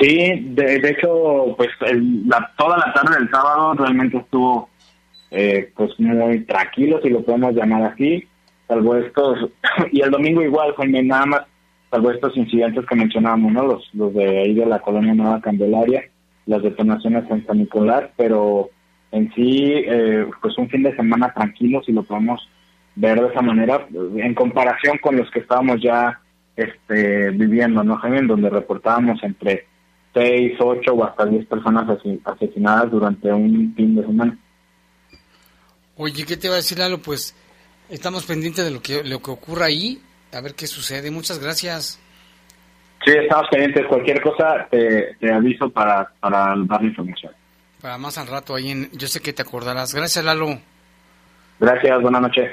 Sí, 0.00 0.16
de, 0.50 0.76
hecho, 0.90 1.56
pues 1.56 1.70
la, 1.80 2.52
toda 2.56 2.78
la 2.78 2.92
tarde 2.92 3.18
del 3.18 3.30
sábado 3.30 3.74
realmente 3.74 4.18
estuvo 4.18 4.68
eh, 5.32 5.72
pues 5.74 5.90
muy 5.98 6.44
tranquilo, 6.44 7.00
si 7.02 7.08
lo 7.08 7.22
podemos 7.22 7.52
llamar 7.54 7.82
así, 7.82 8.24
salvo 8.68 8.94
estos, 8.96 9.50
y 9.92 10.02
el 10.02 10.10
domingo 10.10 10.42
igual, 10.42 10.74
fue 10.76 10.86
nada 10.86 11.26
más, 11.26 11.40
salvo 11.90 12.10
estos 12.10 12.36
incidentes 12.36 12.86
que 12.86 12.94
mencionábamos, 12.94 13.52
¿no? 13.52 13.66
Los, 13.66 13.90
los 13.94 14.14
de 14.14 14.42
ahí 14.42 14.54
de 14.54 14.66
la 14.66 14.78
colonia 14.80 15.14
Nueva 15.14 15.40
Candelaria, 15.40 16.04
las 16.46 16.62
detonaciones 16.62 17.28
en 17.30 17.44
San 17.46 17.58
Nicolás, 17.58 18.04
pero 18.16 18.70
en 19.10 19.32
sí, 19.34 19.72
eh, 19.74 20.26
pues 20.40 20.56
un 20.58 20.68
fin 20.68 20.82
de 20.82 20.94
semana 20.94 21.32
tranquilo, 21.32 21.82
si 21.84 21.92
lo 21.92 22.02
podemos 22.02 22.46
ver 22.94 23.20
de 23.20 23.28
esa 23.28 23.42
manera, 23.42 23.86
en 24.16 24.34
comparación 24.34 24.98
con 24.98 25.16
los 25.16 25.30
que 25.30 25.40
estábamos 25.40 25.80
ya 25.80 26.20
este, 26.56 27.30
viviendo, 27.30 27.82
¿no, 27.84 27.96
Jaime? 27.96 28.22
Donde 28.22 28.50
reportábamos 28.50 29.22
entre 29.22 29.66
6, 30.14 30.54
8 30.58 30.92
o 30.92 31.04
hasta 31.04 31.24
10 31.24 31.46
personas 31.46 31.98
asesinadas 32.24 32.90
durante 32.90 33.32
un 33.32 33.72
fin 33.76 33.94
de 33.94 34.04
semana. 34.04 34.38
Oye, 35.96 36.24
¿qué 36.26 36.36
te 36.36 36.48
va 36.48 36.54
a 36.54 36.58
decir, 36.58 36.78
Lalo? 36.78 36.98
Pues 36.98 37.34
estamos 37.88 38.24
pendientes 38.24 38.64
de 38.64 38.70
lo 38.70 38.82
que, 38.82 39.04
lo 39.04 39.20
que 39.20 39.30
ocurra 39.30 39.66
ahí, 39.66 40.00
a 40.32 40.40
ver 40.40 40.54
qué 40.54 40.66
sucede. 40.66 41.10
Muchas 41.10 41.38
gracias. 41.38 41.98
Sí, 43.04 43.12
estamos 43.12 43.46
pendientes. 43.50 43.86
Cualquier 43.86 44.20
cosa 44.20 44.66
te, 44.70 45.16
aviso 45.32 45.70
para, 45.70 46.10
para 46.20 46.54
dar 46.56 46.84
información. 46.84 47.32
Para 47.80 47.96
más 47.96 48.18
al 48.18 48.26
rato 48.26 48.54
ahí 48.54 48.70
en... 48.70 48.90
Yo 48.92 49.06
sé 49.06 49.20
que 49.20 49.32
te 49.32 49.42
acordarás. 49.42 49.94
Gracias, 49.94 50.24
Lalo. 50.24 50.58
Gracias, 51.60 52.02
buenas 52.02 52.22
noches. 52.22 52.50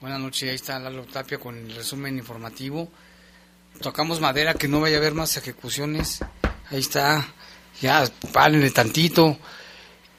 Buenas 0.00 0.20
noches, 0.20 0.48
ahí 0.48 0.54
está 0.54 0.78
Lalo 0.78 1.04
Tapia 1.04 1.38
con 1.38 1.56
el 1.56 1.74
resumen 1.74 2.16
informativo. 2.16 2.88
Tocamos 3.82 4.20
madera, 4.20 4.54
que 4.54 4.68
no 4.68 4.80
vaya 4.80 4.96
a 4.96 5.00
haber 5.00 5.14
más 5.14 5.36
ejecuciones. 5.36 6.24
Ahí 6.70 6.78
está. 6.78 7.24
Ya, 7.80 8.04
párenle 8.32 8.70
tantito. 8.70 9.36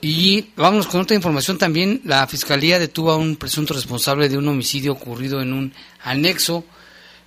Y 0.01 0.49
vámonos 0.55 0.87
con 0.87 1.01
otra 1.01 1.15
información 1.15 1.57
también. 1.57 2.01
La 2.05 2.25
Fiscalía 2.27 2.79
detuvo 2.79 3.11
a 3.11 3.17
un 3.17 3.35
presunto 3.35 3.73
responsable 3.73 4.29
de 4.29 4.37
un 4.37 4.47
homicidio 4.47 4.93
ocurrido 4.93 5.41
en 5.41 5.53
un 5.53 5.73
anexo 6.03 6.63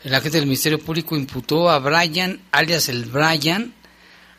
el 0.05 0.15
agente 0.15 0.39
del 0.39 0.47
Ministerio 0.47 0.81
Público 0.81 1.17
imputó 1.17 1.71
a 1.71 1.79
Brian, 1.79 2.41
alias 2.51 2.89
el 2.89 3.05
Brian, 3.05 3.73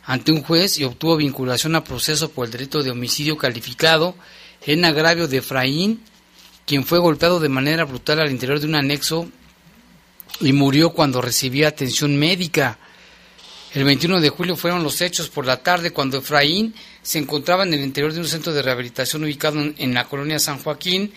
ante 0.03 0.33
un 0.33 0.43
juez 0.43 0.77
y 0.77 0.83
obtuvo 0.83 1.15
vinculación 1.15 1.75
a 1.75 1.85
proceso 1.85 2.31
por 2.31 2.45
el 2.45 2.51
delito 2.51 2.83
de 2.83 2.91
homicidio 2.91 3.37
calificado 3.37 4.15
en 4.65 4.83
agravio 4.83 5.29
de 5.29 5.37
Efraín, 5.37 6.01
quien 6.65 6.85
fue 6.85 6.99
golpeado 6.99 7.39
de 7.39 7.47
manera 7.47 7.85
brutal 7.85 8.19
al 8.19 8.31
interior 8.31 8.59
de 8.59 8.67
un 8.67 8.75
anexo 8.75 9.29
y 10.41 10.51
murió 10.51 10.89
cuando 10.89 11.21
recibía 11.21 11.69
atención 11.69 12.17
médica. 12.17 12.77
El 13.73 13.85
21 13.85 14.19
de 14.19 14.29
julio 14.29 14.57
fueron 14.57 14.83
los 14.83 14.99
hechos 14.99 15.29
por 15.29 15.45
la 15.45 15.63
tarde 15.63 15.91
cuando 15.91 16.17
Efraín 16.17 16.75
se 17.03 17.19
encontraba 17.19 17.63
en 17.63 17.73
el 17.73 17.81
interior 17.81 18.13
de 18.13 18.21
un 18.21 18.27
centro 18.27 18.53
de 18.53 18.61
rehabilitación 18.61 19.23
ubicado 19.23 19.61
en 19.61 19.93
la 19.93 20.05
colonia 20.05 20.39
San 20.39 20.57
Joaquín, 20.57 21.13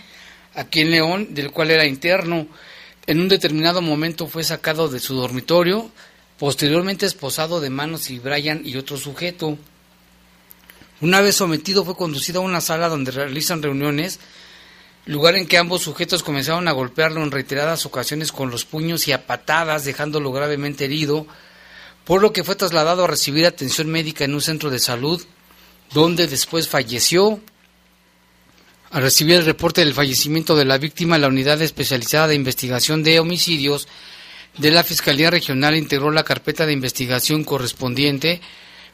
aquí 0.55 0.81
en 0.81 0.91
León, 0.91 1.29
del 1.31 1.53
cual 1.53 1.71
era 1.71 1.87
interno. 1.87 2.49
En 3.07 3.21
un 3.21 3.29
determinado 3.29 3.81
momento 3.81 4.27
fue 4.27 4.43
sacado 4.43 4.89
de 4.89 4.99
su 4.99 5.15
dormitorio, 5.15 5.91
posteriormente 6.39 7.07
esposado 7.07 7.61
de 7.61 7.71
manos 7.71 8.11
y 8.11 8.19
Brian 8.19 8.63
y 8.65 8.77
otro 8.77 8.97
sujeto. 8.97 9.57
Una 11.01 11.21
vez 11.21 11.37
sometido 11.37 11.85
fue 11.85 11.97
conducido 11.97 12.41
a 12.41 12.45
una 12.45 12.61
sala 12.61 12.89
donde 12.89 13.13
realizan 13.13 13.63
reuniones, 13.63 14.19
lugar 15.05 15.37
en 15.37 15.47
que 15.47 15.57
ambos 15.57 15.83
sujetos 15.83 16.25
comenzaron 16.25 16.67
a 16.67 16.73
golpearlo 16.73 17.23
en 17.23 17.31
reiteradas 17.31 17.87
ocasiones 17.87 18.33
con 18.33 18.51
los 18.51 18.65
puños 18.65 19.07
y 19.07 19.13
a 19.13 19.25
patadas, 19.25 19.85
dejándolo 19.85 20.33
gravemente 20.33 20.87
herido, 20.87 21.29
por 22.05 22.23
lo 22.23 22.33
que 22.33 22.43
fue 22.43 22.57
trasladado 22.57 23.05
a 23.05 23.09
recibir 23.09 23.47
atención 23.47 23.89
médica 23.89 24.25
en 24.25 24.35
un 24.35 24.41
centro 24.41 24.71
de 24.71 24.81
salud, 24.81 25.23
donde 25.93 26.27
después 26.27 26.69
falleció. 26.69 27.41
Al 28.91 29.03
recibir 29.03 29.35
el 29.35 29.45
reporte 29.45 29.85
del 29.85 29.95
fallecimiento 29.95 30.57
de 30.57 30.65
la 30.65 30.79
víctima, 30.79 31.19
la 31.19 31.29
Unidad 31.29 31.61
Especializada 31.61 32.29
de 32.29 32.35
Investigación 32.35 33.03
de 33.03 33.19
Homicidios 33.21 33.89
de 34.59 34.71
la 34.71 34.85
Fiscalía 34.85 35.31
Regional 35.31 35.77
integró 35.77 36.11
la 36.11 36.25
carpeta 36.25 36.67
de 36.67 36.73
investigación 36.73 37.45
correspondiente 37.45 38.41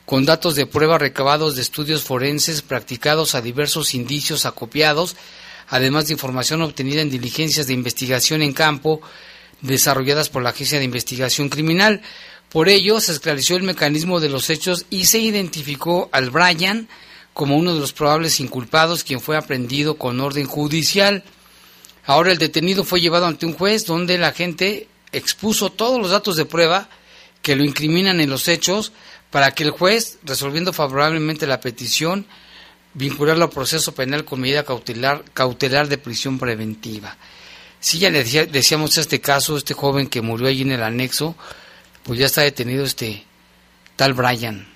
con 0.06 0.24
datos 0.24 0.56
de 0.56 0.66
prueba 0.66 0.98
recabados 0.98 1.54
de 1.54 1.62
estudios 1.62 2.02
forenses 2.02 2.62
practicados 2.62 3.34
a 3.34 3.42
diversos 3.42 3.94
indicios 3.94 4.46
acopiados 4.46 5.14
además 5.72 6.06
de 6.06 6.12
información 6.12 6.60
obtenida 6.60 7.00
en 7.00 7.10
diligencias 7.10 7.66
de 7.66 7.72
investigación 7.72 8.42
en 8.42 8.52
campo 8.52 9.00
desarrolladas 9.62 10.28
por 10.28 10.42
la 10.42 10.50
Agencia 10.50 10.78
de 10.78 10.84
Investigación 10.84 11.48
Criminal. 11.48 12.02
Por 12.52 12.68
ello, 12.68 13.00
se 13.00 13.12
esclareció 13.12 13.56
el 13.56 13.62
mecanismo 13.62 14.20
de 14.20 14.28
los 14.28 14.50
hechos 14.50 14.84
y 14.90 15.06
se 15.06 15.18
identificó 15.18 16.10
al 16.12 16.30
Brian 16.30 16.88
como 17.32 17.56
uno 17.56 17.72
de 17.72 17.80
los 17.80 17.94
probables 17.94 18.40
inculpados, 18.40 19.04
quien 19.04 19.20
fue 19.20 19.38
aprendido 19.38 19.96
con 19.96 20.20
orden 20.20 20.46
judicial. 20.46 21.24
Ahora 22.04 22.30
el 22.30 22.36
detenido 22.36 22.84
fue 22.84 23.00
llevado 23.00 23.26
ante 23.26 23.46
un 23.46 23.54
juez 23.54 23.86
donde 23.86 24.18
la 24.18 24.32
gente 24.32 24.88
expuso 25.12 25.70
todos 25.70 25.98
los 25.98 26.10
datos 26.10 26.36
de 26.36 26.44
prueba 26.44 26.90
que 27.40 27.56
lo 27.56 27.64
incriminan 27.64 28.20
en 28.20 28.28
los 28.28 28.48
hechos 28.48 28.92
para 29.30 29.52
que 29.52 29.64
el 29.64 29.70
juez, 29.70 30.18
resolviendo 30.22 30.74
favorablemente 30.74 31.46
la 31.46 31.60
petición, 31.60 32.26
vincularlo 32.92 33.44
al 33.44 33.50
proceso 33.50 33.94
penal 33.94 34.26
con 34.26 34.40
medida 34.40 34.64
cautelar, 34.64 35.24
cautelar 35.32 35.88
de 35.88 35.96
prisión 35.96 36.38
preventiva. 36.38 37.16
Si 37.80 37.98
ya 37.98 38.10
le 38.10 38.22
decíamos 38.24 38.98
este 38.98 39.22
caso, 39.22 39.56
este 39.56 39.72
joven 39.72 40.06
que 40.06 40.20
murió 40.20 40.48
allí 40.48 40.62
en 40.62 40.72
el 40.72 40.82
anexo, 40.82 41.34
pues 42.04 42.18
ya 42.18 42.26
está 42.26 42.42
detenido 42.42 42.84
este 42.84 43.24
tal 43.96 44.14
Brian. 44.14 44.66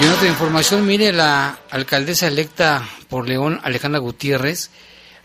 Y 0.00 0.04
en 0.04 0.10
otra 0.10 0.28
información, 0.28 0.86
mire, 0.86 1.12
la 1.12 1.60
alcaldesa 1.70 2.26
electa 2.26 2.88
por 3.08 3.28
León, 3.28 3.60
Alejandra 3.62 4.00
Gutiérrez, 4.00 4.70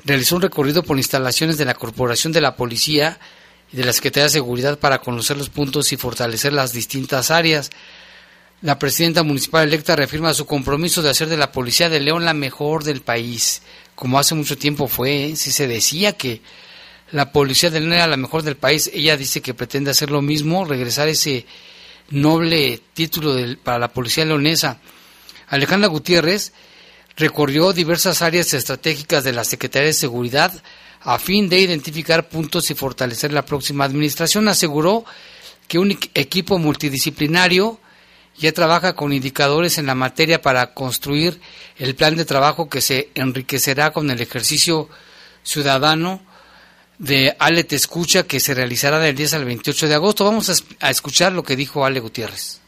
realizó 0.05 0.35
un 0.35 0.43
recorrido 0.43 0.83
por 0.83 0.97
instalaciones 0.97 1.57
de 1.57 1.65
la 1.65 1.73
Corporación 1.73 2.31
de 2.31 2.41
la 2.41 2.55
Policía 2.55 3.19
y 3.71 3.77
de 3.77 3.83
la 3.83 3.93
Secretaría 3.93 4.25
de 4.25 4.29
Seguridad 4.29 4.79
para 4.79 4.99
conocer 4.99 5.37
los 5.37 5.49
puntos 5.49 5.91
y 5.91 5.97
fortalecer 5.97 6.53
las 6.53 6.71
distintas 6.71 7.31
áreas. 7.31 7.71
La 8.61 8.77
presidenta 8.77 9.23
municipal 9.23 9.67
electa 9.67 9.95
reafirma 9.95 10.33
su 10.33 10.45
compromiso 10.45 11.01
de 11.01 11.09
hacer 11.09 11.29
de 11.29 11.37
la 11.37 11.51
Policía 11.51 11.89
de 11.89 11.99
León 11.99 12.25
la 12.25 12.33
mejor 12.33 12.83
del 12.83 13.01
país, 13.01 13.61
como 13.95 14.19
hace 14.19 14.35
mucho 14.35 14.57
tiempo 14.57 14.87
fue, 14.87 15.25
¿eh? 15.25 15.35
si 15.35 15.51
se 15.51 15.67
decía 15.67 16.13
que 16.13 16.41
la 17.11 17.31
Policía 17.31 17.69
de 17.69 17.79
León 17.79 17.93
era 17.93 18.07
la 18.07 18.17
mejor 18.17 18.43
del 18.43 18.57
país, 18.57 18.89
ella 18.93 19.17
dice 19.17 19.41
que 19.41 19.53
pretende 19.53 19.91
hacer 19.91 20.11
lo 20.11 20.21
mismo, 20.21 20.65
regresar 20.65 21.07
ese 21.07 21.45
noble 22.09 22.81
título 22.93 23.35
para 23.63 23.79
la 23.79 23.89
policía 23.89 24.25
leonesa. 24.25 24.79
Alejandra 25.47 25.89
Gutiérrez 25.89 26.53
recorrió 27.15 27.73
diversas 27.73 28.21
áreas 28.21 28.53
estratégicas 28.53 29.23
de 29.23 29.33
la 29.33 29.43
Secretaría 29.43 29.87
de 29.87 29.93
Seguridad 29.93 30.51
a 31.01 31.17
fin 31.17 31.49
de 31.49 31.59
identificar 31.59 32.29
puntos 32.29 32.69
y 32.71 32.75
fortalecer 32.75 33.31
la 33.31 33.45
próxima 33.45 33.85
administración. 33.85 34.47
Aseguró 34.47 35.05
que 35.67 35.79
un 35.79 35.97
equipo 36.13 36.57
multidisciplinario 36.57 37.79
ya 38.37 38.51
trabaja 38.53 38.93
con 38.93 39.13
indicadores 39.13 39.77
en 39.77 39.85
la 39.85 39.95
materia 39.95 40.41
para 40.41 40.73
construir 40.73 41.39
el 41.77 41.95
plan 41.95 42.15
de 42.15 42.25
trabajo 42.25 42.69
que 42.69 42.81
se 42.81 43.09
enriquecerá 43.15 43.91
con 43.91 44.09
el 44.11 44.21
ejercicio 44.21 44.89
ciudadano 45.43 46.21
de 46.99 47.35
Ale 47.39 47.63
Te 47.63 47.75
Escucha 47.75 48.23
que 48.23 48.39
se 48.39 48.53
realizará 48.53 48.99
del 48.99 49.15
10 49.15 49.33
al 49.33 49.45
28 49.45 49.87
de 49.87 49.95
agosto. 49.95 50.25
Vamos 50.25 50.63
a, 50.79 50.89
escuchar 50.91 51.31
lo 51.31 51.43
que 51.43 51.55
dijo 51.55 51.85
Ale 51.85 51.99
Gutiérrez. 51.99 52.58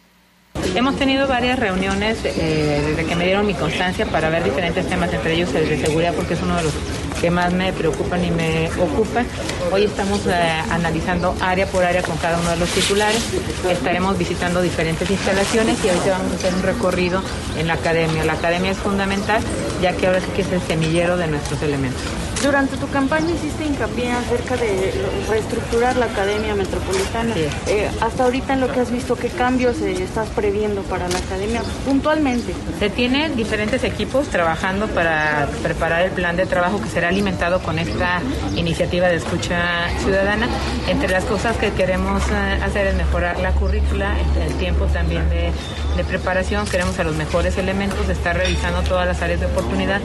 Hemos 0.76 0.95
tenido 0.95 1.28
varias 1.28 1.60
reuniones 1.60 2.20
eh, 2.24 2.82
desde 2.88 3.06
que 3.06 3.16
me 3.16 3.26
dieron 3.26 3.45
mi 3.45 3.54
constancia 3.54 4.06
para 4.06 4.30
ver 4.30 4.43
diferentes 4.43 4.88
temas, 4.88 5.12
entre 5.14 5.34
ellos 5.34 5.54
el 5.54 5.68
de 5.68 5.86
seguridad, 5.86 6.14
porque 6.14 6.34
es 6.36 6.41
uno 6.41 6.56
de 6.56 6.64
los 6.64 6.74
que 7.20 7.30
más 7.30 7.52
me 7.54 7.74
preocupan 7.74 8.24
y 8.24 8.32
me 8.32 8.70
ocupan. 8.80 9.26
Hoy 9.72 9.84
estamos 9.84 10.26
eh, 10.28 10.32
analizando 10.70 11.36
área 11.41 11.68
por 11.68 11.84
área 11.84 12.02
con 12.02 12.18
cada 12.18 12.39
uno 12.39 12.49
de 12.52 12.58
los 12.58 12.70
titulares. 12.70 13.22
Estaremos 13.70 14.18
visitando 14.18 14.62
diferentes 14.62 15.10
instalaciones 15.10 15.78
y 15.84 15.89
ahorita 15.89 16.12
vamos 16.12 16.32
a 16.32 16.36
hacer 16.36 16.54
un 16.54 16.64
recorrido 16.64 17.22
en 17.58 17.68
la 17.68 17.74
academia. 17.74 18.24
La 18.24 18.34
academia 18.34 18.72
es 18.72 18.78
fundamental, 18.78 19.41
ya 19.82 19.93
que 19.93 20.08
ahora 20.08 20.20
sí 20.20 20.28
que 20.36 20.41
es 20.41 20.52
el 20.52 20.62
semillero 20.62 21.18
de 21.18 21.28
nuestros 21.28 21.62
elementos. 21.62 22.02
Durante 22.41 22.76
tu 22.76 22.89
campaña 22.89 23.30
hiciste 23.30 23.66
hincapié 23.66 24.12
acerca 24.14 24.58
de 24.58 24.91
reestructurar 25.30 25.95
la 25.97 26.08
Academia 26.08 26.56
Metropolitana. 26.56 27.36
Eh, 27.68 27.88
hasta 28.02 28.24
ahorita 28.24 28.54
en 28.54 28.62
lo 28.62 28.72
que 28.72 28.80
has 28.80 28.89
visto, 28.89 29.16
¿qué 29.16 29.28
cambios 29.30 29.80
eh, 29.82 30.02
estás 30.02 30.28
previendo 30.42 30.82
para 30.82 31.08
la 31.08 31.20
Academia 31.20 31.62
puntualmente? 31.86 32.54
Se 32.80 32.89
tienen 32.89 33.36
diferentes 33.36 33.84
equipos 33.84 34.28
trabajando 34.28 34.88
para 34.88 35.48
preparar 35.62 36.02
el 36.02 36.12
plan 36.12 36.36
de 36.36 36.48
trabajo 36.48 36.82
que 36.82 36.89
será 36.89 37.10
alimentado 37.10 37.60
con 37.60 37.78
esta 37.78 38.22
iniciativa 38.56 39.08
de 39.08 39.18
escucha 39.18 39.88
ciudadana. 40.00 40.48
Entre 40.88 41.10
las 41.10 41.26
cosas 41.26 41.58
que 41.58 41.72
queremos 41.74 42.24
eh, 42.32 42.60
hacer 42.64 42.88
es 42.88 42.96
mejorar 42.96 43.39
la 43.39 43.52
currícula, 43.52 44.16
el 44.48 44.54
tiempo 44.56 44.86
también 44.86 45.30
de, 45.30 45.52
de 45.96 46.04
preparación. 46.04 46.66
Queremos 46.66 46.98
a 46.98 47.04
los 47.04 47.16
mejores 47.16 47.60
elementos, 47.60 48.10
estar 48.10 48.36
revisando 48.36 48.82
todas 48.82 49.06
las 49.06 49.22
áreas 49.22 49.42
de 49.42 49.46
oportunidad. 49.46 50.02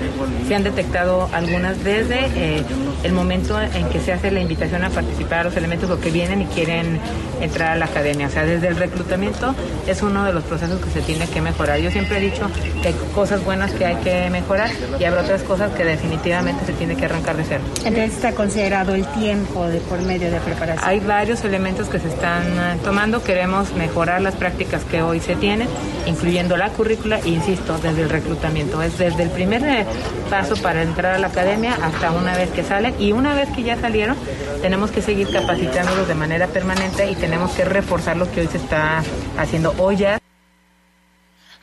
Se 0.46 0.54
han 0.54 0.64
detectado 0.64 1.30
algunas 1.32 1.82
desde 1.82 2.26
eh, 2.34 2.62
el 3.04 3.12
momento 3.12 3.58
en 3.58 3.88
que 3.88 4.00
se 4.00 4.12
hace 4.12 4.30
la 4.30 4.40
invitación 4.40 4.84
a 4.84 4.90
participar 4.90 5.38
a 5.38 5.44
los 5.44 5.56
elementos 5.56 5.88
o 5.88 5.98
que 5.98 6.10
vienen 6.10 6.42
y 6.42 6.46
quieren 6.46 7.00
entrar 7.40 7.70
a 7.70 7.76
la 7.76 7.86
academia. 7.86 8.26
O 8.26 8.30
sea, 8.30 8.44
desde 8.44 8.68
el 8.68 8.76
reclutamiento 8.76 9.54
es 9.86 10.02
uno 10.02 10.25
de 10.26 10.32
los 10.32 10.44
procesos 10.44 10.80
que 10.80 10.90
se 10.90 11.00
tiene 11.00 11.26
que 11.28 11.40
mejorar. 11.40 11.78
Yo 11.80 11.90
siempre 11.90 12.18
he 12.18 12.20
dicho 12.20 12.48
que 12.82 12.88
hay 12.88 12.94
cosas 13.14 13.44
buenas 13.44 13.72
que 13.72 13.86
hay 13.86 13.96
que 13.96 14.30
mejorar 14.30 14.70
y 14.98 15.04
habrá 15.04 15.22
otras 15.22 15.42
cosas 15.42 15.72
que 15.72 15.84
definitivamente 15.84 16.64
se 16.64 16.72
tiene 16.72 16.96
que 16.96 17.04
arrancar 17.04 17.36
de 17.36 17.44
cero. 17.44 17.62
Entonces 17.84 18.14
está 18.14 18.32
considerado 18.32 18.94
el 18.94 19.06
tiempo 19.06 19.66
de 19.66 19.80
por 19.80 20.00
medio 20.02 20.30
de 20.30 20.38
preparación. 20.40 20.88
Hay 20.88 21.00
varios 21.00 21.44
elementos 21.44 21.88
que 21.88 21.98
se 21.98 22.08
están 22.08 22.44
eh, 22.46 22.78
tomando. 22.84 23.22
Queremos 23.22 23.72
mejorar 23.74 24.20
las 24.20 24.34
prácticas 24.34 24.84
que 24.84 25.02
hoy 25.02 25.20
se 25.20 25.36
tienen, 25.36 25.68
incluyendo 26.06 26.56
la 26.56 26.70
currícula, 26.70 27.20
insisto, 27.24 27.78
desde 27.78 28.02
el 28.02 28.10
reclutamiento. 28.10 28.82
Es 28.82 28.98
desde 28.98 29.22
el 29.22 29.30
primer 29.30 29.64
eh, 29.64 29.86
paso 30.30 30.56
para 30.56 30.82
entrar 30.82 31.14
a 31.14 31.18
la 31.18 31.28
academia 31.28 31.76
hasta 31.82 32.10
una 32.10 32.36
vez 32.36 32.50
que 32.50 32.62
salen 32.62 32.94
y 32.98 33.12
una 33.12 33.34
vez 33.34 33.48
que 33.50 33.62
ya 33.62 33.76
salieron 33.80 34.16
tenemos 34.60 34.90
que 34.90 35.02
seguir 35.02 35.28
capacitándolos 35.30 36.08
de 36.08 36.14
manera 36.14 36.46
permanente 36.48 37.10
y 37.10 37.14
tenemos 37.14 37.52
que 37.52 37.64
reforzar 37.64 38.16
lo 38.16 38.30
que 38.30 38.40
hoy 38.40 38.46
se 38.48 38.56
está 38.58 39.02
haciendo 39.38 39.74
hoy 39.78 39.96
ya. 39.96 40.15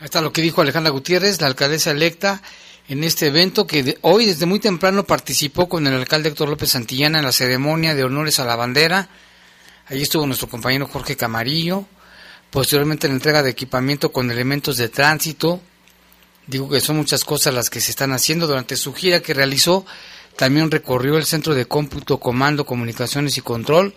Está 0.03 0.19
lo 0.19 0.33
que 0.33 0.41
dijo 0.41 0.59
Alejandra 0.59 0.91
Gutiérrez, 0.91 1.39
la 1.39 1.47
alcaldesa 1.47 1.91
electa, 1.91 2.41
en 2.89 3.05
este 3.05 3.27
evento 3.27 3.65
que 3.65 3.97
hoy 4.01 4.25
desde 4.25 4.45
muy 4.45 4.59
temprano 4.59 5.05
participó 5.05 5.69
con 5.69 5.87
el 5.87 5.93
alcalde 5.93 6.27
Héctor 6.27 6.49
López 6.49 6.71
Santillana 6.71 7.19
en 7.19 7.25
la 7.25 7.31
ceremonia 7.31 7.95
de 7.95 8.03
honores 8.03 8.37
a 8.41 8.43
la 8.43 8.57
bandera. 8.57 9.07
Allí 9.87 10.01
estuvo 10.01 10.27
nuestro 10.27 10.49
compañero 10.49 10.87
Jorge 10.87 11.15
Camarillo. 11.15 11.85
Posteriormente 12.51 13.07
la 13.07 13.13
entrega 13.13 13.41
de 13.41 13.51
equipamiento 13.51 14.11
con 14.11 14.29
elementos 14.29 14.75
de 14.75 14.89
tránsito. 14.89 15.61
Digo 16.47 16.69
que 16.69 16.81
son 16.81 16.97
muchas 16.97 17.23
cosas 17.23 17.53
las 17.53 17.69
que 17.69 17.79
se 17.79 17.91
están 17.91 18.11
haciendo 18.11 18.45
durante 18.45 18.75
su 18.75 18.93
gira 18.93 19.21
que 19.21 19.33
realizó 19.33 19.85
también 20.35 20.69
recorrió 20.69 21.15
el 21.15 21.25
Centro 21.25 21.55
de 21.55 21.65
Cómputo, 21.65 22.19
Comando, 22.19 22.65
Comunicaciones 22.65 23.37
y 23.37 23.41
Control, 23.41 23.95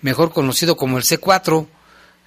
mejor 0.00 0.32
conocido 0.32 0.78
como 0.78 0.96
el 0.96 1.04
C4, 1.04 1.66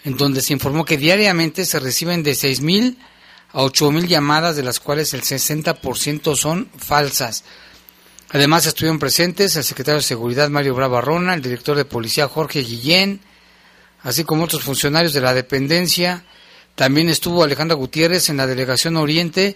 en 0.03 0.15
donde 0.15 0.41
se 0.41 0.53
informó 0.53 0.85
que 0.85 0.97
diariamente 0.97 1.65
se 1.65 1.79
reciben 1.79 2.21
de 2.21 2.33
6.000 2.33 2.97
a 3.55 3.63
8.000 3.63 4.05
llamadas, 4.05 4.57
de 4.57 4.63
las 4.63 4.81
cuales 4.81 5.13
el 5.13 5.21
60% 5.21 6.35
son 6.35 6.69
falsas. 6.77 7.45
Además 8.29 8.65
estuvieron 8.65 8.99
presentes 8.99 9.55
el 9.55 9.63
secretario 9.63 9.99
de 9.99 10.03
Seguridad 10.03 10.49
Mario 10.49 10.75
Bravarrona, 10.75 11.33
el 11.33 11.41
director 11.41 11.77
de 11.77 11.85
Policía 11.85 12.27
Jorge 12.27 12.59
Guillén, 12.59 13.21
así 14.03 14.25
como 14.25 14.43
otros 14.43 14.63
funcionarios 14.63 15.13
de 15.13 15.21
la 15.21 15.33
dependencia. 15.33 16.25
También 16.75 17.07
estuvo 17.07 17.43
Alejandra 17.43 17.77
Gutiérrez 17.77 18.27
en 18.29 18.37
la 18.37 18.45
Delegación 18.45 18.97
Oriente 18.97 19.55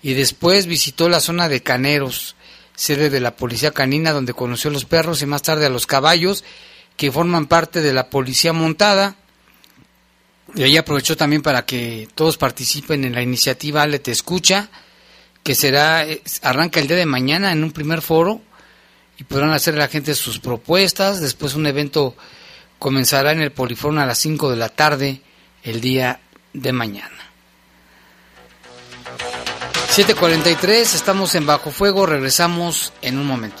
y 0.00 0.14
después 0.14 0.66
visitó 0.66 1.08
la 1.08 1.18
zona 1.18 1.48
de 1.48 1.62
Caneros 1.62 2.36
sede 2.76 3.10
de 3.10 3.20
la 3.20 3.36
Policía 3.36 3.72
Canina, 3.72 4.12
donde 4.12 4.32
conoció 4.32 4.70
a 4.70 4.72
los 4.72 4.86
perros 4.86 5.20
y 5.20 5.26
más 5.26 5.42
tarde 5.42 5.66
a 5.66 5.70
los 5.70 5.86
caballos, 5.86 6.44
que 6.96 7.12
forman 7.12 7.46
parte 7.46 7.82
de 7.82 7.92
la 7.92 8.08
Policía 8.08 8.54
Montada. 8.54 9.16
Y 10.54 10.62
ahí 10.62 10.76
aprovechó 10.76 11.16
también 11.16 11.42
para 11.42 11.64
que 11.64 12.08
todos 12.14 12.36
participen 12.36 13.04
en 13.04 13.14
la 13.14 13.22
iniciativa 13.22 13.82
Ale 13.82 13.98
Te 13.98 14.10
Escucha, 14.10 14.68
que 15.42 15.54
será, 15.54 16.06
arranca 16.42 16.80
el 16.80 16.88
día 16.88 16.96
de 16.96 17.06
mañana 17.06 17.52
en 17.52 17.62
un 17.62 17.72
primer 17.72 18.02
foro 18.02 18.40
y 19.18 19.24
podrán 19.24 19.52
hacer 19.52 19.74
a 19.74 19.78
la 19.78 19.88
gente 19.88 20.14
sus 20.14 20.38
propuestas. 20.38 21.20
Después 21.20 21.54
un 21.54 21.66
evento 21.66 22.16
comenzará 22.78 23.32
en 23.32 23.42
el 23.42 23.52
Polifón 23.52 23.98
a 23.98 24.06
las 24.06 24.18
5 24.18 24.50
de 24.50 24.56
la 24.56 24.70
tarde 24.70 25.20
el 25.62 25.80
día 25.80 26.20
de 26.52 26.72
mañana. 26.72 27.16
7.43, 29.90 30.94
estamos 30.94 31.34
en 31.34 31.46
Bajo 31.46 31.70
Fuego, 31.70 32.06
regresamos 32.06 32.92
en 33.02 33.18
un 33.18 33.26
momento. 33.26 33.60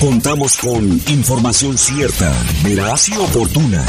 Contamos 0.00 0.56
con 0.56 0.82
información 1.08 1.76
cierta, 1.76 2.32
veraz 2.64 3.10
y 3.10 3.16
oportuna. 3.18 3.84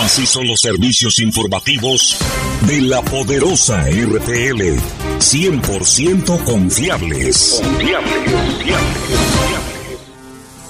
Así 0.00 0.26
son 0.26 0.46
los 0.46 0.60
servicios 0.60 1.18
informativos 1.18 2.18
de 2.66 2.82
la 2.82 3.00
poderosa 3.00 3.86
RTL. 3.88 4.76
100% 5.18 6.44
confiables. 6.44 7.62
Confiables, 7.64 8.22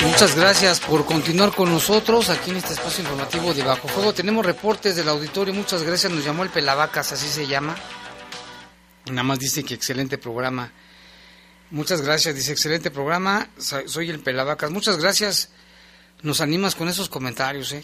Muchas 0.03 0.36
gracias 0.36 0.82
por 0.82 1.06
continuar 1.06 1.53
con 1.53 1.72
nosotros 1.72 2.30
aquí 2.30 2.51
en 2.51 2.58
este 2.58 2.74
espacio 2.74 3.01
informativo 3.03 3.53
de 3.53 3.64
Bajo 3.64 3.88
Fuego. 3.88 4.14
Tenemos 4.14 4.45
reportes 4.45 4.95
del 4.95 5.10
auditorio. 5.10 5.51
Muchas 5.53 5.84
gracias. 5.84 6.12
Nos 6.12 6.24
llamó 6.24 6.43
el 6.43 6.49
Pelavacas, 6.49 7.12
así 7.12 7.28
se 7.28 7.47
llama. 7.47 7.76
Nada 9.08 9.24
más 9.24 9.39
dice 9.39 9.64
que 9.64 9.74
excelente 9.74 10.20
programa. 10.20 10.72
Muchas 11.72 12.01
gracias, 12.03 12.36
dice, 12.36 12.51
excelente 12.51 12.91
programa, 12.91 13.49
soy 13.57 14.11
el 14.11 14.20
Pelavacas. 14.20 14.70
Muchas 14.70 14.97
gracias, 14.97 15.49
nos 16.22 16.39
animas 16.39 16.76
con 16.76 16.88
esos 16.89 17.09
comentarios. 17.09 17.72
¿eh? 17.72 17.84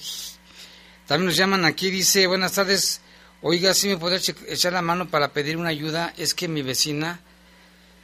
También 1.07 1.25
nos 1.25 1.35
llaman 1.35 1.65
aquí, 1.65 1.89
dice, 1.89 2.27
buenas 2.27 2.51
tardes, 2.51 3.01
oiga, 3.41 3.73
si 3.73 3.87
me 3.87 3.97
puede 3.97 4.21
echar 4.47 4.73
la 4.73 4.83
mano 4.83 5.09
para 5.09 5.33
pedir 5.33 5.57
una 5.57 5.69
ayuda, 5.69 6.13
es 6.15 6.35
que 6.35 6.47
mi 6.47 6.61
vecina 6.61 7.21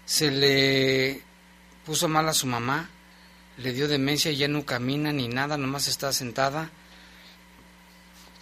se 0.04 0.32
le 0.32 1.22
puso 1.86 2.08
mal 2.08 2.28
a 2.28 2.34
su 2.34 2.48
mamá, 2.48 2.90
le 3.58 3.72
dio 3.72 3.88
demencia 3.88 4.32
y 4.32 4.38
ya 4.38 4.48
no 4.48 4.66
camina 4.66 5.14
ni 5.14 5.28
nada, 5.28 5.60
nomás 5.60 5.88
está 5.88 6.12
sentada. 6.12 6.72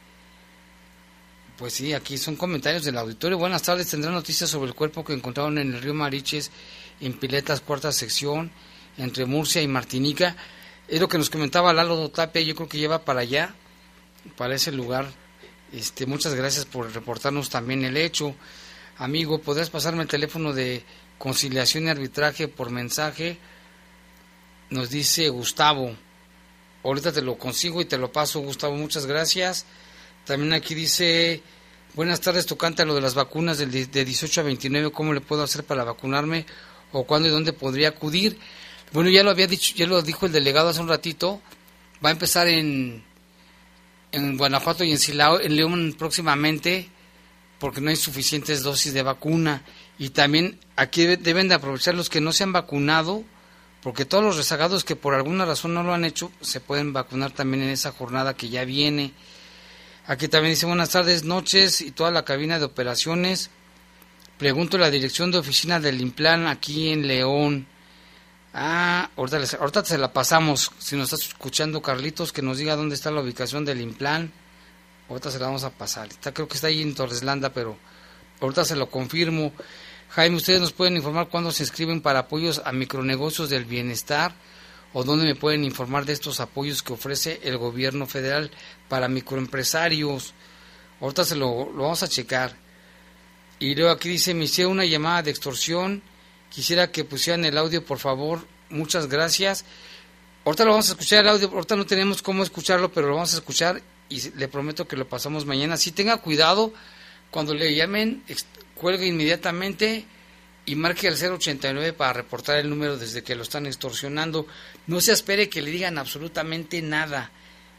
Pues 1.58 1.72
sí, 1.72 1.92
aquí 1.92 2.18
son 2.18 2.36
comentarios 2.36 2.84
del 2.84 2.96
auditorio. 2.98 3.36
Buenas 3.36 3.62
tardes, 3.62 3.88
tendrán 3.90 4.14
noticias 4.14 4.48
sobre 4.48 4.68
el 4.68 4.76
cuerpo 4.76 5.04
que 5.04 5.12
encontraron 5.12 5.58
en 5.58 5.74
el 5.74 5.82
río 5.82 5.92
Mariches, 5.92 6.52
en 7.00 7.18
Piletas, 7.18 7.60
cuarta 7.60 7.90
sección, 7.90 8.52
entre 8.96 9.26
Murcia 9.26 9.60
y 9.60 9.66
Martinica. 9.66 10.36
Es 10.86 11.00
lo 11.00 11.08
que 11.08 11.18
nos 11.18 11.30
comentaba 11.30 11.72
Lalo 11.72 12.10
Tapia, 12.10 12.42
yo 12.42 12.54
creo 12.54 12.68
que 12.68 12.78
lleva 12.78 13.04
para 13.04 13.22
allá, 13.22 13.56
para 14.36 14.54
ese 14.54 14.70
lugar. 14.70 15.10
Este, 15.72 16.06
muchas 16.06 16.32
gracias 16.36 16.64
por 16.64 16.94
reportarnos 16.94 17.50
también 17.50 17.84
el 17.84 17.96
hecho. 17.96 18.36
Amigo, 18.96 19.40
¿podrás 19.40 19.68
pasarme 19.68 20.02
el 20.02 20.08
teléfono 20.08 20.52
de 20.52 20.84
conciliación 21.18 21.86
y 21.86 21.88
arbitraje 21.88 22.46
por 22.46 22.70
mensaje? 22.70 23.36
Nos 24.70 24.90
dice 24.90 25.28
Gustavo. 25.28 25.92
Ahorita 26.84 27.12
te 27.12 27.20
lo 27.20 27.36
consigo 27.36 27.80
y 27.80 27.84
te 27.84 27.98
lo 27.98 28.12
paso, 28.12 28.38
Gustavo. 28.38 28.76
Muchas 28.76 29.06
gracias. 29.06 29.66
También 30.28 30.52
aquí 30.52 30.74
dice, 30.74 31.40
buenas 31.94 32.20
tardes, 32.20 32.44
tocante 32.44 32.82
a 32.82 32.84
lo 32.84 32.94
de 32.94 33.00
las 33.00 33.14
vacunas 33.14 33.56
del, 33.56 33.70
de 33.90 34.04
18 34.04 34.42
a 34.42 34.44
29, 34.44 34.92
¿cómo 34.92 35.14
le 35.14 35.22
puedo 35.22 35.42
hacer 35.42 35.64
para 35.64 35.84
vacunarme? 35.84 36.44
¿O 36.92 37.04
cuándo 37.04 37.28
y 37.28 37.30
dónde 37.30 37.54
podría 37.54 37.88
acudir? 37.88 38.38
Bueno, 38.92 39.08
ya 39.08 39.22
lo 39.22 39.30
había 39.30 39.46
dicho, 39.46 39.72
ya 39.74 39.86
lo 39.86 40.02
dijo 40.02 40.26
el 40.26 40.32
delegado 40.32 40.68
hace 40.68 40.82
un 40.82 40.88
ratito, 40.88 41.40
va 42.04 42.10
a 42.10 42.12
empezar 42.12 42.46
en, 42.46 43.02
en 44.12 44.36
Guanajuato 44.36 44.84
y 44.84 44.90
en 44.90 44.98
Silao, 44.98 45.40
en 45.40 45.56
León 45.56 45.96
próximamente, 45.98 46.90
porque 47.58 47.80
no 47.80 47.88
hay 47.88 47.96
suficientes 47.96 48.62
dosis 48.62 48.92
de 48.92 49.02
vacuna. 49.02 49.62
Y 49.98 50.10
también 50.10 50.60
aquí 50.76 51.06
deben 51.06 51.48
de 51.48 51.54
aprovechar 51.54 51.94
los 51.94 52.10
que 52.10 52.20
no 52.20 52.32
se 52.32 52.44
han 52.44 52.52
vacunado, 52.52 53.24
porque 53.82 54.04
todos 54.04 54.22
los 54.22 54.36
rezagados 54.36 54.84
que 54.84 54.94
por 54.94 55.14
alguna 55.14 55.46
razón 55.46 55.72
no 55.72 55.82
lo 55.82 55.94
han 55.94 56.04
hecho, 56.04 56.30
se 56.42 56.60
pueden 56.60 56.92
vacunar 56.92 57.30
también 57.30 57.62
en 57.62 57.70
esa 57.70 57.92
jornada 57.92 58.34
que 58.34 58.50
ya 58.50 58.66
viene. 58.66 59.14
Aquí 60.08 60.26
también 60.26 60.54
dice 60.54 60.64
buenas 60.64 60.88
tardes, 60.88 61.24
noches 61.24 61.82
y 61.82 61.90
toda 61.90 62.10
la 62.10 62.24
cabina 62.24 62.58
de 62.58 62.64
operaciones. 62.64 63.50
Pregunto 64.38 64.78
la 64.78 64.90
dirección 64.90 65.30
de 65.30 65.36
oficina 65.36 65.80
del 65.80 66.00
Implan 66.00 66.46
aquí 66.46 66.88
en 66.88 67.06
León. 67.06 67.66
Ah, 68.54 69.10
ahorita, 69.18 69.38
ahorita 69.60 69.84
se 69.84 69.98
la 69.98 70.10
pasamos. 70.10 70.72
Si 70.78 70.96
nos 70.96 71.12
estás 71.12 71.28
escuchando, 71.28 71.82
Carlitos, 71.82 72.32
que 72.32 72.40
nos 72.40 72.56
diga 72.56 72.74
dónde 72.74 72.94
está 72.94 73.10
la 73.10 73.20
ubicación 73.20 73.66
del 73.66 73.82
Implan. 73.82 74.32
Ahorita 75.10 75.30
se 75.30 75.38
la 75.38 75.44
vamos 75.44 75.64
a 75.64 75.76
pasar. 75.76 76.08
Está, 76.08 76.32
creo 76.32 76.48
que 76.48 76.54
está 76.54 76.68
ahí 76.68 76.80
en 76.80 76.94
Torreslanda, 76.94 77.52
pero 77.52 77.76
ahorita 78.40 78.64
se 78.64 78.76
lo 78.76 78.88
confirmo. 78.88 79.52
Jaime, 80.08 80.36
ustedes 80.36 80.62
nos 80.62 80.72
pueden 80.72 80.96
informar 80.96 81.28
cuándo 81.28 81.52
se 81.52 81.64
inscriben 81.64 82.00
para 82.00 82.20
apoyos 82.20 82.62
a 82.64 82.72
micronegocios 82.72 83.50
del 83.50 83.66
bienestar 83.66 84.32
o 84.92 85.04
dónde 85.04 85.24
me 85.24 85.34
pueden 85.34 85.64
informar 85.64 86.04
de 86.04 86.12
estos 86.12 86.40
apoyos 86.40 86.82
que 86.82 86.92
ofrece 86.92 87.40
el 87.42 87.58
gobierno 87.58 88.06
federal 88.06 88.50
para 88.88 89.08
microempresarios. 89.08 90.34
Ahorita 91.00 91.24
se 91.24 91.36
lo, 91.36 91.70
lo 91.72 91.84
vamos 91.84 92.02
a 92.02 92.08
checar. 92.08 92.56
Y 93.58 93.74
luego 93.74 93.90
aquí 93.90 94.08
dice, 94.08 94.34
me 94.34 94.44
hicieron 94.44 94.72
una 94.72 94.84
llamada 94.84 95.22
de 95.22 95.30
extorsión. 95.30 96.02
Quisiera 96.50 96.90
que 96.90 97.04
pusieran 97.04 97.44
el 97.44 97.58
audio, 97.58 97.84
por 97.84 97.98
favor. 97.98 98.46
Muchas 98.70 99.08
gracias. 99.08 99.64
Ahorita 100.44 100.64
lo 100.64 100.70
vamos 100.70 100.88
a 100.88 100.92
escuchar 100.92 101.24
el 101.24 101.28
audio. 101.28 101.50
Ahorita 101.50 101.76
no 101.76 101.84
tenemos 101.84 102.22
cómo 102.22 102.42
escucharlo, 102.42 102.90
pero 102.92 103.08
lo 103.08 103.14
vamos 103.14 103.34
a 103.34 103.36
escuchar 103.36 103.82
y 104.08 104.30
le 104.30 104.48
prometo 104.48 104.88
que 104.88 104.96
lo 104.96 105.08
pasamos 105.08 105.44
mañana. 105.44 105.76
Si 105.76 105.92
tenga 105.92 106.16
cuidado, 106.18 106.72
cuando 107.30 107.54
le 107.54 107.74
llamen, 107.74 108.22
cuelgue 108.74 109.06
inmediatamente 109.06 110.06
y 110.68 110.74
marque 110.76 111.08
al 111.08 111.14
089 111.14 111.94
para 111.94 112.12
reportar 112.12 112.58
el 112.58 112.68
número 112.68 112.98
desde 112.98 113.22
que 113.22 113.34
lo 113.34 113.42
están 113.42 113.66
extorsionando. 113.66 114.46
No 114.86 115.00
se 115.00 115.12
espere 115.12 115.48
que 115.48 115.62
le 115.62 115.70
digan 115.70 115.96
absolutamente 115.96 116.82
nada. 116.82 117.30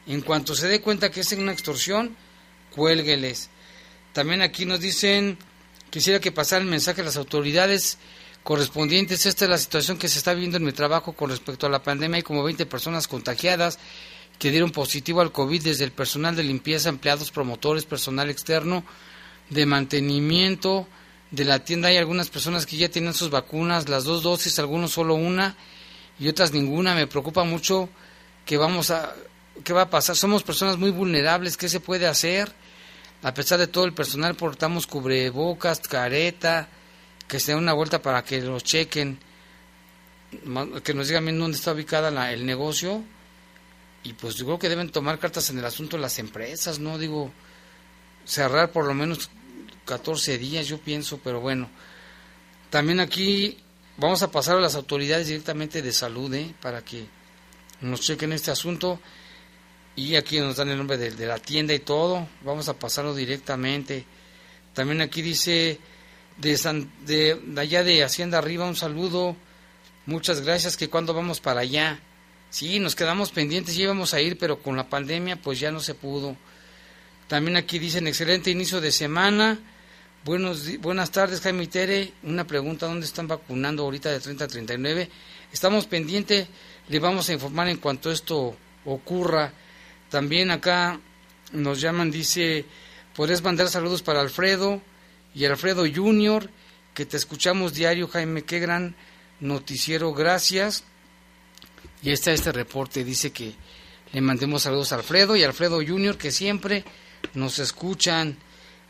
En 0.07 0.21
cuanto 0.21 0.55
se 0.55 0.67
dé 0.67 0.81
cuenta 0.81 1.11
que 1.11 1.19
es 1.19 1.31
una 1.33 1.51
extorsión, 1.51 2.15
cuélgueles. 2.71 3.51
También 4.11 4.41
aquí 4.41 4.65
nos 4.65 4.79
dicen, 4.79 5.37
quisiera 5.91 6.19
que 6.19 6.31
pasara 6.31 6.63
el 6.63 6.67
mensaje 6.67 7.01
a 7.01 7.03
las 7.03 7.17
autoridades 7.17 7.99
correspondientes. 8.41 9.27
Esta 9.27 9.45
es 9.45 9.51
la 9.51 9.59
situación 9.59 9.99
que 9.99 10.09
se 10.09 10.17
está 10.17 10.33
viendo 10.33 10.57
en 10.57 10.63
mi 10.63 10.71
trabajo 10.71 11.13
con 11.13 11.29
respecto 11.29 11.67
a 11.67 11.69
la 11.69 11.83
pandemia. 11.83 12.17
Hay 12.17 12.23
como 12.23 12.43
20 12.43 12.65
personas 12.65 13.07
contagiadas 13.07 13.77
que 14.39 14.49
dieron 14.49 14.71
positivo 14.71 15.21
al 15.21 15.31
COVID 15.31 15.61
desde 15.61 15.83
el 15.83 15.91
personal 15.91 16.35
de 16.35 16.43
limpieza, 16.43 16.89
empleados, 16.89 17.29
promotores, 17.29 17.85
personal 17.85 18.31
externo, 18.31 18.83
de 19.51 19.67
mantenimiento 19.67 20.87
de 21.31 21.45
la 21.45 21.63
tienda. 21.63 21.89
Hay 21.89 21.97
algunas 21.97 22.29
personas 22.29 22.65
que 22.65 22.77
ya 22.77 22.89
tienen 22.89 23.13
sus 23.13 23.29
vacunas, 23.29 23.89
las 23.89 24.03
dos 24.03 24.23
dosis, 24.23 24.59
algunos 24.59 24.91
solo 24.91 25.15
una 25.15 25.55
y 26.19 26.27
otras 26.27 26.51
ninguna. 26.51 26.95
Me 26.95 27.07
preocupa 27.07 27.43
mucho 27.43 27.89
que 28.45 28.57
vamos 28.57 28.91
a, 28.91 29.13
qué 29.63 29.73
va 29.73 29.83
a 29.83 29.89
pasar. 29.89 30.15
Somos 30.15 30.43
personas 30.43 30.77
muy 30.77 30.91
vulnerables, 30.91 31.57
¿qué 31.57 31.69
se 31.69 31.79
puede 31.79 32.07
hacer? 32.07 32.51
A 33.21 33.33
pesar 33.33 33.59
de 33.59 33.67
todo 33.67 33.85
el 33.85 33.93
personal 33.93 34.35
portamos 34.35 34.87
cubrebocas, 34.87 35.79
careta, 35.79 36.69
que 37.27 37.39
se 37.39 37.51
den 37.51 37.61
una 37.61 37.73
vuelta 37.73 38.01
para 38.01 38.23
que 38.23 38.41
los 38.41 38.63
chequen, 38.63 39.19
que 40.83 40.93
nos 40.93 41.07
digan 41.07 41.25
bien 41.25 41.39
dónde 41.39 41.57
está 41.57 41.73
ubicada 41.73 42.11
la, 42.11 42.31
el 42.31 42.45
negocio 42.45 43.03
y 44.03 44.13
pues 44.13 44.35
yo 44.35 44.45
creo 44.45 44.59
que 44.59 44.69
deben 44.69 44.89
tomar 44.89 45.19
cartas 45.19 45.49
en 45.49 45.59
el 45.59 45.65
asunto 45.65 45.97
las 45.97 46.19
empresas, 46.19 46.79
¿no? 46.79 46.97
Digo, 46.97 47.31
cerrar 48.25 48.71
por 48.71 48.85
lo 48.85 48.93
menos 48.93 49.29
14 49.89 50.37
días, 50.37 50.67
yo 50.67 50.77
pienso, 50.77 51.19
pero 51.23 51.41
bueno. 51.41 51.67
También 52.69 52.99
aquí 52.99 53.57
vamos 53.97 54.21
a 54.21 54.29
pasar 54.29 54.57
a 54.57 54.61
las 54.61 54.75
autoridades 54.75 55.27
directamente 55.27 55.81
de 55.81 55.91
salud, 55.91 56.31
¿eh? 56.35 56.53
Para 56.61 56.85
que 56.85 57.07
nos 57.81 58.01
chequen 58.01 58.31
este 58.31 58.51
asunto. 58.51 58.99
Y 59.95 60.15
aquí 60.15 60.39
nos 60.39 60.57
dan 60.57 60.69
el 60.69 60.77
nombre 60.77 60.97
de, 60.97 61.25
la 61.25 61.39
tienda 61.39 61.73
y 61.73 61.79
todo. 61.79 62.27
Vamos 62.43 62.69
a 62.69 62.77
pasarlo 62.77 63.15
directamente. 63.15 64.05
También 64.75 65.01
aquí 65.01 65.23
dice 65.23 65.79
de, 66.37 66.85
de, 67.07 67.41
de 67.43 67.61
allá 67.61 67.83
de 67.83 68.03
Hacienda 68.03 68.37
Arriba 68.37 68.67
un 68.67 68.75
saludo. 68.75 69.35
Muchas 70.05 70.41
gracias, 70.41 70.77
que 70.77 70.87
cuando 70.87 71.15
vamos 71.15 71.39
para 71.39 71.61
allá. 71.61 71.99
Sí, 72.51 72.79
nos 72.79 72.95
quedamos 72.95 73.31
pendientes, 73.31 73.75
ya 73.75 73.85
íbamos 73.85 74.13
a 74.13 74.21
ir, 74.21 74.37
pero 74.37 74.61
con 74.61 74.77
la 74.77 74.87
pandemia 74.87 75.41
pues 75.41 75.59
ya 75.59 75.71
no 75.71 75.79
se 75.79 75.95
pudo. 75.95 76.37
También 77.27 77.57
aquí 77.57 77.79
dicen, 77.79 78.05
excelente 78.07 78.51
inicio 78.51 78.81
de 78.81 78.91
semana. 78.91 79.59
Buenos, 80.25 80.77
buenas 80.79 81.11
tardes, 81.11 81.39
Jaime 81.39 81.67
Tere. 81.67 82.11
Una 82.23 82.45
pregunta, 82.45 82.87
¿dónde 82.87 83.05
están 83.05 83.29
vacunando 83.29 83.83
ahorita 83.83 84.11
de 84.11 84.19
30 84.19 84.43
a 84.43 84.47
39? 84.49 85.09
Estamos 85.53 85.85
pendientes, 85.85 86.49
le 86.89 86.99
vamos 86.99 87.29
a 87.29 87.33
informar 87.33 87.69
en 87.69 87.77
cuanto 87.77 88.11
esto 88.11 88.53
ocurra. 88.83 89.53
También 90.09 90.51
acá 90.51 90.99
nos 91.53 91.79
llaman, 91.79 92.11
dice, 92.11 92.65
podés 93.15 93.41
mandar 93.41 93.69
saludos 93.69 94.01
para 94.01 94.19
Alfredo 94.19 94.81
y 95.33 95.45
Alfredo 95.45 95.85
Junior, 95.89 96.49
que 96.93 97.05
te 97.05 97.15
escuchamos 97.15 97.73
diario, 97.73 98.09
Jaime, 98.09 98.43
qué 98.43 98.59
gran 98.59 98.97
noticiero, 99.39 100.13
gracias. 100.13 100.83
Y 102.03 102.11
está 102.11 102.33
este 102.33 102.51
reporte, 102.51 103.05
dice 103.05 103.31
que 103.31 103.53
le 104.11 104.19
mandemos 104.19 104.63
saludos 104.63 104.91
a 104.91 104.95
Alfredo 104.95 105.37
y 105.37 105.43
Alfredo 105.43 105.77
Junior, 105.77 106.17
que 106.17 106.31
siempre 106.31 106.83
nos 107.35 107.57
escuchan. 107.59 108.37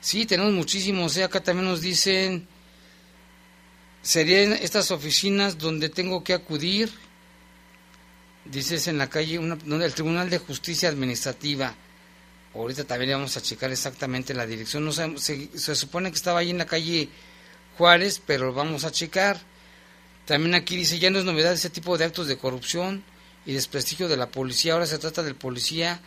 Sí, 0.01 0.25
tenemos 0.25 0.53
muchísimos. 0.53 1.15
¿eh? 1.17 1.23
Acá 1.23 1.41
también 1.41 1.67
nos 1.67 1.81
dicen, 1.81 2.47
serían 4.01 4.53
estas 4.53 4.91
oficinas 4.91 5.57
donde 5.57 5.89
tengo 5.89 6.23
que 6.23 6.33
acudir. 6.33 6.91
Dices 8.45 8.87
en 8.87 8.97
la 8.97 9.09
calle, 9.09 9.37
una, 9.37 9.57
el 9.85 9.93
Tribunal 9.93 10.29
de 10.29 10.39
Justicia 10.39 10.89
Administrativa. 10.89 11.75
Ahorita 12.55 12.83
también 12.83 13.11
vamos 13.11 13.37
a 13.37 13.41
checar 13.41 13.71
exactamente 13.71 14.33
la 14.33 14.47
dirección. 14.47 14.83
No 14.85 14.91
se, 14.91 15.49
se 15.53 15.75
supone 15.75 16.09
que 16.09 16.15
estaba 16.15 16.39
ahí 16.39 16.49
en 16.49 16.57
la 16.57 16.65
calle 16.65 17.09
Juárez, 17.77 18.21
pero 18.25 18.53
vamos 18.53 18.85
a 18.85 18.91
checar. 18.91 19.39
También 20.25 20.55
aquí 20.55 20.75
dice, 20.75 20.99
ya 20.99 21.09
no 21.09 21.19
es 21.19 21.25
novedad 21.25 21.53
ese 21.53 21.69
tipo 21.69 21.97
de 21.97 22.05
actos 22.05 22.27
de 22.27 22.37
corrupción 22.37 23.03
y 23.45 23.53
desprestigio 23.53 24.07
de 24.07 24.17
la 24.17 24.29
policía. 24.29 24.73
Ahora 24.73 24.85
se 24.85 24.97
trata 24.97 25.23
del 25.23 25.35
policía, 25.35 26.01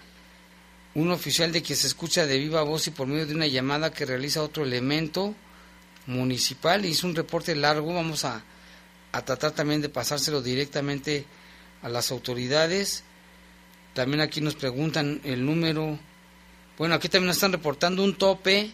un 0.95 1.11
oficial 1.11 1.53
de 1.53 1.62
quien 1.62 1.78
se 1.78 1.86
escucha 1.86 2.26
de 2.26 2.38
viva 2.38 2.62
voz 2.62 2.86
y 2.86 2.90
por 2.90 3.07
medio 3.07 3.26
de 3.26 3.34
una 3.34 3.47
llamada 3.47 3.93
que 3.93 4.05
realiza 4.05 4.43
otro 4.43 4.64
elemento 4.64 5.34
municipal. 6.07 6.84
Hizo 6.84 7.07
un 7.07 7.14
reporte 7.14 7.55
largo, 7.55 7.95
vamos 7.95 8.24
a, 8.24 8.43
a 9.12 9.24
tratar 9.24 9.53
también 9.53 9.80
de 9.80 9.88
pasárselo 9.88 10.43
directamente 10.43 11.24
a 11.82 11.88
las 11.88 12.11
autoridades. 12.11 13.05
También 13.95 14.20
aquí 14.20 14.40
nos 14.40 14.55
preguntan 14.55 15.20
el 15.24 15.45
número. 15.45 15.99
Bueno, 16.78 16.95
aquí 16.95 17.09
también 17.09 17.28
nos 17.28 17.36
están 17.36 17.53
reportando 17.53 18.03
un 18.03 18.16
tope 18.16 18.72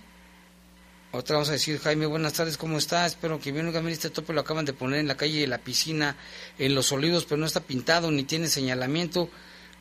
otra 1.11 1.37
vamos 1.37 1.49
a 1.49 1.53
decir, 1.53 1.79
Jaime, 1.79 2.05
buenas 2.05 2.35
tardes, 2.35 2.59
¿cómo 2.59 2.77
está? 2.77 3.07
Espero 3.07 3.41
que 3.41 3.51
bien, 3.51 3.66
oiga, 3.66 3.81
este 3.89 4.11
tope 4.11 4.35
lo 4.35 4.43
acaban 4.43 4.66
de 4.66 4.75
poner 4.75 5.01
en 5.01 5.09
la 5.09 5.16
calle 5.16 5.41
de 5.41 5.47
la 5.47 5.57
piscina, 5.57 6.16
en 6.59 6.75
Los 6.75 6.93
Olivos, 6.93 7.25
pero 7.25 7.39
no 7.39 7.47
está 7.47 7.61
pintado 7.61 8.11
ni 8.11 8.25
tiene 8.25 8.49
señalamiento. 8.49 9.31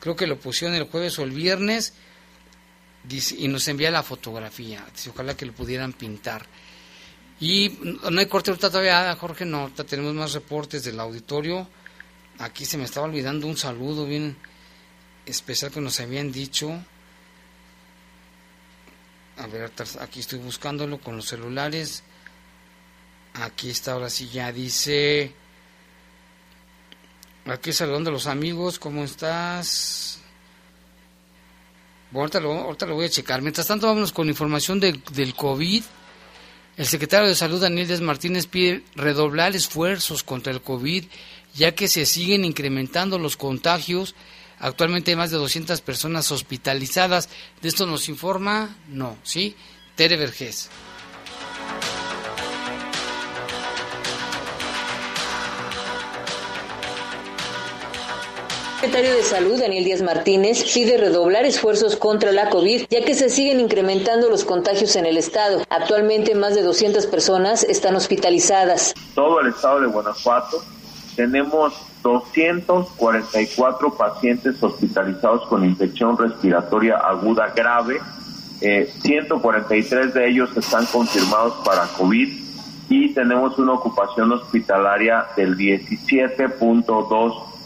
Creo 0.00 0.16
que 0.16 0.26
lo 0.26 0.40
pusieron 0.40 0.74
el 0.74 0.84
jueves 0.84 1.18
o 1.18 1.24
el 1.24 1.32
viernes 1.32 1.92
y 3.08 3.48
nos 3.48 3.66
envía 3.68 3.90
la 3.90 4.02
fotografía. 4.02 4.84
ojalá 5.10 5.36
que 5.36 5.46
lo 5.46 5.52
pudieran 5.52 5.92
pintar. 5.92 6.46
Y 7.40 7.78
no 8.10 8.18
hay 8.18 8.26
corte 8.26 8.50
ahorita 8.50 8.70
todavía, 8.70 9.14
Jorge, 9.16 9.44
no, 9.44 9.70
tenemos 9.70 10.12
más 10.14 10.32
reportes 10.32 10.84
del 10.84 10.98
auditorio. 10.98 11.68
Aquí 12.38 12.64
se 12.64 12.76
me 12.76 12.84
estaba 12.84 13.06
olvidando 13.06 13.46
un 13.46 13.56
saludo 13.56 14.06
bien 14.06 14.36
especial 15.24 15.70
que 15.70 15.80
nos 15.80 16.00
habían 16.00 16.32
dicho. 16.32 16.72
A 19.36 19.46
ver, 19.46 19.70
aquí 20.00 20.20
estoy 20.20 20.40
buscándolo 20.40 20.98
con 20.98 21.16
los 21.16 21.26
celulares. 21.26 22.02
Aquí 23.34 23.70
está, 23.70 23.92
ahora 23.92 24.10
sí 24.10 24.28
ya 24.28 24.50
dice. 24.50 25.32
Aquí 27.46 27.72
saludando 27.72 28.10
a 28.10 28.12
los 28.12 28.26
amigos, 28.26 28.78
¿cómo 28.80 29.04
estás? 29.04 30.20
Ahorita, 32.14 32.40
lo, 32.40 32.94
voy 32.94 33.04
a 33.04 33.10
checar. 33.10 33.42
Mientras 33.42 33.66
tanto, 33.66 33.86
vámonos 33.86 34.12
con 34.12 34.28
información 34.28 34.80
del 34.80 35.34
COVID. 35.34 35.82
El 36.76 36.86
secretario 36.86 37.28
de 37.28 37.34
Salud, 37.34 37.60
Daniel 37.60 37.88
Díaz 37.88 38.00
Martínez, 38.00 38.46
pide 38.46 38.84
redoblar 38.94 39.56
esfuerzos 39.56 40.22
contra 40.22 40.52
el 40.52 40.62
COVID, 40.62 41.04
ya 41.54 41.74
que 41.74 41.88
se 41.88 42.06
siguen 42.06 42.44
incrementando 42.44 43.18
los 43.18 43.36
contagios 43.36 44.14
Actualmente 44.60 45.12
hay 45.12 45.16
más 45.16 45.30
de 45.30 45.36
200 45.36 45.80
personas 45.82 46.30
hospitalizadas. 46.32 47.28
¿De 47.62 47.68
esto 47.68 47.86
nos 47.86 48.08
informa? 48.08 48.76
No, 48.88 49.16
¿sí? 49.22 49.54
Tere 49.94 50.16
Vergés. 50.16 50.68
Secretario 58.80 59.16
de 59.16 59.24
Salud, 59.24 59.58
Daniel 59.58 59.84
Díaz 59.84 60.02
Martínez, 60.02 60.62
pide 60.72 60.98
redoblar 60.98 61.44
esfuerzos 61.44 61.96
contra 61.96 62.30
la 62.30 62.48
COVID, 62.48 62.86
ya 62.88 63.04
que 63.04 63.14
se 63.14 63.28
siguen 63.28 63.58
incrementando 63.58 64.30
los 64.30 64.44
contagios 64.44 64.94
en 64.94 65.04
el 65.04 65.16
estado. 65.16 65.62
Actualmente 65.68 66.36
más 66.36 66.54
de 66.54 66.62
200 66.62 67.06
personas 67.06 67.64
están 67.64 67.96
hospitalizadas. 67.96 68.94
Todo 69.16 69.40
el 69.40 69.48
estado 69.48 69.80
de 69.80 69.88
Guanajuato 69.88 70.62
tenemos 71.16 71.74
244 72.04 73.96
pacientes 73.96 74.62
hospitalizados 74.62 75.48
con 75.48 75.64
infección 75.64 76.16
respiratoria 76.16 76.98
aguda 76.98 77.52
grave, 77.56 78.00
143 78.60 80.06
eh, 80.06 80.20
de 80.20 80.28
ellos 80.28 80.56
están 80.56 80.86
confirmados 80.86 81.54
para 81.64 81.88
COVID 81.98 82.28
y 82.90 83.12
tenemos 83.12 83.58
una 83.58 83.72
ocupación 83.72 84.30
hospitalaria 84.30 85.26
del 85.36 85.56
17.2%. 85.56 87.57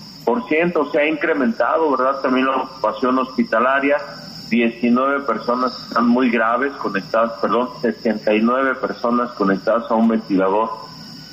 Se 0.92 0.98
ha 0.98 1.06
incrementado, 1.06 1.90
¿verdad? 1.90 2.20
También 2.20 2.46
la 2.46 2.56
ocupación 2.56 3.18
hospitalaria. 3.18 3.96
19 4.50 5.20
personas 5.20 5.72
están 5.88 6.08
muy 6.08 6.30
graves 6.30 6.72
conectadas, 6.74 7.32
perdón, 7.40 7.70
69 7.80 8.74
personas 8.76 9.30
conectadas 9.30 9.90
a 9.90 9.94
un 9.94 10.08
ventilador 10.08 10.70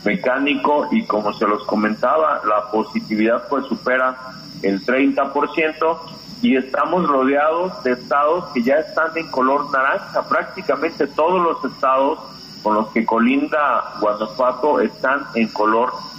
mecánico 0.06 0.88
y 0.92 1.06
como 1.06 1.34
se 1.34 1.46
los 1.46 1.66
comentaba, 1.66 2.42
la 2.46 2.72
positividad 2.72 3.48
pues 3.50 3.66
supera 3.66 4.18
el 4.62 4.86
30% 4.86 5.98
y 6.42 6.56
estamos 6.56 7.06
rodeados 7.08 7.84
de 7.84 7.92
estados 7.92 8.46
que 8.54 8.64
ya 8.64 8.76
están 8.76 9.12
en 9.18 9.30
color 9.32 9.70
naranja. 9.72 10.24
Prácticamente 10.30 11.08
todos 11.08 11.42
los 11.42 11.74
estados 11.74 12.20
con 12.64 12.76
los 12.76 12.88
que 12.90 13.06
colinda 13.06 13.96
Guanajuato 14.00 14.80
están 14.80 15.26
en 15.36 15.50
color 15.50 15.92
naranja 15.92 16.19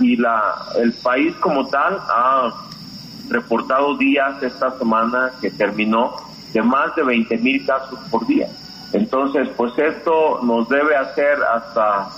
y 0.00 0.16
la 0.16 0.66
el 0.76 0.92
país 0.92 1.34
como 1.36 1.66
tal 1.68 1.98
ha 2.08 2.52
reportado 3.28 3.96
días 3.96 4.42
esta 4.42 4.70
semana 4.78 5.32
que 5.40 5.50
terminó 5.50 6.16
de 6.52 6.62
más 6.62 6.94
de 6.94 7.02
20 7.02 7.38
mil 7.38 7.64
casos 7.66 7.98
por 8.10 8.26
día. 8.26 8.48
Entonces, 8.92 9.48
pues 9.56 9.76
esto 9.78 10.40
nos 10.42 10.68
debe 10.68 10.94
hacer 10.96 11.38
hasta 11.42 12.10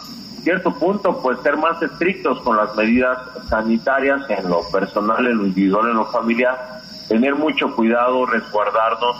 cierto 0.42 0.72
punto, 0.74 1.20
pues 1.22 1.40
ser 1.40 1.56
más 1.56 1.80
estrictos 1.82 2.40
con 2.42 2.56
las 2.56 2.74
medidas 2.76 3.18
sanitarias 3.48 4.28
en 4.28 4.48
lo 4.48 4.62
personal, 4.70 5.26
en 5.26 5.38
lo 5.38 5.46
individual, 5.46 5.88
en 5.88 5.96
lo 5.96 6.06
familiar, 6.06 6.82
tener 7.08 7.34
mucho 7.34 7.74
cuidado, 7.74 8.26
resguardarnos 8.26 9.16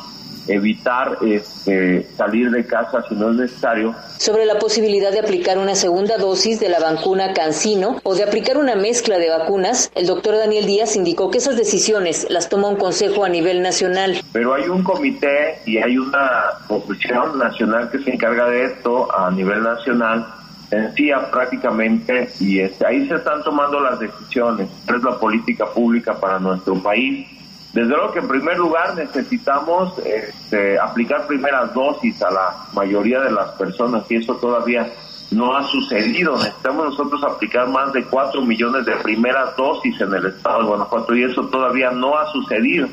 evitar 0.49 1.19
este, 1.25 2.07
salir 2.17 2.51
de 2.51 2.67
casa 2.67 3.03
si 3.09 3.15
no 3.15 3.31
es 3.31 3.37
necesario. 3.37 3.95
Sobre 4.19 4.47
la 4.47 4.59
posibilidad 4.59 5.13
de 5.13 5.21
aplicar 5.21 5.59
una 5.59 5.75
segunda 5.75 6.17
dosis 6.19 6.61
de 6.61 6.69
la 6.69 6.81
vacuna 6.81 7.33
Cancino 7.33 8.01
o 8.03 8.15
de 8.15 8.25
aplicar 8.25 8.57
una 8.57 8.77
mezcla 8.77 9.19
de 9.19 9.29
vacunas, 9.31 9.91
el 9.95 10.07
doctor 10.07 10.37
Daniel 10.37 10.67
Díaz 10.67 10.97
indicó 10.97 11.31
que 11.31 11.39
esas 11.39 11.57
decisiones 11.57 12.27
las 12.31 12.49
toma 12.49 12.69
un 12.69 12.77
consejo 12.77 13.25
a 13.25 13.29
nivel 13.29 13.63
nacional. 13.63 14.21
Pero 14.33 14.55
hay 14.55 14.69
un 14.69 14.83
comité 14.83 15.59
y 15.67 15.79
hay 15.79 15.99
una 15.99 16.43
comisión 16.67 17.39
nacional 17.39 17.91
que 17.91 17.99
se 17.99 18.11
encarga 18.11 18.49
de 18.49 18.65
esto 18.65 19.09
a 19.17 19.31
nivel 19.31 19.63
nacional 19.63 20.27
en 20.71 20.93
prácticamente 21.31 22.29
y 22.41 22.61
este, 22.61 22.87
ahí 22.87 23.07
se 23.07 23.15
están 23.15 23.43
tomando 23.45 23.81
las 23.81 24.01
decisiones. 24.01 24.69
Es 24.87 25.03
la 25.03 25.19
política 25.19 25.67
pública 25.67 26.19
para 26.19 26.39
nuestro 26.39 26.75
país 26.83 27.27
desde 27.73 27.89
luego 27.89 28.13
que 28.13 28.21
en 28.21 28.29
primer 28.29 28.57
lugar 28.59 28.95
necesitamos 28.97 29.99
este, 29.99 30.79
aplicar 30.79 31.27
primeras 31.27 31.75
dosis 31.75 32.23
a 32.23 32.31
la 32.31 32.57
mayoría 32.73 33.21
de 33.21 33.31
las 33.31 33.51
personas 33.53 34.05
y 34.11 34.17
eso 34.17 34.37
todavía 34.37 34.91
no 35.31 35.57
ha 35.57 35.65
sucedido. 35.65 36.37
Necesitamos 36.37 36.87
nosotros 36.87 37.23
aplicar 37.25 37.69
más 37.69 37.93
de 37.93 38.05
4 38.05 38.41
millones 38.43 38.87
de 38.87 38.97
primeras 38.97 39.57
dosis 39.57 40.01
en 40.01 40.15
el 40.15 40.27
estado 40.27 40.61
de 40.61 40.69
Guanajuato 40.69 41.15
y 41.15 41.25
eso 41.25 41.47
todavía 41.49 41.91
no 41.91 42.17
ha 42.17 42.27
sucedido. 42.33 42.89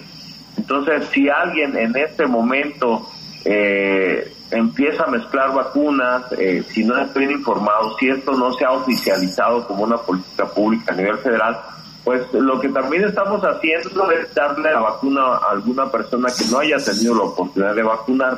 Entonces, 0.58 1.08
si 1.14 1.30
alguien 1.30 1.78
en 1.78 1.96
este 1.96 2.26
momento 2.26 3.08
eh, 3.46 4.34
empieza 4.52 5.04
a 5.04 5.08
mezclar 5.08 5.54
vacunas, 5.54 6.32
eh, 6.38 6.64
si 6.70 6.84
no 6.84 6.98
estoy 6.98 7.26
informado, 7.26 7.98
si 7.98 8.10
esto 8.10 8.34
no 8.34 8.54
se 8.54 8.66
ha 8.66 8.72
oficializado 8.72 9.68
como 9.68 9.84
una 9.84 9.98
política 9.98 10.46
pública 10.46 10.94
a 10.94 10.96
nivel 10.96 11.18
federal, 11.18 11.60
pues 12.04 12.22
lo 12.34 12.60
que 12.60 12.70
también 12.70 13.06
estamos 13.06 13.42
haciendo 13.44 14.12
es 14.12 14.34
darle 14.34 14.72
la 14.72 14.80
vacuna 14.80 15.22
a 15.22 15.52
alguna 15.52 15.90
persona 15.90 16.30
que 16.38 16.46
no 16.52 16.60
haya 16.60 16.78
tenido 16.78 17.16
la 17.16 17.24
oportunidad 17.24 17.76
de 17.76 17.84
vacunar. 17.84 18.38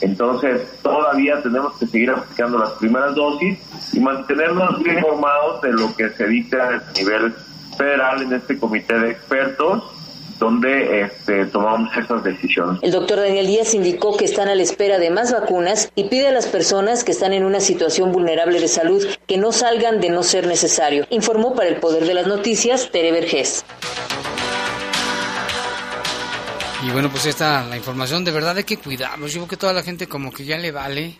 Entonces, 0.00 0.80
todavía 0.82 1.40
tenemos 1.42 1.76
que 1.78 1.86
seguir 1.86 2.10
aplicando 2.10 2.58
las 2.58 2.70
primeras 2.72 3.14
dosis 3.14 3.58
y 3.92 4.00
mantenernos 4.00 4.82
bien 4.82 4.98
informados 4.98 5.60
de 5.62 5.72
lo 5.72 5.94
que 5.94 6.10
se 6.10 6.26
dice 6.26 6.60
a 6.60 6.82
nivel 6.96 7.34
federal 7.76 8.22
en 8.22 8.32
este 8.32 8.58
comité 8.58 8.98
de 8.98 9.10
expertos 9.10 9.82
donde 10.44 11.00
este, 11.00 11.46
tomamos 11.46 11.96
esas 11.96 12.22
decisiones. 12.22 12.78
El 12.82 12.92
doctor 12.92 13.18
Daniel 13.18 13.46
Díaz 13.46 13.72
indicó 13.72 14.16
que 14.16 14.26
están 14.26 14.48
a 14.48 14.54
la 14.54 14.62
espera 14.62 14.98
de 14.98 15.08
más 15.08 15.32
vacunas 15.32 15.90
y 15.94 16.04
pide 16.04 16.28
a 16.28 16.32
las 16.32 16.46
personas 16.46 17.02
que 17.02 17.12
están 17.12 17.32
en 17.32 17.44
una 17.44 17.60
situación 17.60 18.12
vulnerable 18.12 18.60
de 18.60 18.68
salud 18.68 19.06
que 19.26 19.38
no 19.38 19.52
salgan 19.52 20.00
de 20.00 20.10
no 20.10 20.22
ser 20.22 20.46
necesario. 20.46 21.06
Informó 21.08 21.54
para 21.54 21.70
el 21.70 21.76
Poder 21.76 22.04
de 22.04 22.12
las 22.12 22.26
Noticias 22.26 22.90
Tere 22.92 23.10
Vergés. 23.10 23.64
Y 26.86 26.90
bueno, 26.90 27.08
pues 27.10 27.24
esta 27.24 27.64
la 27.64 27.78
información, 27.78 28.22
de 28.24 28.30
verdad 28.30 28.58
hay 28.58 28.64
que 28.64 28.76
cuidarlos. 28.76 29.32
Yo 29.32 29.40
creo 29.40 29.48
que 29.48 29.56
toda 29.56 29.72
la 29.72 29.82
gente 29.82 30.06
como 30.06 30.30
que 30.30 30.44
ya 30.44 30.58
le 30.58 30.70
vale 30.70 31.16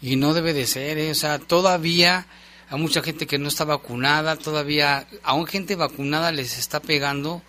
y 0.00 0.14
no 0.14 0.34
debe 0.34 0.52
de 0.52 0.66
ser, 0.66 0.98
¿eh? 0.98 1.10
o 1.10 1.14
sea, 1.16 1.40
todavía 1.40 2.26
hay 2.70 2.78
mucha 2.78 3.02
gente 3.02 3.26
que 3.26 3.38
no 3.38 3.48
está 3.48 3.64
vacunada, 3.64 4.36
todavía 4.36 5.04
aún 5.24 5.48
gente 5.48 5.74
vacunada 5.74 6.30
les 6.30 6.58
está 6.58 6.78
pegando 6.78 7.42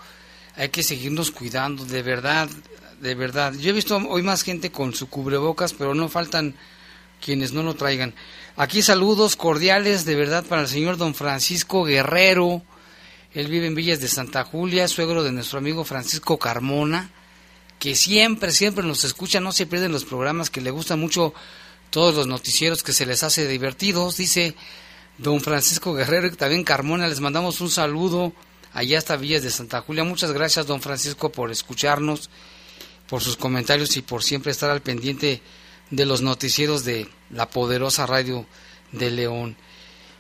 hay 0.59 0.69
que 0.69 0.83
seguirnos 0.83 1.31
cuidando, 1.31 1.85
de 1.85 2.03
verdad, 2.03 2.49
de 2.99 3.15
verdad. 3.15 3.53
Yo 3.53 3.69
he 3.69 3.73
visto 3.73 3.95
hoy 3.95 4.21
más 4.23 4.43
gente 4.43 4.73
con 4.73 4.93
su 4.93 5.07
cubrebocas, 5.07 5.71
pero 5.71 5.95
no 5.95 6.09
faltan 6.09 6.53
quienes 7.23 7.53
no 7.53 7.63
lo 7.63 7.75
traigan. 7.75 8.13
Aquí 8.57 8.81
saludos 8.81 9.37
cordiales, 9.37 10.03
de 10.03 10.15
verdad, 10.15 10.43
para 10.43 10.63
el 10.63 10.67
señor 10.67 10.97
don 10.97 11.15
Francisco 11.15 11.85
Guerrero. 11.85 12.61
Él 13.33 13.47
vive 13.47 13.67
en 13.67 13.75
Villas 13.75 14.01
de 14.01 14.09
Santa 14.09 14.43
Julia, 14.43 14.89
suegro 14.89 15.23
de 15.23 15.31
nuestro 15.31 15.59
amigo 15.59 15.85
Francisco 15.85 16.37
Carmona, 16.37 17.09
que 17.79 17.95
siempre, 17.95 18.51
siempre 18.51 18.83
nos 18.83 19.05
escucha, 19.05 19.39
no 19.39 19.53
se 19.53 19.65
pierden 19.65 19.93
los 19.93 20.03
programas, 20.03 20.49
que 20.49 20.59
le 20.59 20.71
gustan 20.71 20.99
mucho 20.99 21.33
todos 21.89 22.13
los 22.15 22.27
noticieros, 22.27 22.83
que 22.83 22.91
se 22.91 23.05
les 23.05 23.23
hace 23.23 23.47
divertidos. 23.47 24.17
Dice 24.17 24.55
don 25.19 25.39
Francisco 25.39 25.93
Guerrero 25.93 26.27
y 26.27 26.31
también 26.31 26.65
Carmona, 26.65 27.07
les 27.07 27.21
mandamos 27.21 27.61
un 27.61 27.69
saludo 27.69 28.33
allá 28.73 28.97
hasta 28.97 29.17
Villas 29.17 29.43
de 29.43 29.49
Santa 29.49 29.81
Julia. 29.81 30.03
Muchas 30.03 30.31
gracias, 30.31 30.67
don 30.67 30.81
Francisco, 30.81 31.31
por 31.31 31.51
escucharnos, 31.51 32.29
por 33.07 33.21
sus 33.21 33.37
comentarios 33.37 33.97
y 33.97 34.01
por 34.01 34.23
siempre 34.23 34.51
estar 34.51 34.69
al 34.69 34.81
pendiente 34.81 35.41
de 35.89 36.05
los 36.05 36.21
noticieros 36.21 36.83
de 36.83 37.09
la 37.31 37.49
poderosa 37.49 38.05
radio 38.05 38.45
de 38.91 39.11
León. 39.11 39.57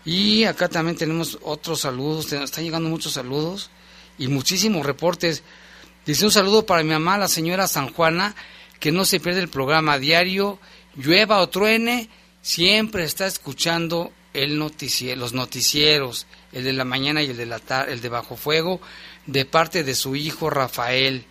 Y 0.05 0.45
acá 0.45 0.69
también 0.69 0.97
tenemos 0.97 1.37
otros 1.43 1.81
saludos, 1.81 2.31
están 2.31 2.63
llegando 2.63 2.89
muchos 2.89 3.13
saludos 3.13 3.69
y 4.17 4.27
muchísimos 4.27 4.85
reportes. 4.85 5.43
Dice 6.05 6.25
un 6.25 6.31
saludo 6.31 6.65
para 6.65 6.83
mi 6.83 6.89
mamá, 6.89 7.17
la 7.17 7.27
señora 7.27 7.67
San 7.67 7.93
Juana, 7.93 8.35
que 8.79 8.91
no 8.91 9.05
se 9.05 9.19
pierde 9.19 9.41
el 9.41 9.49
programa 9.49 9.99
diario, 9.99 10.59
llueva 10.95 11.39
o 11.39 11.49
truene, 11.49 12.09
siempre 12.41 13.03
está 13.03 13.27
escuchando 13.27 14.11
el 14.33 14.57
los 14.57 15.33
noticieros 15.33 16.25
el 16.51 16.63
de 16.63 16.73
la 16.73 16.85
mañana 16.85 17.21
y 17.23 17.29
el 17.29 17.37
de 17.37 17.45
la 17.45 17.59
tarde, 17.59 17.93
el 17.93 18.01
de 18.01 18.09
bajo 18.09 18.35
fuego, 18.35 18.81
de 19.25 19.45
parte 19.45 19.83
de 19.83 19.95
su 19.95 20.15
hijo 20.15 20.49
Rafael. 20.49 21.25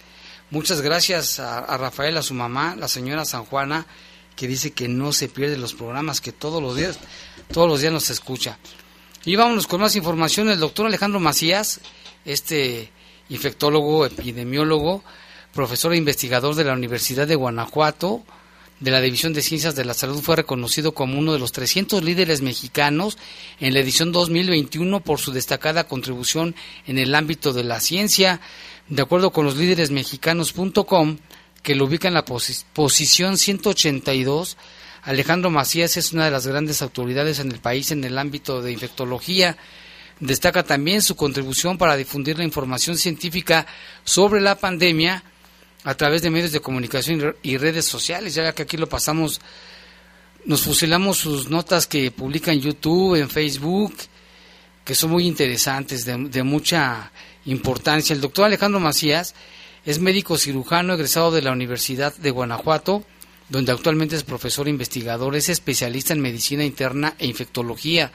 Muchas 0.51 0.81
gracias 0.81 1.41
a, 1.41 1.77
Rafael, 1.77 2.17
a 2.17 2.23
su 2.23 2.35
mamá, 2.35 2.75
la 2.77 2.89
señora 2.89 3.25
San 3.25 3.45
Juana, 3.45 3.87
que 4.35 4.47
dice 4.47 4.73
que 4.73 4.89
no 4.89 5.13
se 5.13 5.29
pierde 5.29 5.59
los 5.59 5.75
programas, 5.75 6.21
que 6.21 6.33
todos 6.33 6.63
los 6.63 6.77
días, 6.77 6.99
todos 7.53 7.69
los 7.69 7.81
días 7.81 7.93
nos 7.93 8.09
escucha. 8.11 8.59
Y 9.25 9.37
vámonos 9.37 9.67
con 9.67 9.81
más 9.81 9.97
información. 9.97 10.49
El 10.49 10.61
doctor 10.61 10.87
Alejandro 10.87 11.21
Macías, 11.21 11.81
este 12.25 12.91
infectólogo, 13.29 14.07
epidemiólogo, 14.07 15.05
profesor 15.53 15.93
e 15.93 15.97
investigador 15.97 16.55
de 16.55 16.65
la 16.65 16.73
Universidad 16.73 17.27
de 17.27 17.35
Guanajuato, 17.35 18.23
de 18.81 18.91
la 18.91 19.01
División 19.01 19.33
de 19.33 19.43
Ciencias 19.43 19.75
de 19.75 19.85
la 19.85 19.95
Salud 19.95 20.21
fue 20.23 20.37
reconocido 20.37 20.93
como 20.93 21.19
uno 21.19 21.33
de 21.33 21.39
los 21.39 21.53
300 21.53 22.03
líderes 22.05 22.43
mexicanos 22.43 23.19
en 23.59 23.75
la 23.75 23.81
edición 23.81 24.13
2021 24.13 25.01
por 25.01 25.19
su 25.19 25.33
destacada 25.33 25.89
contribución 25.89 26.55
en 26.87 26.99
el 26.99 27.15
ámbito 27.15 27.53
de 27.53 27.65
la 27.65 27.81
ciencia. 27.81 28.41
De 28.89 29.03
acuerdo 29.03 29.33
con 29.33 29.45
los 29.45 29.57
líderes 29.57 29.91
mexicanos.com, 29.91 31.19
que 31.63 31.75
lo 31.75 31.87
ubica 31.87 32.09
en 32.09 32.15
la 32.15 32.25
posición 32.25 33.37
182, 33.37 34.57
Alejandro 35.03 35.51
Macías 35.51 35.97
es 35.97 36.13
una 36.13 36.27
de 36.27 36.31
las 36.31 36.47
grandes 36.47 36.81
autoridades 36.83 37.41
en 37.41 37.51
el 37.51 37.59
país 37.59 37.91
en 37.91 38.05
el 38.05 38.17
ámbito 38.17 38.63
de 38.63 38.73
infectología. 38.73 39.57
Destaca 40.21 40.63
también 40.63 41.03
su 41.03 41.17
contribución 41.17 41.79
para 41.79 41.97
difundir 41.97 42.39
la 42.39 42.45
información 42.45 42.97
científica 42.97 43.67
sobre 44.05 44.41
la 44.41 44.57
pandemia 44.57 45.25
a 45.89 45.95
través 45.95 46.21
de 46.21 46.29
medios 46.29 46.53
de 46.53 46.61
comunicación 46.61 47.35
y 47.43 47.57
redes 47.57 47.87
sociales, 47.87 48.35
ya 48.35 48.53
que 48.53 48.65
aquí 48.65 48.77
lo 48.77 48.91
pasamos, 48.91 49.41
nos 50.45 50.61
fusilamos 50.61 51.17
sus 51.17 51.49
notas 51.49 51.87
que 51.87 52.11
publica 52.11 52.53
en 52.53 52.61
YouTube, 52.61 53.15
en 53.15 53.31
Facebook, 53.31 53.95
que 54.85 54.95
son 54.95 55.13
muy 55.13 55.27
interesantes, 55.27 56.05
de, 56.05 56.43
mucha 56.43 57.11
importancia. 57.47 58.13
El 58.13 58.21
doctor 58.21 58.45
Alejandro 58.45 58.81
Macías 58.81 59.35
es 59.87 59.99
médico 59.99 60.37
cirujano 60.37 60.93
egresado 60.93 61.31
de 61.31 61.41
la 61.41 61.53
Universidad 61.53 62.15
de 62.15 62.33
Guanajuato, 62.33 63.03
donde 63.49 63.73
actualmente 63.73 64.15
es 64.15 64.25
profesor 64.25 64.69
investigador, 64.69 65.37
es 65.37 65.49
especialista 65.49 66.13
en 66.13 66.21
medicina 66.21 66.67
interna 66.67 67.15
e 67.19 67.27
infectología, 67.27 68.13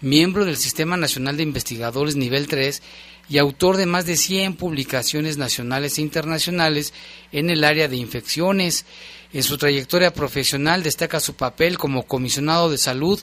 miembro 0.00 0.44
del 0.44 0.56
Sistema 0.56 0.96
Nacional 0.96 1.36
de 1.36 1.42
Investigadores 1.42 2.16
Nivel 2.16 2.48
3 2.48 2.82
y 3.28 3.38
autor 3.38 3.76
de 3.76 3.86
más 3.86 4.06
de 4.06 4.16
100 4.16 4.56
publicaciones 4.56 5.36
nacionales 5.36 5.98
e 5.98 6.02
internacionales 6.02 6.92
en 7.32 7.50
el 7.50 7.64
área 7.64 7.86
de 7.86 7.96
infecciones. 7.96 8.86
En 9.32 9.42
su 9.42 9.56
trayectoria 9.56 10.12
profesional 10.12 10.82
destaca 10.82 11.20
su 11.20 11.34
papel 11.34 11.78
como 11.78 12.04
comisionado 12.04 12.70
de 12.70 12.78
salud 12.78 13.20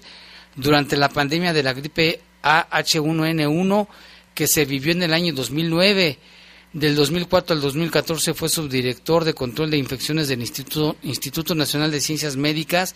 durante 0.55 0.95
la 0.95 1.09
pandemia 1.09 1.51
de 1.51 1.63
la 1.63 1.73
gripe 1.73 2.21
AH1N1 2.43 3.88
que 4.34 4.47
se 4.47 4.65
vivió 4.65 4.93
en 4.93 5.03
el 5.03 5.13
año 5.13 5.34
2009. 5.34 6.19
Del 6.73 6.95
2004 6.95 7.55
al 7.55 7.61
2014 7.61 8.34
fue 8.34 8.49
subdirector 8.49 9.23
de 9.23 9.34
control 9.34 9.71
de 9.71 9.78
infecciones 9.78 10.28
del 10.28 10.41
Instituto, 10.41 10.95
Instituto 11.01 11.55
Nacional 11.55 11.91
de 11.91 12.01
Ciencias 12.01 12.36
Médicas 12.36 12.93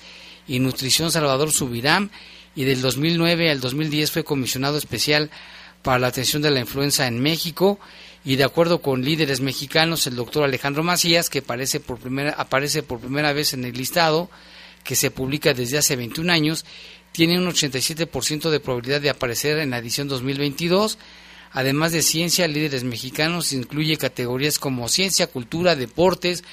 y 0.48 0.60
Nutrición 0.60 1.12
Salvador 1.12 1.52
Subirán 1.52 2.12
y 2.56 2.64
del 2.66 2.82
2009 2.82 3.50
al 3.50 3.60
2010 3.60 4.12
fue 4.12 4.24
comisionado 4.24 4.78
especial 4.78 5.30
para 5.82 6.00
la 6.00 6.08
atención 6.08 6.42
de 6.42 6.52
la 6.52 6.60
influenza 6.60 7.08
en 7.08 7.20
México 7.20 7.80
y 8.24 8.36
de 8.36 8.44
acuerdo 8.44 8.82
con 8.82 9.04
líderes 9.04 9.42
mexicanos, 9.42 10.06
el 10.06 10.16
doctor 10.16 10.44
Alejandro 10.44 10.84
Macías, 10.84 11.30
que 11.30 11.40
aparece 11.40 11.80
por 11.80 11.98
primera, 11.98 12.32
aparece 12.32 12.84
por 12.84 13.00
primera 13.00 13.34
vez 13.34 13.54
en 13.54 13.64
el 13.64 13.74
listado, 13.74 14.30
que 14.84 14.96
se 14.96 15.12
publica 15.12 15.54
desde 15.54 15.80
hace 15.80 15.96
21 15.96 16.32
años, 16.32 16.66
tiene 17.12 17.38
un 17.38 17.48
87% 17.48 18.50
de 18.50 18.60
probabilidad 18.60 19.02
de 19.02 19.10
aparecer 19.10 19.58
en 19.58 19.72
la 19.72 19.80
edición 19.80 20.08
2022. 20.08 20.98
Además 21.52 21.92
de 21.92 22.02
ciencia, 22.02 22.48
líderes 22.48 22.84
mexicanos 22.84 23.52
incluye 23.54 23.98
categorías 23.98 24.60
como 24.60 24.88
ciencia, 24.88 25.28
cultura, 25.28 25.76
deportes, 25.76 26.44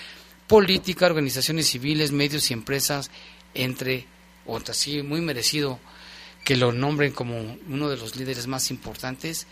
política, 0.47 1.07
organizaciones 1.07 1.69
civiles, 1.69 2.11
medios 2.11 2.51
y 2.51 2.55
empresas, 2.55 3.11
entre 3.55 4.07
otras. 4.49 4.77
Sí, 4.77 5.03
muy 5.03 5.21
merecido 5.21 5.79
que 6.45 6.57
lo 6.57 6.73
nombren 6.73 7.13
como 7.13 7.59
uno 7.69 7.89
de 7.89 7.97
los 7.97 8.17
líderes 8.17 8.47
más 8.47 8.71
importantes, 8.71 9.47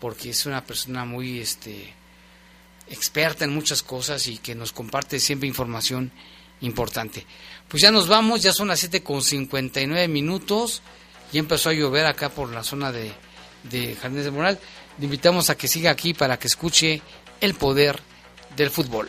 porque 0.00 0.30
es 0.30 0.46
una 0.46 0.64
persona 0.64 1.04
muy 1.04 1.38
este, 1.38 1.94
experta 2.88 3.44
en 3.44 3.54
muchas 3.54 3.82
cosas 3.82 4.26
y 4.26 4.38
que 4.38 4.54
nos 4.54 4.72
comparte 4.72 5.20
siempre 5.20 5.48
información 5.48 6.10
importante. 6.60 7.24
Pues 7.68 7.82
ya 7.82 7.90
nos 7.90 8.08
vamos, 8.08 8.42
ya 8.42 8.52
son 8.52 8.68
las 8.68 8.80
7 8.80 9.02
con 9.02 9.22
59 9.22 10.08
minutos, 10.08 10.82
y 11.32 11.38
empezó 11.38 11.70
a 11.70 11.72
llover 11.72 12.06
acá 12.06 12.28
por 12.28 12.50
la 12.50 12.62
zona 12.62 12.92
de, 12.92 13.10
de 13.70 13.96
Jardines 13.96 14.24
de 14.24 14.30
Moral. 14.30 14.58
Le 14.98 15.04
invitamos 15.06 15.48
a 15.48 15.56
que 15.56 15.68
siga 15.68 15.90
aquí 15.90 16.12
para 16.12 16.38
que 16.38 16.46
escuche 16.46 17.00
el 17.40 17.54
poder 17.54 18.00
del 18.56 18.70
fútbol. 18.70 19.08